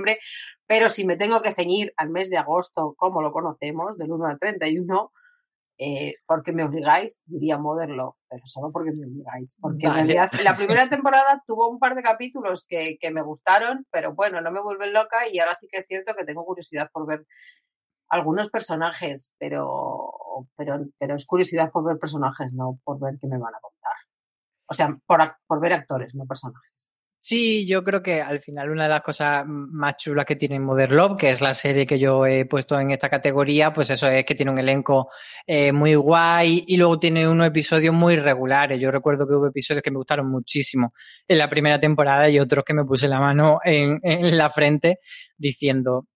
pero 0.66 0.90
si 0.90 1.06
me 1.06 1.18
tengo 1.18 1.42
que 1.42 1.54
ceñir 1.54 1.94
al 1.98 2.10
mes 2.10 2.30
de 2.30 2.38
agosto, 2.38 2.94
como 2.98 3.22
lo 3.22 3.32
conocemos, 3.32 3.98
del 3.98 4.12
1 4.12 4.26
al 4.26 4.40
31, 4.40 5.12
eh, 5.80 6.16
porque 6.26 6.54
me 6.54 6.64
obligáis, 6.64 7.22
diría 7.26 7.60
Mother 7.60 7.90
Love, 7.90 8.18
pero 8.28 8.42
solo 8.46 8.72
porque 8.72 8.92
me 8.92 9.06
obligáis. 9.06 9.58
Porque 9.62 9.88
Vale. 9.88 10.02
en 10.02 10.08
realidad 10.08 10.32
la 10.44 10.58
primera 10.58 10.90
temporada 10.90 11.44
tuvo 11.46 11.70
un 11.70 11.78
par 11.78 11.96
de 11.96 12.02
capítulos 12.02 12.66
que, 12.68 12.98
que 13.00 13.12
me 13.12 13.22
gustaron, 13.22 13.86
pero 13.92 14.16
bueno, 14.16 14.42
no 14.42 14.52
me 14.52 14.62
vuelven 14.62 14.94
loca 14.94 15.28
y 15.32 15.40
ahora 15.40 15.54
sí 15.54 15.68
que 15.72 15.78
es 15.78 15.86
cierto 15.86 16.16
que 16.16 16.26
tengo 16.26 16.46
curiosidad 16.46 16.90
por 16.92 17.06
ver 17.06 17.26
algunos 18.10 18.50
personajes, 18.50 19.34
pero, 19.38 20.48
pero, 20.56 20.86
pero 20.98 21.16
es 21.16 21.26
curiosidad 21.26 21.72
por 21.72 21.86
ver 21.86 22.00
personajes, 22.00 22.54
no 22.54 22.80
por 22.84 23.00
ver 23.00 23.18
qué 23.20 23.28
me 23.28 23.38
van 23.38 23.54
a 23.54 23.60
contar. 23.60 23.94
O 24.70 24.74
sea, 24.74 24.98
por, 25.06 25.20
por 25.46 25.60
ver 25.60 25.74
actores, 25.74 26.16
no 26.16 26.26
personajes. 26.26 26.90
Sí, 27.20 27.66
yo 27.68 27.84
creo 27.84 28.02
que 28.02 28.22
al 28.22 28.40
final 28.40 28.70
una 28.70 28.84
de 28.84 28.90
las 28.90 29.02
cosas 29.02 29.44
más 29.48 29.98
chulas 29.98 30.26
que 30.26 30.36
tiene 30.36 30.60
Mother 30.60 30.92
Love, 30.92 31.18
que 31.18 31.30
es 31.32 31.42
la 31.42 31.54
serie 31.54 31.86
que 31.86 31.98
yo 32.00 32.26
he 32.26 32.46
puesto 32.46 32.80
en 32.80 32.92
esta 32.92 33.10
categoría, 33.10 33.74
pues 33.74 33.90
eso 33.90 34.08
es 34.08 34.24
que 34.24 34.36
tiene 34.36 34.52
un 34.52 34.60
elenco 34.60 35.10
eh, 35.46 35.72
muy 35.72 35.96
guay 35.96 36.64
y 36.68 36.78
luego 36.78 37.00
tiene 37.00 37.28
unos 37.28 37.48
episodios 37.48 37.94
muy 37.94 38.16
regulares. 38.18 38.80
Yo 38.80 38.92
recuerdo 38.92 39.28
que 39.28 39.34
hubo 39.34 39.48
episodios 39.48 39.82
que 39.82 39.92
me 39.92 39.98
gustaron 39.98 40.30
muchísimo 40.30 40.94
en 41.28 41.38
la 41.40 41.50
primera 41.50 41.80
temporada 41.80 42.30
y 42.30 42.40
otros 42.40 42.64
que 42.64 42.74
me 42.76 42.86
puse 42.86 43.08
la 43.08 43.20
mano 43.20 43.60
en, 43.64 44.00
en 44.04 44.38
la 44.38 44.50
frente 44.50 45.00
diciendo, 45.38 46.08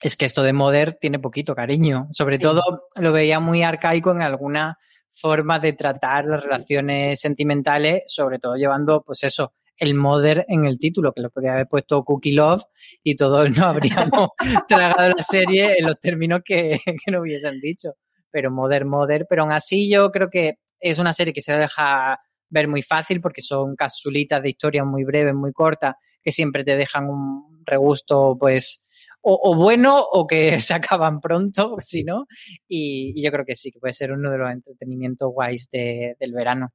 es 0.00 0.16
que 0.16 0.24
esto 0.24 0.42
de 0.42 0.52
Mother 0.52 0.96
tiene 1.00 1.18
poquito 1.18 1.54
cariño. 1.54 2.06
Sobre 2.10 2.36
Sí. 2.38 2.44
todo 2.44 2.62
lo 2.96 3.12
veía 3.12 3.38
muy 3.40 3.62
arcaico 3.64 4.12
en 4.12 4.22
alguna 4.22 4.78
forma 5.10 5.58
de 5.58 5.74
tratar 5.74 6.24
las 6.24 6.42
relaciones 6.42 7.20
sentimentales, 7.20 8.04
sobre 8.06 8.38
todo 8.38 8.54
llevando, 8.56 9.02
pues 9.02 9.24
eso, 9.24 9.52
el 9.76 9.94
Mother 9.94 10.44
en 10.48 10.64
el 10.66 10.78
título, 10.78 11.12
que 11.12 11.22
lo 11.22 11.30
podría 11.30 11.54
haber 11.54 11.66
puesto 11.68 12.04
Cookie 12.04 12.32
Love 12.32 12.62
y 13.02 13.16
todos 13.16 13.56
no 13.56 13.66
habríamos 13.66 14.28
tragado 14.68 15.14
la 15.16 15.22
serie 15.22 15.76
en 15.78 15.86
los 15.86 15.98
términos 15.98 16.40
que, 16.44 16.78
que 17.04 17.10
no 17.10 17.20
hubiesen 17.20 17.60
dicho. 17.60 17.94
Pero 18.30 18.50
Mother, 18.50 18.84
Mother, 18.84 19.26
pero 19.28 19.42
aún 19.42 19.52
así 19.52 19.90
yo 19.90 20.10
creo 20.10 20.30
que 20.30 20.54
es 20.80 20.98
una 20.98 21.12
serie 21.12 21.32
que 21.32 21.40
se 21.42 21.56
deja 21.56 22.18
ver 22.48 22.68
muy 22.68 22.82
fácil 22.82 23.20
porque 23.20 23.40
son 23.40 23.76
capsulitas 23.76 24.42
de 24.42 24.50
historias 24.50 24.86
muy 24.86 25.04
breves, 25.04 25.34
muy 25.34 25.52
cortas, 25.52 25.94
que 26.22 26.30
siempre 26.30 26.64
te 26.64 26.76
dejan 26.76 27.08
un 27.08 27.62
regusto, 27.64 28.36
pues, 28.38 28.84
o, 29.22 29.38
o 29.42 29.54
bueno 29.56 29.98
o 30.00 30.26
que 30.26 30.60
se 30.60 30.74
acaban 30.74 31.20
pronto, 31.20 31.76
si 31.80 32.04
no. 32.04 32.26
Y, 32.68 33.12
y 33.16 33.22
yo 33.24 33.30
creo 33.30 33.44
que 33.44 33.54
sí, 33.54 33.70
que 33.70 33.78
puede 33.78 33.92
ser 33.92 34.12
uno 34.12 34.30
de 34.30 34.38
los 34.38 34.50
entretenimientos 34.50 35.30
guays 35.32 35.68
de- 35.70 36.14
del 36.18 36.32
verano. 36.32 36.72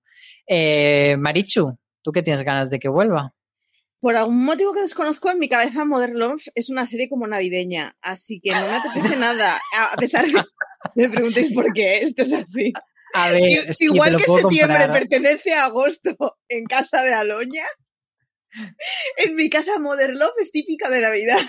Eh, 0.47 1.15
Marichu, 1.17 1.77
¿tú 2.08 2.14
qué 2.14 2.24
tienes 2.24 2.43
ganas 2.43 2.70
de 2.70 2.80
que 2.80 2.88
vuelva? 2.88 3.34
Por 3.99 4.16
algún 4.16 4.45
motivo 4.45 4.74
que 4.74 4.80
desconozco, 4.80 5.30
en 5.30 5.39
mi 5.39 5.49
cabeza 5.49 5.84
Modern 5.84 6.18
Love 6.18 6.41
es 6.55 6.70
una 6.70 6.86
serie 6.86 7.10
como 7.10 7.28
navideña, 7.28 7.97
así 8.01 8.39
que 8.41 8.51
no 8.51 8.62
me 8.62 8.76
apetece 8.78 9.18
nada. 9.20 9.60
A 9.93 9.97
pesar 9.97 10.26
de 10.26 10.32
que 10.32 10.41
me 10.95 11.10
preguntéis 11.10 11.53
por 11.53 11.74
qué 11.74 11.97
esto 11.97 12.22
es 12.24 12.32
así. 12.32 12.72
A 13.14 13.32
ver, 13.32 13.72
es 13.72 13.78
que 13.78 13.86
Igual 13.86 14.16
que 14.16 14.24
puedo 14.24 14.43
septiembre 14.43 14.86
comprar. 14.86 14.99
pertenece 14.99 15.53
a 15.53 15.66
agosto 15.66 16.16
en 16.47 16.64
casa 16.64 17.03
de 17.03 17.14
Aloña, 17.14 17.66
en 19.18 19.36
mi 19.36 19.49
casa 19.49 19.78
Modern 19.78 20.18
Love 20.18 20.36
es 20.39 20.51
típica 20.51 20.89
de 20.89 21.01
Navidad. 21.01 21.41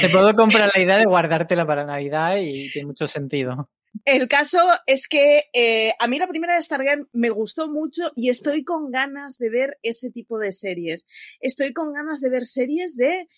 Te 0.00 0.08
puedo 0.08 0.34
comprar 0.34 0.72
la 0.74 0.82
idea 0.82 0.98
de 0.98 1.04
guardártela 1.04 1.64
para 1.64 1.84
Navidad 1.84 2.34
y 2.40 2.68
tiene 2.72 2.86
mucho 2.86 3.06
sentido. 3.06 3.70
El 4.04 4.26
caso 4.26 4.58
es 4.86 5.08
que 5.08 5.42
eh, 5.52 5.92
a 5.98 6.06
mí 6.06 6.18
la 6.18 6.28
primera 6.28 6.54
de 6.54 6.62
Stargate 6.62 7.04
me 7.12 7.30
gustó 7.30 7.70
mucho 7.70 8.10
y 8.16 8.30
estoy 8.30 8.64
con 8.64 8.90
ganas 8.90 9.38
de 9.38 9.50
ver 9.50 9.78
ese 9.82 10.10
tipo 10.10 10.38
de 10.38 10.52
series. 10.52 11.06
Estoy 11.40 11.72
con 11.72 11.92
ganas 11.92 12.20
de 12.20 12.30
ver 12.30 12.44
series 12.44 12.96
de 12.96 13.28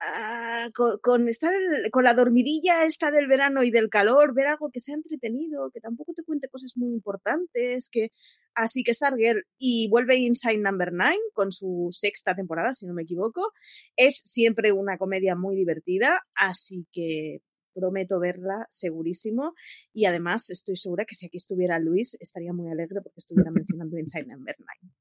ah, 0.00 0.68
con, 1.02 1.28
estar 1.28 1.52
con 1.90 2.04
la 2.04 2.14
dormidilla 2.14 2.84
esta 2.84 3.10
del 3.10 3.26
verano 3.26 3.64
y 3.64 3.70
del 3.70 3.88
calor, 3.88 4.34
ver 4.34 4.46
algo 4.46 4.70
que 4.70 4.80
sea 4.80 4.94
entretenido, 4.94 5.70
que 5.72 5.80
tampoco 5.80 6.12
te 6.14 6.24
cuente 6.24 6.48
cosas 6.48 6.72
muy 6.76 6.92
importantes, 6.92 7.88
que 7.90 8.10
así 8.54 8.82
que 8.82 8.94
Stargirl 8.94 9.44
y 9.58 9.88
vuelve 9.88 10.16
Inside 10.16 10.58
Number 10.58 10.92
9 10.92 11.16
con 11.32 11.52
su 11.52 11.88
sexta 11.92 12.34
temporada, 12.34 12.72
si 12.72 12.86
no 12.86 12.94
me 12.94 13.02
equivoco, 13.02 13.52
es 13.96 14.20
siempre 14.24 14.72
una 14.72 14.96
comedia 14.98 15.34
muy 15.34 15.56
divertida, 15.56 16.20
así 16.36 16.86
que 16.92 17.40
prometo 17.74 18.18
verla 18.20 18.66
segurísimo 18.70 19.54
y 19.92 20.06
además 20.06 20.48
estoy 20.50 20.76
segura 20.76 21.04
que 21.04 21.14
si 21.14 21.26
aquí 21.26 21.36
estuviera 21.36 21.78
Luis 21.78 22.16
estaría 22.20 22.52
muy 22.52 22.70
alegre 22.70 23.00
porque 23.02 23.18
estuviera 23.18 23.50
mencionando 23.54 23.98
Inside 23.98 24.26
Number 24.26 24.54
9. 24.58 24.94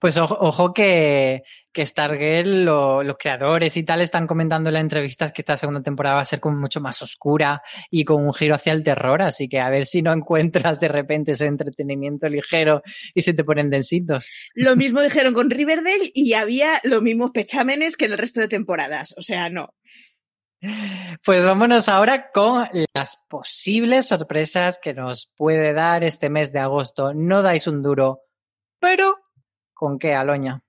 Pues 0.00 0.16
ojo, 0.16 0.36
ojo 0.40 0.72
que, 0.74 1.42
que 1.72 1.86
Stargirl, 1.86 2.64
lo- 2.64 3.04
los 3.04 3.16
creadores 3.16 3.76
y 3.76 3.84
tal, 3.84 4.00
están 4.00 4.26
comentando 4.26 4.68
en 4.68 4.74
las 4.74 4.82
entrevistas 4.82 5.30
que 5.30 5.42
esta 5.42 5.56
segunda 5.56 5.80
temporada 5.80 6.16
va 6.16 6.22
a 6.22 6.24
ser 6.24 6.40
como 6.40 6.58
mucho 6.58 6.80
más 6.80 7.00
oscura 7.02 7.62
y 7.88 8.04
con 8.04 8.24
un 8.24 8.32
giro 8.34 8.56
hacia 8.56 8.72
el 8.72 8.82
terror. 8.82 9.22
Así 9.22 9.48
que 9.48 9.60
a 9.60 9.70
ver 9.70 9.84
si 9.84 10.02
no 10.02 10.12
encuentras 10.64 10.80
de 10.80 10.88
repente 10.88 11.32
ese 11.32 11.46
entretenimiento 11.46 12.28
ligero 12.28 12.82
y 13.14 13.20
se 13.22 13.32
te 13.32 13.44
ponen 13.44 13.70
densitos. 13.70 14.28
Lo 14.54 14.74
mismo 14.74 15.02
dijeron 15.02 15.34
con 15.34 15.50
Riverdale 15.50 16.10
y 16.14 16.32
había 16.32 16.80
los 16.82 17.00
mismos 17.02 17.30
pechámenes 17.30 17.96
que 17.96 18.06
en 18.06 18.12
el 18.12 18.18
resto 18.18 18.40
de 18.40 18.48
temporadas. 18.48 19.14
O 19.16 19.22
sea, 19.22 19.50
no. 19.50 19.74
Pues 21.24 21.44
vámonos 21.44 21.88
ahora 21.88 22.30
con 22.30 22.66
las 22.94 23.16
posibles 23.28 24.08
sorpresas 24.08 24.78
que 24.78 24.92
nos 24.92 25.30
puede 25.36 25.72
dar 25.72 26.04
este 26.04 26.28
mes 26.28 26.52
de 26.52 26.58
agosto. 26.58 27.14
No 27.14 27.42
dais 27.42 27.66
un 27.66 27.82
duro, 27.82 28.20
pero 28.78 29.16
¿con 29.72 29.98
qué, 29.98 30.14
Aloña? 30.14 30.62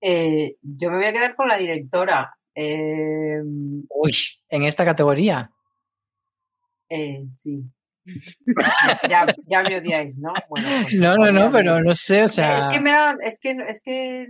Eh, 0.00 0.56
yo 0.62 0.90
me 0.90 0.98
voy 0.98 1.06
a 1.06 1.12
quedar 1.12 1.34
con 1.34 1.48
la 1.48 1.56
directora. 1.56 2.36
Eh, 2.54 3.40
Uy, 3.42 4.14
en 4.48 4.64
esta 4.64 4.84
categoría. 4.84 5.50
eh, 6.88 7.24
sí. 7.30 7.62
Ya, 9.08 9.26
ya 9.46 9.62
me 9.62 9.78
odiáis, 9.78 10.18
¿no? 10.18 10.32
Bueno, 10.48 10.68
pues, 10.82 10.94
No, 10.94 11.16
no, 11.16 11.32
no, 11.32 11.52
pero 11.52 11.80
no 11.82 11.94
sé, 11.94 12.24
o 12.24 12.28
sea. 12.28 12.58
Es 12.58 12.64
que 12.76 12.80
me 12.80 12.92
da, 12.92 13.16
es 13.22 13.38
que, 13.40 13.56
es 13.68 13.82
que, 13.82 14.26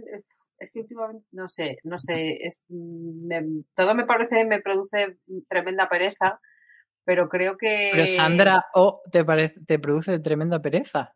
es 0.59 0.70
que 0.72 0.81
últimamente, 0.81 1.26
no 1.33 1.49
sé, 1.49 1.79
no 1.85 1.99
sé, 1.99 2.39
es- 2.47 2.62
me- 2.68 3.62
todo 3.74 3.95
me 3.95 4.05
parece, 4.05 4.45
me 4.45 4.61
produce 4.61 5.18
tremenda 5.49 5.89
pereza, 5.89 6.41
pero 7.05 7.29
creo 7.29 7.57
que. 7.57 7.91
Pero 7.93 8.07
Sandra 8.07 8.66
O 8.74 9.01
te 9.11 9.24
parece, 9.24 9.61
te 9.66 9.79
produce 9.79 10.18
tremenda 10.18 10.61
pereza. 10.61 11.14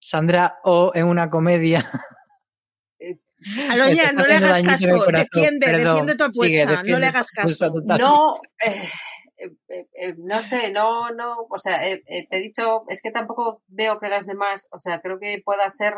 Sandra 0.00 0.58
O 0.64 0.92
en 0.94 1.06
una 1.06 1.30
comedia. 1.30 1.88
Aloña, 3.70 3.90
Está 4.02 4.12
no 4.12 4.26
le 4.26 4.34
hagas 4.34 4.62
caso. 4.62 4.88
Defiende, 5.12 5.66
Perdón. 5.66 5.84
defiende 5.84 6.16
tu 6.16 6.24
apuesta. 6.24 6.42
Sigue, 6.44 6.64
no 6.64 6.70
le 6.70 6.76
defiende 6.78 7.06
hagas 7.06 7.30
caso. 7.30 7.74
No, 7.84 8.34
eh, 8.64 8.88
eh, 9.38 9.50
eh, 9.68 9.86
eh, 9.92 10.14
no 10.16 10.40
sé, 10.40 10.72
no, 10.72 11.10
no, 11.10 11.46
o 11.50 11.58
sea, 11.58 11.80
te 11.80 12.26
he 12.30 12.40
dicho, 12.40 12.84
es 12.88 13.02
que 13.02 13.10
tampoco 13.10 13.62
veo 13.68 13.98
que 13.98 14.08
las 14.08 14.26
demás, 14.26 14.68
o 14.72 14.78
sea, 14.78 15.00
creo 15.00 15.18
que 15.18 15.42
pueda 15.44 15.68
ser, 15.68 15.94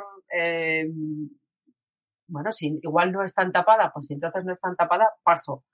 bueno, 2.26 2.52
si 2.52 2.78
igual 2.82 3.12
no 3.12 3.24
es 3.24 3.34
tan 3.34 3.52
tapada, 3.52 3.92
pues 3.92 4.06
si 4.06 4.14
entonces 4.14 4.44
no 4.44 4.52
es 4.52 4.60
tan 4.60 4.74
tapada, 4.74 5.08
paso. 5.22 5.64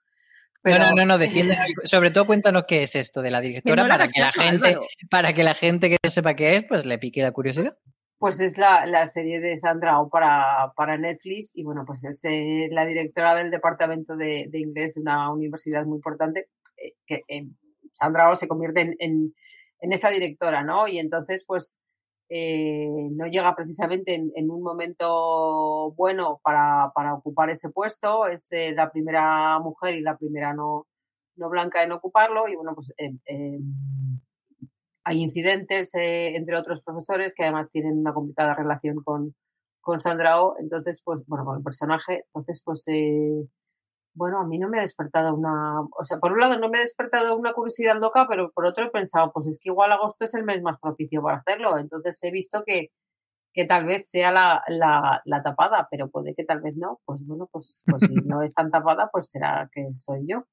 no, 0.63 0.77
no, 0.77 0.91
no, 0.91 1.05
no, 1.05 1.17
defiende. 1.17 1.57
sobre 1.85 2.11
todo 2.11 2.27
cuéntanos 2.27 2.65
qué 2.67 2.83
es 2.83 2.95
esto 2.95 3.21
de 3.21 3.31
la 3.31 3.41
directora 3.41 3.87
para 3.87 4.07
que 4.07 4.21
la 4.21 4.31
gente, 4.31 4.77
para 5.09 5.33
que 5.33 5.43
la 5.43 5.53
gente 5.55 5.89
que 5.89 6.09
sepa 6.09 6.35
qué 6.35 6.55
es, 6.55 6.65
pues 6.65 6.85
le 6.85 6.99
pique 6.99 7.23
la 7.23 7.31
curiosidad. 7.31 7.75
Pues 8.17 8.39
es 8.39 8.57
la, 8.57 8.85
la 8.85 9.05
serie 9.07 9.41
de 9.41 9.57
Sandra 9.57 9.99
O 9.99 10.09
para, 10.09 10.71
para 10.75 10.97
Netflix 10.97 11.51
y 11.53 11.63
bueno, 11.63 11.83
pues 11.85 12.05
es 12.05 12.23
eh, 12.23 12.69
la 12.71 12.85
directora 12.85 13.35
del 13.35 13.51
departamento 13.51 14.15
de, 14.15 14.47
de, 14.49 14.59
inglés 14.59 14.93
de 14.95 15.01
una 15.01 15.31
universidad 15.31 15.85
muy 15.85 15.97
importante, 15.97 16.47
que 17.05 17.23
eh, 17.27 17.47
Sandra 17.93 18.31
O 18.31 18.35
se 18.35 18.47
convierte 18.47 18.81
en, 18.81 18.95
en, 18.99 19.93
esa 19.93 20.09
directora, 20.09 20.63
¿no? 20.63 20.87
Y 20.87 20.99
entonces, 20.99 21.45
pues 21.47 21.77
eh, 22.29 22.87
no 23.11 23.27
llega 23.27 23.55
precisamente 23.55 24.15
en, 24.15 24.49
un 24.49 24.63
momento 24.63 25.91
bueno 25.91 26.39
para, 26.43 26.91
para 26.95 27.13
ocupar 27.13 27.49
ese 27.49 27.69
puesto, 27.69 28.27
es 28.27 28.51
eh, 28.51 28.73
la 28.73 28.91
primera 28.91 29.59
mujer 29.59 29.95
y 29.95 30.01
la 30.01 30.17
primera 30.17 30.53
no, 30.53 30.87
no 31.35 31.49
blanca 31.49 31.83
en 31.83 31.91
ocuparlo 31.91 32.47
y 32.47 32.55
bueno, 32.55 32.73
pues 32.73 32.93
hay 35.05 35.21
incidentes 35.21 35.93
eh, 35.93 36.35
entre 36.35 36.57
otros 36.57 36.81
profesores 36.81 37.33
que 37.33 37.43
además 37.43 37.69
tienen 37.69 37.99
una 37.99 38.13
complicada 38.13 38.55
relación 38.55 38.97
con, 39.03 39.35
con 39.79 40.01
Sandra 40.01 40.41
O, 40.41 40.55
entonces, 40.59 41.01
pues, 41.05 41.23
bueno, 41.27 41.45
con 41.45 41.57
el 41.57 41.63
personaje, 41.63 42.25
entonces, 42.25 42.63
pues, 42.65 42.87
eh, 42.87 43.47
bueno, 44.15 44.39
a 44.39 44.45
mí 44.45 44.57
no 44.59 44.69
me 44.69 44.79
ha 44.79 44.81
despertado 44.81 45.35
una, 45.35 45.81
o 45.81 46.03
sea, 46.03 46.17
por 46.19 46.31
un 46.33 46.39
lado 46.39 46.59
no 46.59 46.69
me 46.69 46.79
ha 46.79 46.81
despertado 46.81 47.37
una 47.37 47.53
curiosidad 47.53 47.99
loca, 48.01 48.25
pero 48.29 48.51
por 48.51 48.65
otro 48.65 48.85
he 48.85 48.89
pensado, 48.89 49.31
pues 49.33 49.47
es 49.47 49.59
que 49.61 49.69
igual 49.69 49.91
agosto 49.91 50.25
es 50.25 50.33
el 50.33 50.43
mes 50.45 50.61
más 50.61 50.79
propicio 50.79 51.21
para 51.21 51.37
hacerlo, 51.37 51.77
entonces 51.77 52.21
he 52.23 52.31
visto 52.31 52.63
que, 52.65 52.89
que 53.53 53.65
tal 53.65 53.85
vez 53.85 54.09
sea 54.09 54.31
la, 54.31 54.63
la, 54.67 55.21
la 55.25 55.43
tapada, 55.43 55.87
pero 55.91 56.09
puede 56.09 56.35
que 56.35 56.45
tal 56.45 56.61
vez 56.61 56.75
no, 56.77 56.99
pues 57.05 57.25
bueno, 57.25 57.47
pues, 57.51 57.83
pues 57.85 58.03
si 58.07 58.15
no 58.25 58.41
es 58.41 58.53
tan 58.53 58.71
tapada, 58.71 59.09
pues 59.11 59.29
será 59.29 59.69
que 59.71 59.93
soy 59.93 60.25
yo. 60.27 60.45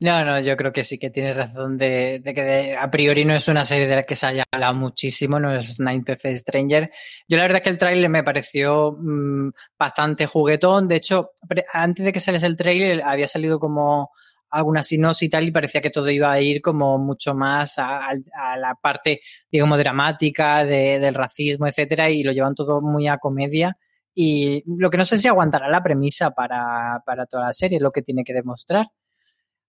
No, 0.00 0.24
no, 0.24 0.40
yo 0.40 0.56
creo 0.56 0.72
que 0.72 0.82
sí 0.82 0.98
que 0.98 1.10
tienes 1.10 1.36
razón 1.36 1.76
de, 1.76 2.20
que 2.24 2.74
a 2.76 2.90
priori 2.90 3.24
no 3.24 3.34
es 3.34 3.48
una 3.48 3.64
serie 3.64 3.86
de 3.86 3.96
la 3.96 4.02
que 4.02 4.16
se 4.16 4.26
haya 4.26 4.44
hablado 4.50 4.74
muchísimo, 4.74 5.38
no 5.38 5.54
es 5.54 5.78
Nine 5.78 6.02
Perfect 6.02 6.38
Stranger. 6.38 6.90
Yo 7.28 7.36
la 7.36 7.44
verdad 7.44 7.58
es 7.58 7.62
que 7.62 7.70
el 7.70 7.78
tráiler 7.78 8.10
me 8.10 8.24
pareció 8.24 8.96
mmm, 8.98 9.50
bastante 9.78 10.26
juguetón. 10.26 10.88
De 10.88 10.96
hecho, 10.96 11.32
antes 11.72 12.04
de 12.04 12.12
que 12.12 12.20
saliese 12.20 12.46
el 12.46 12.56
tráiler 12.56 13.02
había 13.02 13.26
salido 13.26 13.58
como 13.60 14.10
alguna 14.50 14.82
sinopsis 14.82 15.26
y 15.26 15.30
tal 15.30 15.44
y 15.44 15.52
parecía 15.52 15.80
que 15.80 15.90
todo 15.90 16.10
iba 16.10 16.32
a 16.32 16.40
ir 16.40 16.60
como 16.60 16.98
mucho 16.98 17.34
más 17.34 17.78
a, 17.78 18.12
la 18.56 18.74
parte, 18.74 19.20
digamos, 19.50 19.78
dramática 19.78 20.64
de, 20.64 20.98
del 20.98 21.14
racismo, 21.14 21.66
etcétera, 21.66 22.10
y 22.10 22.22
lo 22.22 22.32
llevan 22.32 22.54
todo 22.54 22.80
muy 22.80 23.06
a 23.08 23.18
comedia. 23.18 23.76
Y 24.14 24.64
lo 24.66 24.90
que 24.90 24.98
no 24.98 25.04
sé 25.04 25.16
si 25.16 25.28
aguantará 25.28 25.68
la 25.68 25.82
premisa 25.82 26.32
para, 26.32 27.00
para 27.06 27.26
toda 27.26 27.46
la 27.46 27.52
serie, 27.52 27.78
lo 27.78 27.92
que 27.92 28.02
tiene 28.02 28.24
que 28.24 28.34
demostrar. 28.34 28.86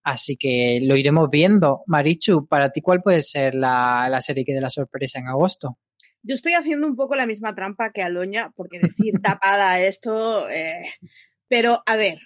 Así 0.03 0.35
que 0.35 0.79
lo 0.81 0.95
iremos 0.95 1.29
viendo. 1.29 1.83
Marichu, 1.87 2.47
para 2.47 2.71
ti, 2.71 2.81
¿cuál 2.81 3.01
puede 3.01 3.21
ser 3.21 3.55
la, 3.55 4.07
la 4.09 4.21
serie 4.21 4.45
que 4.45 4.53
dé 4.53 4.61
la 4.61 4.69
sorpresa 4.69 5.19
en 5.19 5.27
agosto? 5.27 5.77
Yo 6.23 6.35
estoy 6.35 6.53
haciendo 6.53 6.87
un 6.87 6.95
poco 6.95 7.15
la 7.15 7.25
misma 7.25 7.55
trampa 7.55 7.91
que 7.91 8.03
Aloña, 8.03 8.51
porque 8.55 8.79
decir 8.79 9.13
tapada 9.23 9.79
esto. 9.81 10.49
Eh, 10.49 10.85
pero, 11.47 11.81
a 11.85 11.95
ver, 11.95 12.19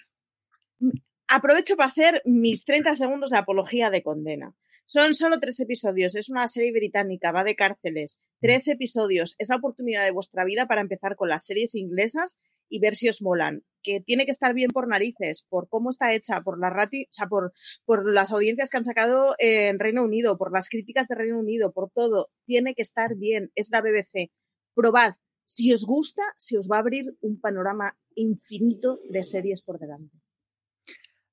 aprovecho 1.28 1.76
para 1.76 1.90
hacer 1.90 2.22
mis 2.24 2.64
30 2.64 2.94
segundos 2.94 3.30
de 3.30 3.38
apología 3.38 3.90
de 3.90 4.02
condena. 4.02 4.54
Son 4.88 5.14
solo 5.14 5.40
tres 5.40 5.58
episodios, 5.58 6.14
es 6.14 6.28
una 6.28 6.46
serie 6.46 6.70
británica, 6.70 7.32
va 7.32 7.42
de 7.42 7.56
cárceles. 7.56 8.20
Tres 8.40 8.68
episodios, 8.68 9.34
es 9.38 9.48
la 9.48 9.56
oportunidad 9.56 10.04
de 10.04 10.12
vuestra 10.12 10.44
vida 10.44 10.66
para 10.66 10.80
empezar 10.80 11.16
con 11.16 11.28
las 11.28 11.44
series 11.44 11.74
inglesas 11.74 12.38
y 12.68 12.78
ver 12.78 12.94
si 12.94 13.08
os 13.08 13.20
molan. 13.20 13.64
Que 13.82 14.00
tiene 14.00 14.26
que 14.26 14.30
estar 14.30 14.54
bien 14.54 14.70
por 14.70 14.86
narices, 14.86 15.44
por 15.48 15.68
cómo 15.68 15.90
está 15.90 16.14
hecha, 16.14 16.40
por 16.42 16.60
la 16.60 16.70
rati, 16.70 17.02
o 17.02 17.08
sea, 17.10 17.26
por, 17.26 17.52
por 17.84 18.08
las 18.08 18.30
audiencias 18.30 18.70
que 18.70 18.76
han 18.76 18.84
sacado 18.84 19.34
en 19.40 19.80
Reino 19.80 20.04
Unido, 20.04 20.38
por 20.38 20.52
las 20.52 20.68
críticas 20.68 21.08
de 21.08 21.16
Reino 21.16 21.40
Unido, 21.40 21.72
por 21.72 21.90
todo. 21.90 22.30
Tiene 22.44 22.76
que 22.76 22.82
estar 22.82 23.16
bien. 23.16 23.50
Es 23.56 23.70
la 23.72 23.82
BBC. 23.82 24.30
Probad. 24.72 25.14
Si 25.44 25.72
os 25.72 25.84
gusta, 25.84 26.22
se 26.36 26.58
os 26.58 26.68
va 26.70 26.76
a 26.76 26.80
abrir 26.80 27.16
un 27.22 27.40
panorama 27.40 27.98
infinito 28.14 29.00
de 29.10 29.24
series 29.24 29.62
por 29.62 29.80
delante. 29.80 30.16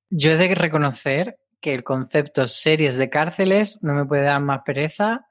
Yo 0.10 0.32
he 0.32 0.38
de 0.38 0.56
reconocer 0.56 1.38
que 1.64 1.74
el 1.74 1.84
concepto 1.84 2.46
series 2.46 2.98
de 2.98 3.10
cárceles 3.10 3.80
no 3.82 3.94
me 3.94 4.06
puede 4.06 4.24
dar 4.24 4.42
más 4.42 4.60
pereza, 4.66 5.28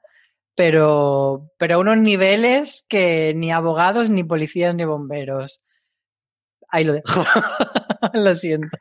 pero, 0.55 1.51
pero 1.59 1.75
a 1.75 1.77
unos 1.77 1.97
niveles 1.97 2.83
que 2.89 3.33
ni 3.35 3.51
abogados, 3.51 4.09
ni 4.09 4.23
policías, 4.23 4.73
ni 4.73 4.83
bomberos 4.83 5.63
ahí 6.73 6.83
lo 6.83 6.93
dejo. 6.93 7.23
lo 8.13 8.35
siento. 8.35 8.77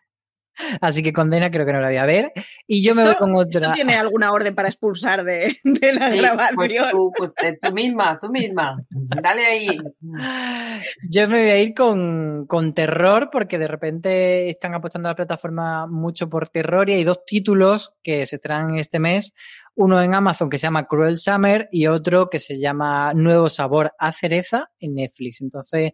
Así 0.80 1.02
que 1.02 1.12
condena 1.12 1.50
creo 1.50 1.66
que 1.66 1.72
no 1.72 1.80
la 1.80 1.88
voy 1.88 1.96
a 1.96 2.06
ver. 2.06 2.32
Y 2.66 2.82
yo 2.82 2.90
¿Esto, 2.92 3.02
me 3.02 3.06
voy 3.08 3.16
con 3.16 3.34
otra. 3.36 3.60
¿Esto 3.60 3.72
tiene 3.72 3.94
alguna 3.94 4.32
orden 4.32 4.54
para 4.54 4.68
expulsar 4.68 5.24
de, 5.24 5.56
de 5.64 5.92
la 5.92 6.10
Sí, 6.12 6.18
grabación? 6.18 6.56
pues 6.56 6.90
tú, 6.90 7.12
pues, 7.16 7.30
eh, 7.42 7.58
tú 7.60 7.72
misma, 7.72 8.18
tú 8.20 8.28
misma. 8.30 8.82
Dale 8.90 9.44
ahí. 9.44 9.78
Yo 11.08 11.28
me 11.28 11.40
voy 11.42 11.50
a 11.50 11.58
ir 11.58 11.74
con, 11.74 12.46
con 12.46 12.74
terror 12.74 13.28
porque 13.30 13.58
de 13.58 13.68
repente 13.68 14.48
están 14.48 14.74
apostando 14.74 15.08
a 15.08 15.12
la 15.12 15.16
plataforma 15.16 15.86
mucho 15.86 16.28
por 16.28 16.48
terror 16.48 16.88
y 16.90 16.94
hay 16.94 17.04
dos 17.04 17.24
títulos 17.24 17.94
que 18.02 18.26
se 18.26 18.38
traen 18.38 18.78
este 18.78 18.98
mes. 18.98 19.34
Uno 19.74 20.02
en 20.02 20.14
Amazon 20.14 20.50
que 20.50 20.58
se 20.58 20.66
llama 20.66 20.86
Cruel 20.86 21.16
Summer 21.16 21.68
y 21.72 21.86
otro 21.86 22.28
que 22.28 22.38
se 22.38 22.58
llama 22.58 23.14
Nuevo 23.14 23.48
Sabor 23.48 23.92
a 23.98 24.12
Cereza 24.12 24.70
en 24.78 24.94
Netflix. 24.94 25.40
Entonces 25.40 25.92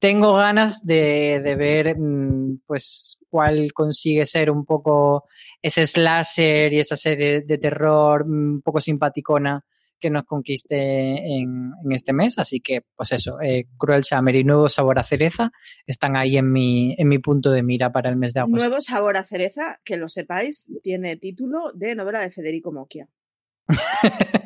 tengo 0.00 0.32
ganas 0.32 0.84
de, 0.84 1.40
de, 1.44 1.54
ver 1.54 1.96
mm, 1.96 2.62
pues 2.66 3.18
cuál 3.28 3.72
consigue 3.72 4.24
ser 4.24 4.50
un 4.50 4.64
poco 4.64 5.24
ese 5.60 5.86
slasher 5.86 6.72
y 6.72 6.80
esa 6.80 6.96
serie 6.96 7.42
de 7.42 7.58
terror 7.58 8.26
mm, 8.26 8.54
un 8.54 8.62
poco 8.62 8.80
simpaticona 8.80 9.62
que 10.00 10.08
nos 10.08 10.24
conquiste 10.24 10.74
en, 10.74 11.72
en 11.84 11.92
este 11.92 12.14
mes. 12.14 12.38
Así 12.38 12.60
que, 12.60 12.80
pues 12.96 13.12
eso, 13.12 13.38
eh, 13.42 13.66
Cruel 13.76 14.02
Summer 14.02 14.34
y 14.34 14.42
Nuevo 14.42 14.70
Sabor 14.70 14.98
a 14.98 15.02
Cereza 15.02 15.52
están 15.86 16.16
ahí 16.16 16.38
en 16.38 16.50
mi, 16.50 16.94
en 16.96 17.06
mi 17.06 17.18
punto 17.18 17.50
de 17.50 17.62
mira 17.62 17.92
para 17.92 18.08
el 18.08 18.16
mes 18.16 18.32
de 18.32 18.40
agosto. 18.40 18.56
Nuevo 18.56 18.80
Sabor 18.80 19.18
a 19.18 19.24
Cereza, 19.24 19.78
que 19.84 19.98
lo 19.98 20.08
sepáis, 20.08 20.66
tiene 20.82 21.16
título 21.16 21.72
de 21.74 21.94
novela 21.94 22.20
de 22.20 22.30
Federico 22.30 22.72
Mocchia. 22.72 23.06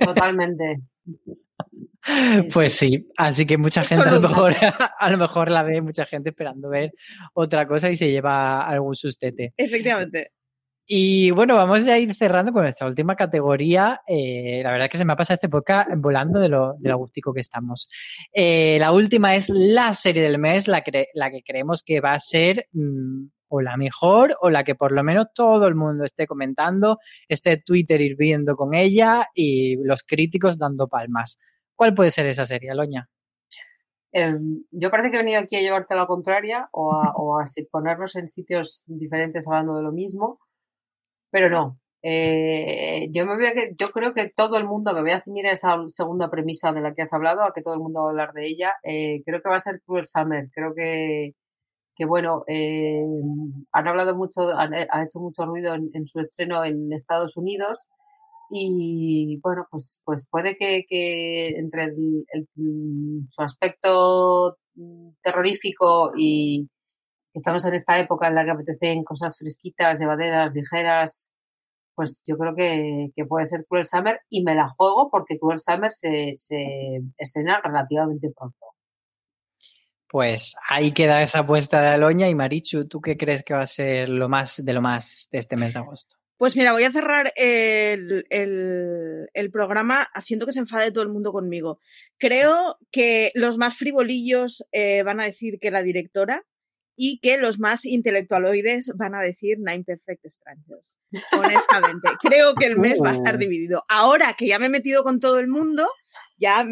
Totalmente. 0.04 0.80
Pues 2.52 2.74
sí, 2.74 3.08
así 3.16 3.46
que 3.46 3.56
mucha 3.58 3.84
gente 3.84 4.08
a 4.08 4.12
lo, 4.12 4.20
mejor, 4.20 4.54
a 4.98 5.10
lo 5.10 5.18
mejor 5.18 5.50
la 5.50 5.62
ve, 5.62 5.80
mucha 5.80 6.06
gente 6.06 6.30
esperando 6.30 6.68
ver 6.68 6.92
otra 7.32 7.66
cosa 7.66 7.90
y 7.90 7.96
se 7.96 8.10
lleva 8.10 8.62
algún 8.66 8.94
sustete. 8.94 9.54
Efectivamente. 9.56 10.32
Y 10.86 11.30
bueno, 11.30 11.54
vamos 11.54 11.86
a 11.86 11.98
ir 11.98 12.14
cerrando 12.14 12.52
con 12.52 12.62
nuestra 12.62 12.86
última 12.86 13.16
categoría. 13.16 14.02
Eh, 14.06 14.60
la 14.62 14.70
verdad 14.70 14.86
es 14.86 14.90
que 14.90 14.98
se 14.98 15.06
me 15.06 15.14
ha 15.14 15.16
pasado 15.16 15.36
este 15.36 15.48
podcast 15.48 15.88
volando 15.96 16.40
de 16.40 16.50
lo, 16.50 16.74
de 16.78 16.90
lo 16.90 16.96
agustico 16.96 17.32
que 17.32 17.40
estamos. 17.40 17.88
Eh, 18.34 18.76
la 18.78 18.92
última 18.92 19.34
es 19.34 19.48
la 19.48 19.94
serie 19.94 20.22
del 20.22 20.38
mes, 20.38 20.68
la 20.68 20.82
que, 20.82 21.06
la 21.14 21.30
que 21.30 21.42
creemos 21.42 21.82
que 21.82 22.00
va 22.00 22.12
a 22.12 22.18
ser 22.18 22.68
mmm, 22.72 23.28
o 23.48 23.62
la 23.62 23.78
mejor 23.78 24.36
o 24.42 24.50
la 24.50 24.62
que 24.62 24.74
por 24.74 24.92
lo 24.92 25.02
menos 25.02 25.28
todo 25.34 25.66
el 25.68 25.74
mundo 25.74 26.04
esté 26.04 26.26
comentando, 26.26 26.98
esté 27.28 27.56
Twitter 27.56 28.02
hirviendo 28.02 28.54
con 28.54 28.74
ella 28.74 29.28
y 29.34 29.76
los 29.76 30.02
críticos 30.02 30.58
dando 30.58 30.88
palmas. 30.88 31.38
¿Cuál 31.76 31.94
puede 31.94 32.10
ser 32.10 32.26
esa 32.26 32.46
serie, 32.46 32.70
Aloña? 32.70 33.08
Eh, 34.12 34.34
yo 34.70 34.90
parece 34.90 35.10
que 35.10 35.16
he 35.16 35.22
venido 35.22 35.40
aquí 35.40 35.56
a 35.56 35.60
llevarte 35.60 35.94
a 35.94 35.96
la 35.96 36.06
contraria 36.06 36.68
o 36.72 36.92
a, 36.92 37.12
o 37.16 37.38
a 37.38 37.44
ponernos 37.70 38.14
en 38.16 38.28
sitios 38.28 38.84
diferentes 38.86 39.48
hablando 39.48 39.74
de 39.76 39.82
lo 39.82 39.92
mismo, 39.92 40.38
pero 41.30 41.50
no. 41.50 41.80
Eh, 42.06 43.08
yo, 43.12 43.26
me 43.26 43.34
voy 43.34 43.46
a, 43.46 43.52
yo 43.76 43.88
creo 43.88 44.14
que 44.14 44.28
todo 44.28 44.58
el 44.58 44.66
mundo, 44.66 44.92
me 44.92 45.00
voy 45.00 45.10
a 45.10 45.20
ceñir 45.20 45.46
a 45.46 45.52
esa 45.52 45.76
segunda 45.90 46.30
premisa 46.30 46.70
de 46.72 46.80
la 46.82 46.94
que 46.94 47.02
has 47.02 47.12
hablado, 47.12 47.42
a 47.42 47.52
que 47.52 47.62
todo 47.62 47.74
el 47.74 47.80
mundo 47.80 48.00
va 48.02 48.06
a 48.06 48.10
hablar 48.10 48.32
de 48.34 48.46
ella. 48.46 48.74
Eh, 48.84 49.22
creo 49.24 49.42
que 49.42 49.48
va 49.48 49.56
a 49.56 49.60
ser 49.60 49.80
Cruel 49.84 50.06
Summer. 50.06 50.48
Creo 50.54 50.74
que, 50.74 51.34
que 51.96 52.04
bueno, 52.04 52.44
eh, 52.46 53.02
han 53.72 53.88
hablado 53.88 54.14
mucho, 54.16 54.42
han, 54.56 54.74
ha 54.74 55.04
hecho 55.04 55.18
mucho 55.20 55.46
ruido 55.46 55.74
en, 55.74 55.90
en, 55.94 56.06
su 56.06 56.20
estreno 56.20 56.64
en 56.64 56.92
Estados 56.92 57.36
Unidos 57.36 57.88
y 58.50 59.38
bueno, 59.42 59.66
pues, 59.70 60.00
pues 60.04 60.26
puede 60.30 60.56
que, 60.56 61.48
entre 61.56 61.84
el, 61.84 62.24
el, 62.32 62.48
su 63.30 63.42
aspecto 63.42 64.56
terrorífico 65.22 66.12
y 66.16 66.68
que 67.32 67.38
estamos 67.38 67.64
en 67.64 67.74
esta 67.74 67.98
época 67.98 68.28
en 68.28 68.34
la 68.34 68.44
que 68.44 68.50
apetecen 68.52 69.04
cosas 69.04 69.36
fresquitas, 69.38 69.98
llevaderas, 69.98 70.52
ligeras, 70.54 71.32
pues 71.94 72.22
yo 72.26 72.36
creo 72.36 72.54
que, 72.54 73.10
que 73.14 73.24
puede 73.24 73.46
ser 73.46 73.64
Cruel 73.68 73.84
Summer 73.84 74.20
y 74.28 74.42
me 74.42 74.54
la 74.54 74.68
juego 74.68 75.10
porque 75.10 75.38
Cruel 75.38 75.58
Summer 75.58 75.90
se, 75.90 76.34
se 76.36 77.02
estrena 77.18 77.60
relativamente 77.62 78.30
pronto. 78.36 78.66
Pues 80.08 80.54
ahí 80.68 80.92
queda 80.92 81.22
esa 81.22 81.40
apuesta 81.40 81.80
de 81.80 81.88
Aloña 81.88 82.28
y 82.28 82.34
Marichu, 82.34 82.86
¿tú 82.86 83.00
qué 83.00 83.16
crees 83.16 83.42
que 83.42 83.54
va 83.54 83.62
a 83.62 83.66
ser 83.66 84.08
lo 84.08 84.28
más 84.28 84.64
de 84.64 84.72
lo 84.72 84.80
más 84.80 85.28
de 85.32 85.38
este 85.38 85.56
mes 85.56 85.72
de 85.72 85.80
agosto? 85.80 86.16
Pues 86.36 86.56
mira, 86.56 86.72
voy 86.72 86.84
a 86.84 86.90
cerrar 86.90 87.32
el, 87.36 88.26
el, 88.28 89.28
el, 89.32 89.50
programa 89.50 90.02
haciendo 90.14 90.46
que 90.46 90.52
se 90.52 90.58
enfade 90.58 90.90
todo 90.90 91.04
el 91.04 91.10
mundo 91.10 91.32
conmigo. 91.32 91.78
Creo 92.18 92.78
que 92.90 93.30
los 93.34 93.56
más 93.56 93.76
frivolillos 93.76 94.66
eh, 94.72 95.02
van 95.04 95.20
a 95.20 95.24
decir 95.24 95.58
que 95.60 95.70
la 95.70 95.82
directora 95.82 96.44
y 96.96 97.18
que 97.20 97.38
los 97.38 97.58
más 97.58 97.84
intelectualoides 97.84 98.92
van 98.96 99.14
a 99.14 99.20
decir 99.20 99.58
Nine 99.58 99.84
Perfect 99.84 100.26
Strangers. 100.28 100.98
Honestamente, 101.32 102.10
creo 102.20 102.54
que 102.54 102.66
el 102.66 102.78
mes 102.78 102.98
va 103.04 103.10
a 103.10 103.14
estar 103.14 103.36
Uh. 103.36 103.38
dividido. 103.38 103.84
Ahora 103.88 104.34
que 104.34 104.46
ya 104.46 104.58
me 104.58 104.66
he 104.66 104.70
metido 104.70 105.02
con 105.02 105.20
todo 105.20 105.38
el 105.38 105.48
mundo, 105.48 105.88
ya 106.36 106.66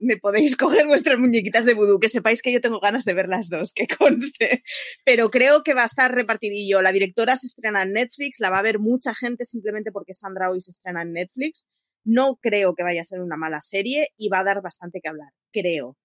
me 0.00 0.16
podéis 0.18 0.56
coger 0.56 0.86
vuestras 0.86 1.18
muñequitas 1.18 1.64
de 1.64 1.74
vudú, 1.74 1.98
que 1.98 2.08
sepáis 2.08 2.42
que 2.42 2.52
yo 2.52 2.60
tengo 2.60 2.80
ganas 2.80 3.04
de 3.04 3.14
ver 3.14 3.28
las 3.28 3.48
dos, 3.48 3.72
que 3.72 3.86
conste. 3.86 4.62
Pero 5.04 5.30
creo 5.30 5.62
que 5.62 5.74
va 5.74 5.82
a 5.82 5.86
estar 5.86 6.14
repartidillo. 6.14 6.82
La 6.82 6.92
directora 6.92 7.36
se 7.36 7.46
estrena 7.46 7.82
en 7.82 7.92
Netflix, 7.92 8.40
la 8.40 8.50
va 8.50 8.58
a 8.58 8.62
ver 8.62 8.78
mucha 8.78 9.14
gente 9.14 9.44
simplemente 9.44 9.92
porque 9.92 10.14
Sandra 10.14 10.50
hoy 10.50 10.60
se 10.60 10.70
estrena 10.70 11.02
en 11.02 11.12
Netflix. 11.12 11.66
No 12.04 12.36
creo 12.36 12.74
que 12.74 12.82
vaya 12.82 13.02
a 13.02 13.04
ser 13.04 13.20
una 13.20 13.36
mala 13.36 13.60
serie 13.60 14.08
y 14.16 14.28
va 14.28 14.40
a 14.40 14.44
dar 14.44 14.60
bastante 14.60 15.00
que 15.00 15.08
hablar, 15.08 15.32
creo. 15.52 15.96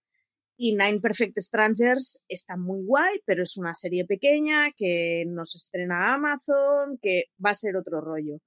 Y 0.59 0.75
Nine 0.75 0.99
Perfect 1.01 1.37
Strangers 1.39 2.19
está 2.27 2.57
muy 2.57 2.83
guay, 2.83 3.19
pero 3.25 3.43
es 3.43 3.57
una 3.57 3.75
serie 3.75 4.05
pequeña 4.05 4.71
que 4.75 5.23
nos 5.27 5.55
estrena 5.55 6.13
Amazon, 6.13 6.97
que 7.01 7.25
va 7.43 7.51
a 7.51 7.55
ser 7.55 7.75
otro 7.75 8.01
rollo. 8.01 8.39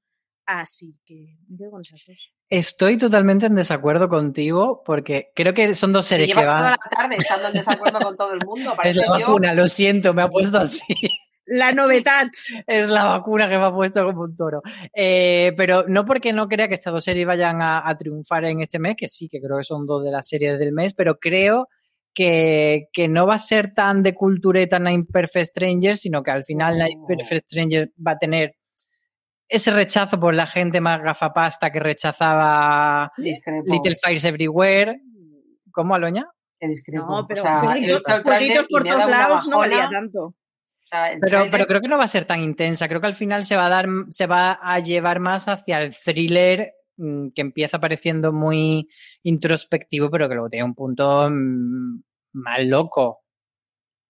Así 0.52 0.96
que 1.06 1.36
me 1.48 1.56
quedo 1.58 1.70
con 1.70 1.82
esas 1.82 2.02
dos. 2.08 2.32
Estoy 2.48 2.98
totalmente 2.98 3.46
en 3.46 3.54
desacuerdo 3.54 4.08
contigo 4.08 4.82
porque 4.84 5.30
creo 5.32 5.54
que 5.54 5.76
son 5.76 5.92
dos 5.92 6.06
series 6.06 6.26
que 6.28 6.34
llevas 6.40 6.46
toda 6.58 6.70
van. 6.70 6.70
la 6.72 6.96
tarde 6.96 7.16
estando 7.20 7.46
en 7.48 7.52
desacuerdo 7.54 8.00
con 8.00 8.16
todo 8.16 8.32
el 8.32 8.44
mundo, 8.44 8.74
Es 8.84 8.96
la 8.96 9.06
yo. 9.06 9.12
vacuna, 9.12 9.54
lo 9.54 9.68
siento, 9.68 10.12
me 10.12 10.22
ha 10.22 10.28
puesto 10.28 10.58
así. 10.58 10.82
La 11.46 11.70
novedad. 11.70 12.26
Es 12.66 12.88
la 12.88 13.04
vacuna 13.04 13.48
que 13.48 13.58
me 13.58 13.64
ha 13.66 13.72
puesto 13.72 14.04
como 14.04 14.22
un 14.22 14.36
toro. 14.36 14.60
Eh, 14.92 15.52
pero 15.56 15.84
no 15.86 16.04
porque 16.04 16.32
no 16.32 16.48
crea 16.48 16.66
que 16.66 16.74
estas 16.74 16.92
dos 16.94 17.04
series 17.04 17.28
vayan 17.28 17.62
a, 17.62 17.88
a 17.88 17.96
triunfar 17.96 18.44
en 18.46 18.60
este 18.60 18.80
mes, 18.80 18.96
que 18.96 19.06
sí, 19.06 19.28
que 19.28 19.40
creo 19.40 19.58
que 19.58 19.64
son 19.64 19.86
dos 19.86 20.02
de 20.02 20.10
las 20.10 20.26
series 20.26 20.58
del 20.58 20.72
mes, 20.72 20.94
pero 20.94 21.20
creo 21.20 21.68
que, 22.12 22.88
que 22.92 23.06
no 23.06 23.24
va 23.26 23.34
a 23.34 23.38
ser 23.38 23.72
tan 23.72 24.02
de 24.02 24.14
cultureta 24.14 24.80
Nine 24.80 25.04
Perfect 25.04 25.46
Strangers, 25.50 26.00
sino 26.00 26.24
que 26.24 26.32
al 26.32 26.44
final 26.44 26.76
Nine 26.76 27.04
Perfect 27.06 27.46
Strangers 27.50 27.90
va 28.04 28.12
a 28.12 28.18
tener 28.18 28.56
ese 29.50 29.72
rechazo 29.72 30.18
por 30.18 30.32
la 30.32 30.46
gente 30.46 30.80
más 30.80 31.02
gafapasta 31.02 31.72
que 31.72 31.80
rechazaba 31.80 33.12
Discrepo. 33.16 33.64
Little 33.66 33.96
Fires 34.00 34.24
Everywhere. 34.24 35.00
¿Cómo, 35.72 35.94
Aloña? 35.94 36.26
Que 36.58 36.68
discrepo. 36.68 37.06
No, 37.06 37.26
pero 37.26 37.42
o 37.42 37.44
sea, 37.44 37.60
por 38.70 38.84
todos 38.84 39.10
lados 39.10 39.48
no 39.48 39.58
valía 39.58 39.88
tanto. 39.90 40.26
O 40.26 40.34
sea, 40.84 41.12
el 41.12 41.20
Pero, 41.20 41.46
pero 41.50 41.66
creo 41.66 41.80
que 41.80 41.88
no 41.88 41.98
va 41.98 42.04
a 42.04 42.08
ser 42.08 42.24
tan 42.24 42.40
intensa. 42.40 42.88
Creo 42.88 43.00
que 43.00 43.08
al 43.08 43.14
final 43.14 43.44
se 43.44 43.56
va 43.56 43.66
a 43.66 43.68
dar, 43.68 43.88
se 44.10 44.26
va 44.26 44.52
a 44.62 44.78
llevar 44.78 45.18
más 45.18 45.48
hacia 45.48 45.82
el 45.82 45.94
thriller 45.96 46.72
mm, 46.96 47.30
que 47.34 47.40
empieza 47.40 47.80
pareciendo 47.80 48.32
muy 48.32 48.88
introspectivo, 49.24 50.10
pero 50.10 50.28
que 50.28 50.34
luego 50.34 50.50
tiene 50.50 50.64
un 50.64 50.74
punto 50.74 51.28
mm, 51.28 52.02
más 52.34 52.60
loco. 52.60 53.24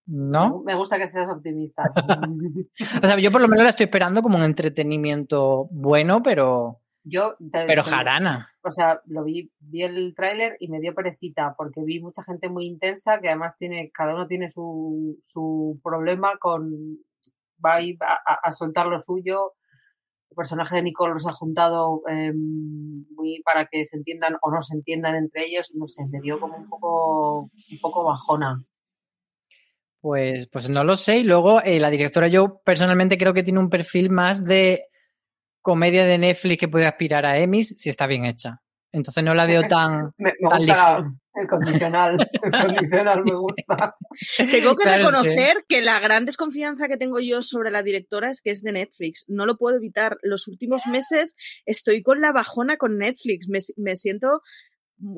¿No? 0.07 0.61
Me 0.65 0.75
gusta 0.75 0.97
que 0.97 1.07
seas 1.07 1.29
optimista. 1.29 1.83
O 3.03 3.07
sea, 3.07 3.17
yo 3.19 3.31
por 3.31 3.41
lo 3.41 3.47
menos 3.47 3.63
la 3.63 3.69
estoy 3.71 3.85
esperando 3.85 4.21
como 4.21 4.37
un 4.37 4.43
entretenimiento 4.43 5.67
bueno, 5.71 6.21
pero, 6.23 6.81
Yo, 7.03 7.35
te- 7.51 7.65
pero 7.67 7.83
te- 7.83 7.89
jarana. 7.91 8.49
o 8.63 8.71
sea, 8.71 9.01
lo 9.05 9.23
vi, 9.23 9.51
vi 9.59 9.83
el 9.83 10.13
tráiler 10.15 10.57
y 10.59 10.67
me 10.69 10.79
dio 10.79 10.93
perecita 10.93 11.53
porque 11.57 11.81
vi 11.83 12.01
mucha 12.01 12.23
gente 12.23 12.49
muy 12.49 12.65
intensa 12.65 13.19
que 13.21 13.29
además 13.29 13.55
tiene, 13.57 13.91
cada 13.91 14.13
uno 14.15 14.27
tiene 14.27 14.49
su, 14.49 15.17
su 15.21 15.79
problema 15.83 16.33
con, 16.39 16.69
va 17.63 17.75
a, 17.75 17.81
ir 17.81 17.97
a, 18.01 18.17
a- 18.43 18.51
soltar 18.51 18.87
lo 18.87 18.99
suyo. 18.99 19.53
El 20.31 20.35
personaje 20.35 20.77
de 20.77 20.83
Nicole 20.83 21.13
los 21.13 21.27
ha 21.27 21.33
juntado 21.33 22.01
eh, 22.09 22.31
muy 22.33 23.41
para 23.43 23.67
que 23.69 23.83
se 23.85 23.97
entiendan 23.97 24.37
o 24.41 24.49
no 24.51 24.61
se 24.61 24.75
entiendan 24.75 25.15
entre 25.15 25.45
ellos. 25.45 25.73
No 25.75 25.85
sé, 25.87 26.05
me 26.09 26.21
dio 26.21 26.39
como 26.39 26.55
un 26.57 26.69
poco, 26.69 27.41
un 27.41 27.79
poco 27.81 28.03
bajona. 28.05 28.63
Pues, 30.01 30.47
pues 30.47 30.69
no 30.69 30.83
lo 30.83 30.95
sé. 30.95 31.19
Y 31.19 31.23
luego 31.23 31.61
eh, 31.61 31.79
la 31.79 31.89
directora 31.89 32.27
yo 32.27 32.59
personalmente 32.65 33.17
creo 33.17 33.33
que 33.33 33.43
tiene 33.43 33.59
un 33.59 33.69
perfil 33.69 34.09
más 34.09 34.43
de 34.43 34.85
comedia 35.61 36.05
de 36.05 36.17
Netflix 36.17 36.59
que 36.59 36.67
puede 36.67 36.87
aspirar 36.87 37.25
a 37.25 37.37
Emmys 37.39 37.75
si 37.77 37.89
está 37.89 38.07
bien 38.07 38.25
hecha. 38.25 38.61
Entonces 38.93 39.23
no 39.23 39.33
la 39.33 39.45
veo 39.45 39.61
tan... 39.69 40.11
Me, 40.17 40.33
me 40.39 40.49
Tan 40.49 40.57
gusta 40.57 41.11
el 41.33 41.47
condicional. 41.47 42.29
El 42.43 42.51
condicional 42.51 43.23
me 43.23 43.35
gusta. 43.35 43.95
Tengo 44.37 44.75
que 44.75 44.83
Claro, 44.83 45.03
es 45.03 45.09
que- 45.15 45.19
reconocer 45.29 45.65
que... 45.69 45.81
la 45.81 45.99
gran 46.01 46.25
desconfianza 46.25 46.89
que 46.89 46.97
tengo 46.97 47.21
yo 47.21 47.41
sobre 47.41 47.71
la 47.71 47.83
directora 47.83 48.29
es 48.29 48.41
que 48.41 48.49
es 48.51 48.61
de 48.63 48.73
Netflix. 48.73 49.23
No 49.29 49.45
lo 49.45 49.55
puedo 49.57 49.77
evitar. 49.77 50.17
Los 50.23 50.49
últimos 50.49 50.87
meses 50.87 51.35
estoy 51.65 52.01
con 52.03 52.19
la 52.19 52.33
bajona 52.33 52.75
con 52.75 52.97
Netflix. 52.97 53.47
Me, 53.47 53.59
me 53.77 53.95
siento 53.95 54.41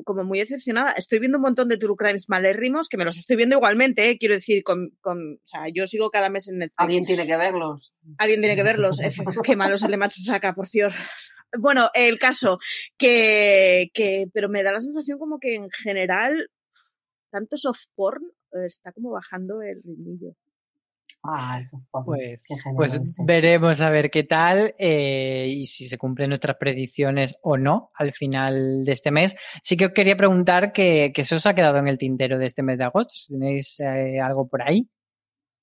como 0.04 0.24
muy 0.24 0.38
decepcionada. 0.38 0.92
Estoy 0.92 1.18
viendo 1.18 1.38
un 1.38 1.42
montón 1.42 1.68
de 1.68 1.76
True 1.76 1.96
Crimes 1.96 2.28
malérrimos, 2.28 2.88
que 2.88 2.96
me 2.96 3.04
los 3.04 3.18
estoy 3.18 3.36
viendo 3.36 3.56
igualmente, 3.56 4.08
¿eh? 4.10 4.18
quiero 4.18 4.34
decir, 4.34 4.62
con, 4.62 4.90
con, 5.00 5.34
o 5.34 5.46
sea, 5.46 5.68
yo 5.72 5.86
sigo 5.86 6.10
cada 6.10 6.30
mes 6.30 6.48
en 6.48 6.58
Netflix. 6.58 6.76
Alguien 6.78 7.04
tiene 7.04 7.26
que 7.26 7.36
verlos. 7.36 7.92
Alguien 8.18 8.40
tiene 8.40 8.56
que 8.56 8.62
verlos. 8.62 9.00
Qué 9.42 9.56
malo 9.56 9.74
es 9.74 9.82
el 9.82 9.90
de 9.90 9.96
Matsusaka, 9.96 10.54
por 10.54 10.66
cierto. 10.66 10.96
Bueno, 11.56 11.88
el 11.94 12.18
caso, 12.18 12.58
que, 12.96 13.90
que, 13.94 14.26
pero 14.32 14.48
me 14.48 14.62
da 14.62 14.72
la 14.72 14.80
sensación 14.80 15.18
como 15.18 15.38
que 15.38 15.54
en 15.54 15.70
general, 15.70 16.50
tanto 17.30 17.56
soft 17.56 17.84
porn 17.94 18.24
eh, 18.52 18.66
está 18.66 18.92
como 18.92 19.10
bajando 19.10 19.62
el 19.62 19.82
ritmillo. 19.82 20.34
Ah, 21.26 21.58
eso 21.62 21.78
fue. 21.90 22.02
Pues, 22.04 22.46
pues 22.76 23.00
veremos 23.24 23.80
a 23.80 23.88
ver 23.88 24.10
qué 24.10 24.24
tal 24.24 24.74
eh, 24.78 25.46
y 25.48 25.66
si 25.66 25.88
se 25.88 25.96
cumplen 25.96 26.28
nuestras 26.28 26.56
predicciones 26.58 27.38
o 27.40 27.56
no 27.56 27.90
al 27.94 28.12
final 28.12 28.84
de 28.84 28.92
este 28.92 29.10
mes. 29.10 29.34
Sí 29.62 29.76
que 29.78 29.86
os 29.86 29.92
quería 29.92 30.18
preguntar 30.18 30.72
que, 30.72 31.12
que 31.14 31.24
se 31.24 31.36
os 31.36 31.46
ha 31.46 31.54
quedado 31.54 31.78
en 31.78 31.88
el 31.88 31.96
tintero 31.96 32.38
de 32.38 32.44
este 32.44 32.62
mes 32.62 32.76
de 32.76 32.84
agosto. 32.84 33.14
Si 33.14 33.32
tenéis 33.32 33.80
eh, 33.80 34.20
algo 34.20 34.46
por 34.46 34.60
ahí. 34.62 34.86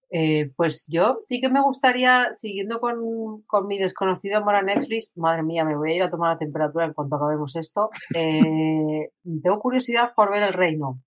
Eh, 0.09 0.49
pues 0.57 0.84
yo 0.89 1.20
sí 1.24 1.39
que 1.39 1.47
me 1.49 1.62
gustaría, 1.62 2.34
siguiendo 2.34 2.80
con, 2.82 3.43
con 3.47 3.68
mi 3.68 3.78
desconocido 3.78 4.39
amor 4.39 4.55
a 4.55 4.62
Netflix, 4.64 5.14
madre 5.16 5.43
mía, 5.43 5.64
me 5.64 5.78
voy 5.78 5.91
a 5.91 5.95
ir 5.95 6.03
a 6.03 6.09
tomar 6.09 6.34
la 6.34 6.39
temperatura 6.39 6.86
en 6.86 6.93
cuanto 6.93 7.16
acabemos 7.16 7.55
esto. 7.55 7.91
eh, 8.16 9.09
tengo 9.43 9.59
curiosidad 9.59 10.12
por 10.16 10.32
ver 10.32 10.41
El 10.43 10.53
Reino, 10.53 10.99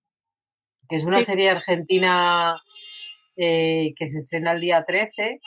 que 0.89 0.95
es 0.95 1.03
una 1.05 1.19
Sí. 1.19 1.25
serie 1.25 1.49
argentina 1.51 2.55
eh, 3.35 3.93
que 3.95 4.07
se 4.07 4.19
estrena 4.19 4.53
el 4.53 4.61
día 4.61 4.83
13. 4.85 5.39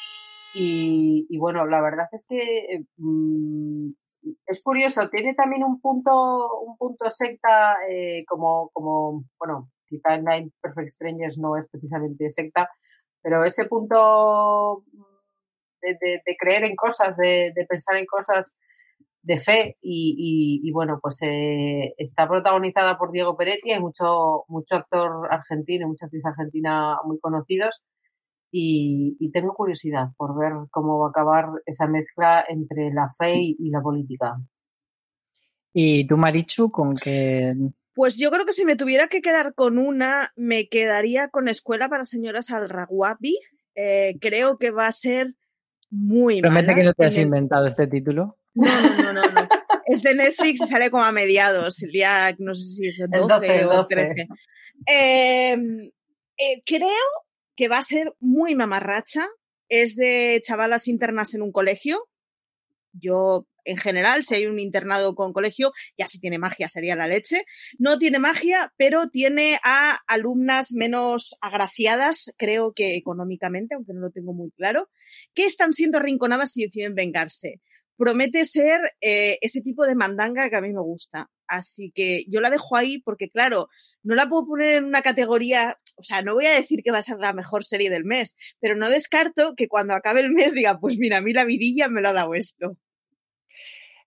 Y, 0.54 1.38
bueno, 1.38 1.66
la 1.66 1.80
verdad 1.80 2.08
es 2.12 2.26
que 2.28 2.84
mm, 2.96 3.90
es 4.46 4.62
curioso, 4.62 5.08
tiene 5.08 5.34
también 5.34 5.62
un 5.62 5.80
punto, 5.80 6.60
un 6.60 6.76
punto 6.76 7.10
secta, 7.10 7.76
eh, 7.88 8.24
como, 8.26 8.70
como, 8.72 9.24
bueno, 9.38 9.70
quizá 9.86 10.16
Nine 10.16 10.50
Perfect 10.60 10.88
Strangers 10.88 11.38
no 11.38 11.56
es 11.56 11.66
precisamente 11.70 12.28
secta, 12.28 12.68
pero 13.22 13.44
ese 13.44 13.66
punto 13.66 14.84
de, 15.80 16.22
creer 16.38 16.64
en 16.64 16.74
cosas, 16.74 17.16
de 17.16 17.66
pensar 17.68 17.96
en 17.96 18.06
cosas 18.06 18.56
de 19.22 19.38
fe 19.38 19.76
y, 19.82 20.60
y- 20.62 20.68
y 20.68 20.72
bueno, 20.72 20.98
pues 21.02 21.20
eh, 21.22 21.94
está 21.98 22.28
protagonizada 22.28 22.96
por 22.98 23.10
Diego 23.12 23.36
Peretti, 23.36 23.72
hay 23.72 23.80
mucho, 23.80 24.44
mucho 24.48 24.76
actor 24.76 25.28
argentino 25.30 25.84
y 25.86 25.88
mucha 25.88 26.06
actriz 26.06 26.24
argentina 26.24 26.96
muy 27.04 27.18
conocidos 27.18 27.82
y, 28.50 29.16
y 29.20 29.30
tengo 29.30 29.52
curiosidad 29.54 30.06
por 30.16 30.38
ver 30.38 30.52
cómo 30.70 30.98
va 31.00 31.08
a 31.08 31.10
acabar 31.10 31.46
esa 31.66 31.86
mezcla 31.86 32.44
entre 32.48 32.90
la 32.92 33.10
fe 33.16 33.34
y, 33.40 33.56
y 33.58 33.70
la 33.70 33.82
política. 33.82 34.36
Y 35.72 36.06
tú, 36.06 36.16
Marichu, 36.16 36.70
con 36.70 36.96
que 36.96 37.54
Pues 37.94 38.16
yo 38.18 38.30
creo 38.30 38.44
que 38.46 38.52
si 38.52 38.64
me 38.64 38.76
tuviera 38.76 39.08
que 39.08 39.20
quedar 39.20 39.54
con 39.54 39.78
una, 39.78 40.32
me 40.36 40.68
quedaría 40.68 41.28
con 41.28 41.48
Escuela 41.48 41.88
para 41.88 42.04
Señoras 42.04 42.50
al 42.50 42.68
Raguapi. 42.68 43.36
Eh, 43.74 44.16
creo 44.20 44.58
que 44.58 44.70
va 44.70 44.86
a 44.86 44.92
ser 44.92 45.34
muy 45.90 46.40
promete 46.40 46.66
mala. 46.68 46.78
que 46.78 46.84
no 46.84 46.94
te 46.94 47.04
has 47.06 47.16
el- 47.16 47.24
inventado 47.24 47.66
este 47.66 47.86
título. 47.86 48.38
No, 48.58 48.80
no, 48.80 49.12
no, 49.12 49.22
no. 49.22 49.48
Es 49.86 50.02
de 50.02 50.14
Netflix 50.14 50.60
y 50.60 50.66
sale 50.66 50.90
como 50.90 51.04
a 51.04 51.12
mediados. 51.12 51.80
El 51.82 51.92
día, 51.92 52.34
no 52.38 52.54
sé 52.54 52.64
si 52.64 52.88
es 52.88 53.00
el 53.00 53.08
12, 53.10 53.26
12, 53.26 53.60
el 53.60 53.66
o 53.66 53.74
12. 53.74 53.88
13. 53.88 54.28
Eh, 54.86 55.56
eh, 56.38 56.62
creo 56.64 56.88
que 57.56 57.68
va 57.68 57.78
a 57.78 57.82
ser 57.82 58.12
muy 58.18 58.54
mamarracha. 58.54 59.26
Es 59.68 59.94
de 59.94 60.42
chavalas 60.44 60.88
internas 60.88 61.34
en 61.34 61.42
un 61.42 61.52
colegio. 61.52 62.08
Yo, 62.92 63.46
en 63.64 63.76
general, 63.76 64.24
si 64.24 64.34
hay 64.34 64.46
un 64.46 64.58
internado 64.58 65.14
con 65.14 65.32
colegio, 65.32 65.72
ya 65.96 66.08
si 66.08 66.18
tiene 66.18 66.38
magia 66.38 66.68
sería 66.68 66.96
la 66.96 67.06
leche. 67.06 67.44
No 67.78 67.98
tiene 67.98 68.18
magia, 68.18 68.72
pero 68.76 69.08
tiene 69.08 69.60
a 69.62 70.00
alumnas 70.08 70.72
menos 70.72 71.36
agraciadas, 71.40 72.32
creo 72.38 72.72
que 72.72 72.96
económicamente, 72.96 73.76
aunque 73.76 73.92
no 73.92 74.00
lo 74.00 74.10
tengo 74.10 74.32
muy 74.32 74.50
claro, 74.50 74.90
que 75.32 75.46
están 75.46 75.72
siendo 75.72 75.98
arrinconadas 75.98 76.56
y 76.56 76.64
deciden 76.64 76.94
vengarse 76.94 77.60
promete 77.98 78.46
ser 78.46 78.80
eh, 79.02 79.38
ese 79.42 79.60
tipo 79.60 79.84
de 79.84 79.94
mandanga 79.94 80.48
que 80.48 80.56
a 80.56 80.62
mí 80.62 80.72
me 80.72 80.80
gusta. 80.80 81.28
Así 81.46 81.90
que 81.94 82.24
yo 82.28 82.40
la 82.40 82.50
dejo 82.50 82.76
ahí 82.76 83.00
porque, 83.00 83.28
claro, 83.28 83.68
no 84.02 84.14
la 84.14 84.28
puedo 84.28 84.46
poner 84.46 84.76
en 84.76 84.84
una 84.84 85.02
categoría, 85.02 85.78
o 85.96 86.02
sea, 86.02 86.22
no 86.22 86.34
voy 86.34 86.46
a 86.46 86.54
decir 86.54 86.82
que 86.82 86.92
va 86.92 86.98
a 86.98 87.02
ser 87.02 87.18
la 87.18 87.32
mejor 87.32 87.64
serie 87.64 87.90
del 87.90 88.04
mes, 88.04 88.36
pero 88.60 88.76
no 88.76 88.88
descarto 88.88 89.54
que 89.56 89.68
cuando 89.68 89.94
acabe 89.94 90.20
el 90.20 90.32
mes 90.32 90.54
diga, 90.54 90.78
pues 90.78 90.96
mira, 90.98 91.18
a 91.18 91.20
mí 91.20 91.32
la 91.32 91.44
vidilla 91.44 91.88
me 91.88 92.00
lo 92.00 92.08
ha 92.08 92.12
dado 92.12 92.34
esto. 92.34 92.78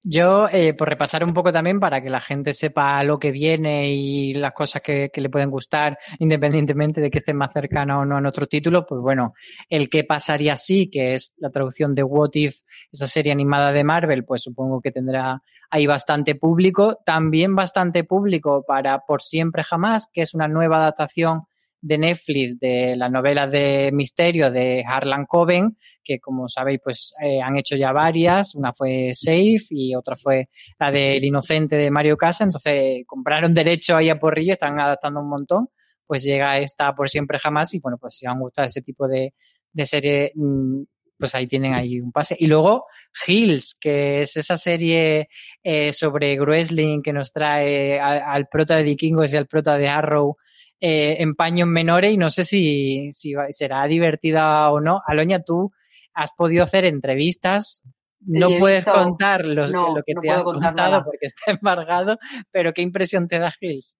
Yo, 0.03 0.47
eh, 0.51 0.73
por 0.73 0.89
repasar 0.89 1.23
un 1.23 1.31
poco 1.31 1.51
también 1.51 1.79
para 1.79 2.01
que 2.01 2.09
la 2.09 2.21
gente 2.21 2.53
sepa 2.53 3.03
lo 3.03 3.19
que 3.19 3.31
viene 3.31 3.93
y 3.93 4.33
las 4.33 4.51
cosas 4.51 4.81
que, 4.81 5.11
que, 5.13 5.21
le 5.21 5.29
pueden 5.29 5.51
gustar, 5.51 5.99
independientemente 6.17 6.99
de 7.01 7.11
que 7.11 7.19
estén 7.19 7.37
más 7.37 7.53
cercana 7.53 7.99
o 7.99 8.05
no 8.05 8.17
a 8.17 8.21
nuestro 8.21 8.47
título, 8.47 8.83
pues 8.87 8.99
bueno, 8.99 9.35
el 9.69 9.91
que 9.91 10.03
pasaría 10.03 10.53
así, 10.53 10.89
que 10.89 11.13
es 11.13 11.35
la 11.37 11.51
traducción 11.51 11.93
de 11.93 12.01
What 12.01 12.31
If, 12.33 12.61
esa 12.91 13.05
serie 13.05 13.31
animada 13.31 13.71
de 13.71 13.83
Marvel, 13.83 14.25
pues 14.25 14.41
supongo 14.41 14.81
que 14.81 14.91
tendrá 14.91 15.43
ahí 15.69 15.85
bastante 15.85 16.33
público. 16.33 16.99
También 17.05 17.55
bastante 17.55 18.03
público 18.03 18.63
para 18.67 19.05
Por 19.05 19.21
Siempre 19.21 19.63
Jamás, 19.63 20.07
que 20.11 20.21
es 20.21 20.33
una 20.33 20.47
nueva 20.47 20.77
adaptación 20.77 21.43
de 21.81 21.97
Netflix 21.97 22.59
de 22.59 22.95
las 22.95 23.11
novelas 23.11 23.51
de 23.51 23.89
misterio 23.91 24.51
de 24.51 24.83
Harlan 24.87 25.25
Coben, 25.25 25.77
que 26.03 26.19
como 26.19 26.47
sabéis, 26.47 26.79
pues 26.83 27.13
eh, 27.21 27.41
han 27.41 27.57
hecho 27.57 27.75
ya 27.75 27.91
varias. 27.91 28.55
Una 28.55 28.71
fue 28.71 29.11
Safe 29.13 29.65
y 29.71 29.95
otra 29.95 30.15
fue 30.15 30.49
la 30.79 30.91
del 30.91 31.23
Inocente 31.23 31.75
de 31.75 31.89
Mario 31.89 32.17
Casa. 32.17 32.43
Entonces 32.43 33.03
compraron 33.07 33.53
derecho 33.53 33.95
ahí 33.95 34.09
a 34.09 34.19
Porrillo, 34.19 34.53
están 34.53 34.79
adaptando 34.79 35.19
un 35.19 35.29
montón. 35.29 35.69
Pues 36.05 36.23
llega 36.23 36.59
esta 36.59 36.93
por 36.93 37.09
siempre 37.09 37.39
jamás 37.39 37.73
y 37.73 37.79
bueno, 37.79 37.97
pues 37.99 38.15
si 38.15 38.27
os 38.27 38.33
han 38.33 38.39
gustado 38.39 38.67
ese 38.67 38.81
tipo 38.81 39.07
de, 39.07 39.33
de 39.71 39.85
serie, 39.85 40.31
mm, 40.35 40.83
pues 41.17 41.33
ahí 41.35 41.47
tienen 41.47 41.73
ahí 41.73 41.99
un 41.99 42.11
pase. 42.11 42.35
Y 42.37 42.47
luego 42.47 42.85
Hills, 43.25 43.75
que 43.79 44.21
es 44.21 44.35
esa 44.37 44.57
serie 44.57 45.29
eh, 45.63 45.93
sobre 45.93 46.35
Gruesling 46.35 47.01
que 47.01 47.13
nos 47.13 47.31
trae 47.31 47.99
al, 47.99 48.21
al 48.25 48.47
prota 48.47 48.75
de 48.75 48.83
Vikingos 48.83 49.33
y 49.33 49.37
al 49.37 49.47
prota 49.47 49.77
de 49.77 49.87
Arrow 49.87 50.37
eh, 50.83 51.21
en 51.21 51.35
paños 51.35 51.67
menores 51.67 52.11
y 52.11 52.17
no 52.17 52.31
sé 52.31 52.43
si, 52.43 53.11
si 53.11 53.33
será 53.51 53.85
divertida 53.85 54.71
o 54.71 54.81
no. 54.81 55.01
Aloña, 55.05 55.43
tú 55.43 55.71
has 56.13 56.31
podido 56.31 56.63
hacer 56.63 56.85
entrevistas. 56.85 57.87
No 58.21 58.49
puedes 58.59 58.85
visto, 58.85 58.99
contar 58.99 59.45
los, 59.45 59.71
no, 59.71 59.95
lo 59.95 60.03
que 60.03 60.13
no 60.15 60.21
te 60.21 60.29
han 60.31 60.43
contado 60.43 60.75
nada. 60.75 61.03
porque 61.03 61.27
está 61.27 61.51
embargado, 61.59 62.17
pero 62.51 62.73
¿qué 62.73 62.81
impresión 62.81 63.27
te 63.27 63.39
da 63.39 63.53
Hills? 63.59 63.95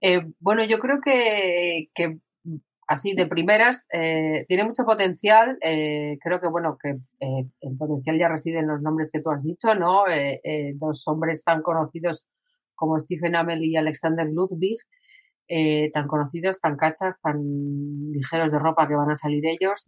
Eh, 0.00 0.22
bueno, 0.40 0.64
yo 0.64 0.78
creo 0.78 1.00
que, 1.02 1.88
que 1.94 2.18
así 2.88 3.14
de 3.14 3.26
primeras 3.26 3.86
eh, 3.92 4.44
tiene 4.48 4.64
mucho 4.64 4.84
potencial. 4.84 5.58
Eh, 5.62 6.18
creo 6.22 6.40
que 6.40 6.48
bueno 6.48 6.76
que 6.82 6.96
el 7.20 7.76
potencial 7.78 8.18
ya 8.18 8.28
reside 8.28 8.58
en 8.58 8.66
los 8.68 8.82
nombres 8.82 9.10
que 9.12 9.20
tú 9.20 9.30
has 9.30 9.44
dicho, 9.44 9.74
¿no? 9.74 10.04
dos 10.74 11.06
hombres 11.06 11.44
tan 11.44 11.62
conocidos 11.62 12.26
como 12.74 12.98
Stephen 12.98 13.36
Amell 13.36 13.62
y 13.62 13.76
Alexander 13.76 14.26
Ludwig, 14.26 14.78
tan 15.92 16.08
conocidos, 16.08 16.60
tan 16.60 16.76
cachas, 16.76 17.20
tan 17.20 17.36
ligeros 18.12 18.52
de 18.52 18.58
ropa 18.58 18.88
que 18.88 18.96
van 18.96 19.10
a 19.10 19.14
salir 19.14 19.44
ellos, 19.46 19.84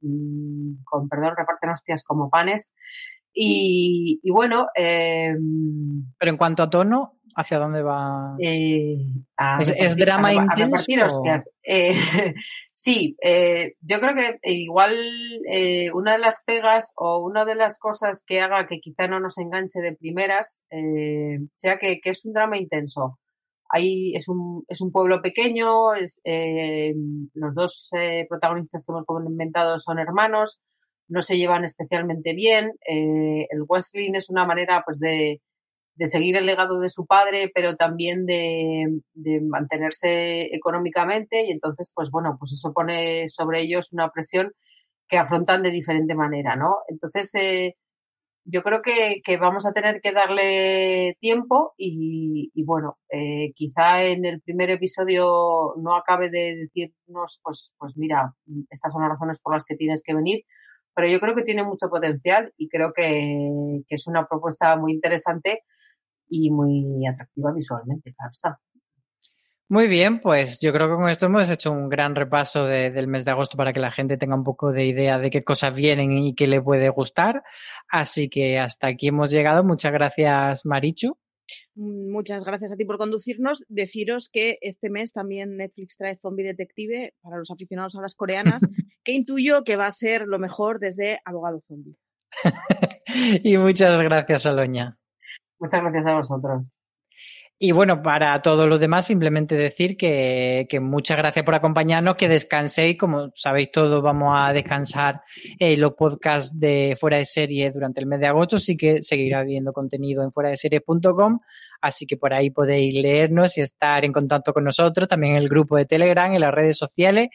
mm, 0.00 0.84
con 0.84 1.08
perdón, 1.08 1.34
reparten 1.36 1.70
hostias 1.70 2.04
como 2.04 2.30
panes. 2.30 2.74
Y, 3.34 4.20
y 4.22 4.30
bueno. 4.30 4.66
Eh, 4.76 5.34
Pero 6.18 6.30
en 6.30 6.36
cuanto 6.36 6.62
a 6.62 6.70
tono, 6.70 7.18
¿hacia 7.34 7.58
dónde 7.58 7.82
va? 7.82 8.36
Eh, 8.38 8.98
a 9.36 9.58
¿Es, 9.60 9.68
repartir, 9.68 9.86
es 9.86 9.96
drama 9.96 10.28
a, 10.28 10.34
intenso? 10.34 10.52
a 10.52 10.66
repartir 10.66 11.02
hostias. 11.02 11.50
Eh, 11.62 11.94
sí, 12.74 13.16
eh, 13.22 13.74
yo 13.80 14.00
creo 14.00 14.14
que 14.14 14.38
igual 14.52 14.94
eh, 15.50 15.90
una 15.94 16.12
de 16.12 16.18
las 16.18 16.42
pegas 16.44 16.92
o 16.96 17.20
una 17.20 17.44
de 17.44 17.54
las 17.54 17.78
cosas 17.78 18.22
que 18.26 18.40
haga 18.40 18.66
que 18.66 18.80
quizá 18.80 19.08
no 19.08 19.18
nos 19.18 19.38
enganche 19.38 19.80
de 19.80 19.96
primeras 19.96 20.64
eh, 20.70 21.38
sea 21.54 21.76
que, 21.78 22.00
que, 22.00 22.10
es 22.10 22.24
un 22.24 22.34
drama 22.34 22.58
intenso. 22.58 23.18
Ahí 23.72 24.12
es 24.14 24.28
un, 24.28 24.64
es 24.68 24.80
un 24.80 24.92
pueblo 24.92 25.22
pequeño, 25.22 25.94
es, 25.94 26.20
eh, 26.24 26.94
los 27.34 27.54
dos 27.54 27.90
protagonistas 28.28 28.84
que 28.84 28.92
hemos 28.92 29.06
comentado 29.06 29.78
son 29.78 29.98
hermanos, 29.98 30.60
no 31.12 31.22
se 31.22 31.36
llevan 31.36 31.64
especialmente 31.64 32.34
bien. 32.34 32.72
Eh, 32.88 33.46
el 33.50 33.62
Wrestling 33.68 34.14
es 34.14 34.30
una 34.30 34.46
manera 34.46 34.82
pues 34.84 34.98
de, 34.98 35.40
de, 35.94 36.06
seguir 36.06 36.36
el 36.36 36.46
legado 36.46 36.80
de 36.80 36.88
su 36.88 37.06
padre, 37.06 37.50
pero 37.54 37.76
también 37.76 38.24
de, 38.26 38.86
de, 39.14 39.40
mantenerse 39.42 40.54
económicamente 40.54 41.44
y 41.44 41.50
entonces 41.50 41.92
pues 41.94 42.10
bueno, 42.10 42.36
pues 42.38 42.52
eso 42.52 42.72
pone 42.72 43.28
sobre 43.28 43.62
ellos 43.62 43.92
una 43.92 44.10
presión 44.10 44.52
que 45.06 45.18
afrontan 45.18 45.62
de 45.62 45.70
diferente 45.70 46.14
manera, 46.14 46.56
¿no? 46.56 46.76
Entonces 46.88 47.34
eh, 47.34 47.76
yo 48.44 48.62
creo 48.62 48.82
que, 48.82 49.20
que, 49.24 49.36
vamos 49.36 49.66
a 49.66 49.72
tener 49.72 50.00
que 50.00 50.12
darle 50.12 51.16
tiempo 51.20 51.74
y, 51.76 52.50
bueno, 52.64 52.98
eh, 53.10 53.52
quizá 53.54 54.04
en 54.04 54.24
el 54.24 54.40
primer 54.40 54.70
episodio 54.70 55.74
no 55.76 55.94
acabe 55.94 56.28
de 56.28 56.56
decirnos 56.56 57.40
pues, 57.42 57.74
pues 57.78 57.96
mira, 57.96 58.34
estas 58.70 58.92
son 58.92 59.02
las 59.02 59.10
razones 59.10 59.40
por 59.40 59.54
las 59.54 59.64
que 59.64 59.76
tienes 59.76 60.02
que 60.04 60.14
venir, 60.14 60.44
pero 60.94 61.08
yo 61.08 61.20
creo 61.20 61.34
que 61.34 61.42
tiene 61.44 61.62
mucho 61.64 61.88
potencial 61.88 62.52
y 62.56 62.68
creo 62.68 62.92
que, 62.94 63.82
que, 63.86 63.94
es 63.94 64.06
una 64.06 64.26
propuesta 64.26 64.76
muy 64.76 64.92
interesante 64.92 65.62
y 66.28 66.50
muy 66.50 67.06
atractiva 67.06 67.52
visualmente, 67.52 68.12
claro 68.14 68.30
está. 68.30 68.60
Muy 69.72 69.88
bien, 69.88 70.20
pues 70.20 70.60
yo 70.60 70.70
creo 70.70 70.86
que 70.86 70.96
con 70.96 71.08
esto 71.08 71.24
hemos 71.24 71.48
hecho 71.48 71.72
un 71.72 71.88
gran 71.88 72.14
repaso 72.14 72.66
de, 72.66 72.90
del 72.90 73.06
mes 73.06 73.24
de 73.24 73.30
agosto 73.30 73.56
para 73.56 73.72
que 73.72 73.80
la 73.80 73.90
gente 73.90 74.18
tenga 74.18 74.34
un 74.34 74.44
poco 74.44 74.70
de 74.70 74.84
idea 74.84 75.18
de 75.18 75.30
qué 75.30 75.44
cosas 75.44 75.74
vienen 75.74 76.12
y 76.12 76.34
qué 76.34 76.46
le 76.46 76.60
puede 76.60 76.90
gustar. 76.90 77.42
Así 77.88 78.28
que 78.28 78.58
hasta 78.58 78.88
aquí 78.88 79.08
hemos 79.08 79.30
llegado. 79.30 79.64
Muchas 79.64 79.90
gracias, 79.90 80.66
Marichu. 80.66 81.16
Muchas 81.74 82.44
gracias 82.44 82.72
a 82.72 82.76
ti 82.76 82.84
por 82.84 82.98
conducirnos. 82.98 83.64
Deciros 83.70 84.28
que 84.28 84.58
este 84.60 84.90
mes 84.90 85.14
también 85.14 85.56
Netflix 85.56 85.96
trae 85.96 86.18
Zombie 86.18 86.44
Detective 86.44 87.14
para 87.22 87.38
los 87.38 87.50
aficionados 87.50 87.96
a 87.96 88.02
las 88.02 88.14
coreanas, 88.14 88.60
que 89.02 89.12
intuyo 89.12 89.64
que 89.64 89.76
va 89.76 89.86
a 89.86 89.92
ser 89.92 90.26
lo 90.26 90.38
mejor 90.38 90.80
desde 90.80 91.20
Abogado 91.24 91.62
Zombie. 91.66 91.96
y 93.42 93.56
muchas 93.56 94.02
gracias, 94.02 94.44
Aloña. 94.44 94.98
Muchas 95.58 95.80
gracias 95.80 96.06
a 96.06 96.14
vosotros. 96.14 96.72
Y 97.64 97.70
bueno, 97.70 98.02
para 98.02 98.40
todos 98.40 98.68
los 98.68 98.80
demás, 98.80 99.06
simplemente 99.06 99.54
decir 99.54 99.96
que, 99.96 100.66
muchas 100.80 101.16
gracias 101.16 101.44
por 101.44 101.54
acompañarnos, 101.54 102.16
que 102.16 102.26
descanséis. 102.26 102.98
Como 102.98 103.30
sabéis 103.36 103.70
todos, 103.70 104.02
vamos 104.02 104.34
a 104.36 104.52
descansar 104.52 105.22
eh, 105.60 105.76
los 105.76 105.92
podcasts 105.92 106.58
de 106.58 106.96
Fuera 106.98 107.18
de 107.18 107.24
Serie 107.24 107.70
durante 107.70 108.00
el 108.00 108.08
mes 108.08 108.18
de 108.18 108.26
agosto. 108.26 108.58
Sí 108.58 108.76
que 108.76 109.00
seguirá 109.00 109.38
habiendo 109.38 109.72
contenido 109.72 110.24
en 110.24 110.32
fuera 110.32 110.50
de 110.50 110.56
series.com. 110.56 111.38
Así 111.80 112.04
que 112.04 112.16
por 112.16 112.34
ahí 112.34 112.50
podéis 112.50 113.00
leernos 113.00 113.56
y 113.56 113.60
estar 113.60 114.04
en 114.04 114.12
contacto 114.12 114.52
con 114.52 114.64
nosotros. 114.64 115.06
También 115.06 115.36
en 115.36 115.42
el 115.42 115.48
grupo 115.48 115.76
de 115.76 115.84
Telegram, 115.84 116.32
en 116.32 116.40
las 116.40 116.52
redes 116.52 116.76
sociales. 116.76 117.28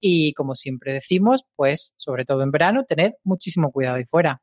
Y 0.00 0.32
como 0.32 0.56
siempre 0.56 0.92
decimos, 0.92 1.44
pues, 1.54 1.94
sobre 1.96 2.24
todo 2.24 2.42
en 2.42 2.50
verano, 2.50 2.82
tened 2.82 3.12
muchísimo 3.22 3.70
cuidado 3.70 3.98
ahí 3.98 4.04
fuera. 4.06 4.42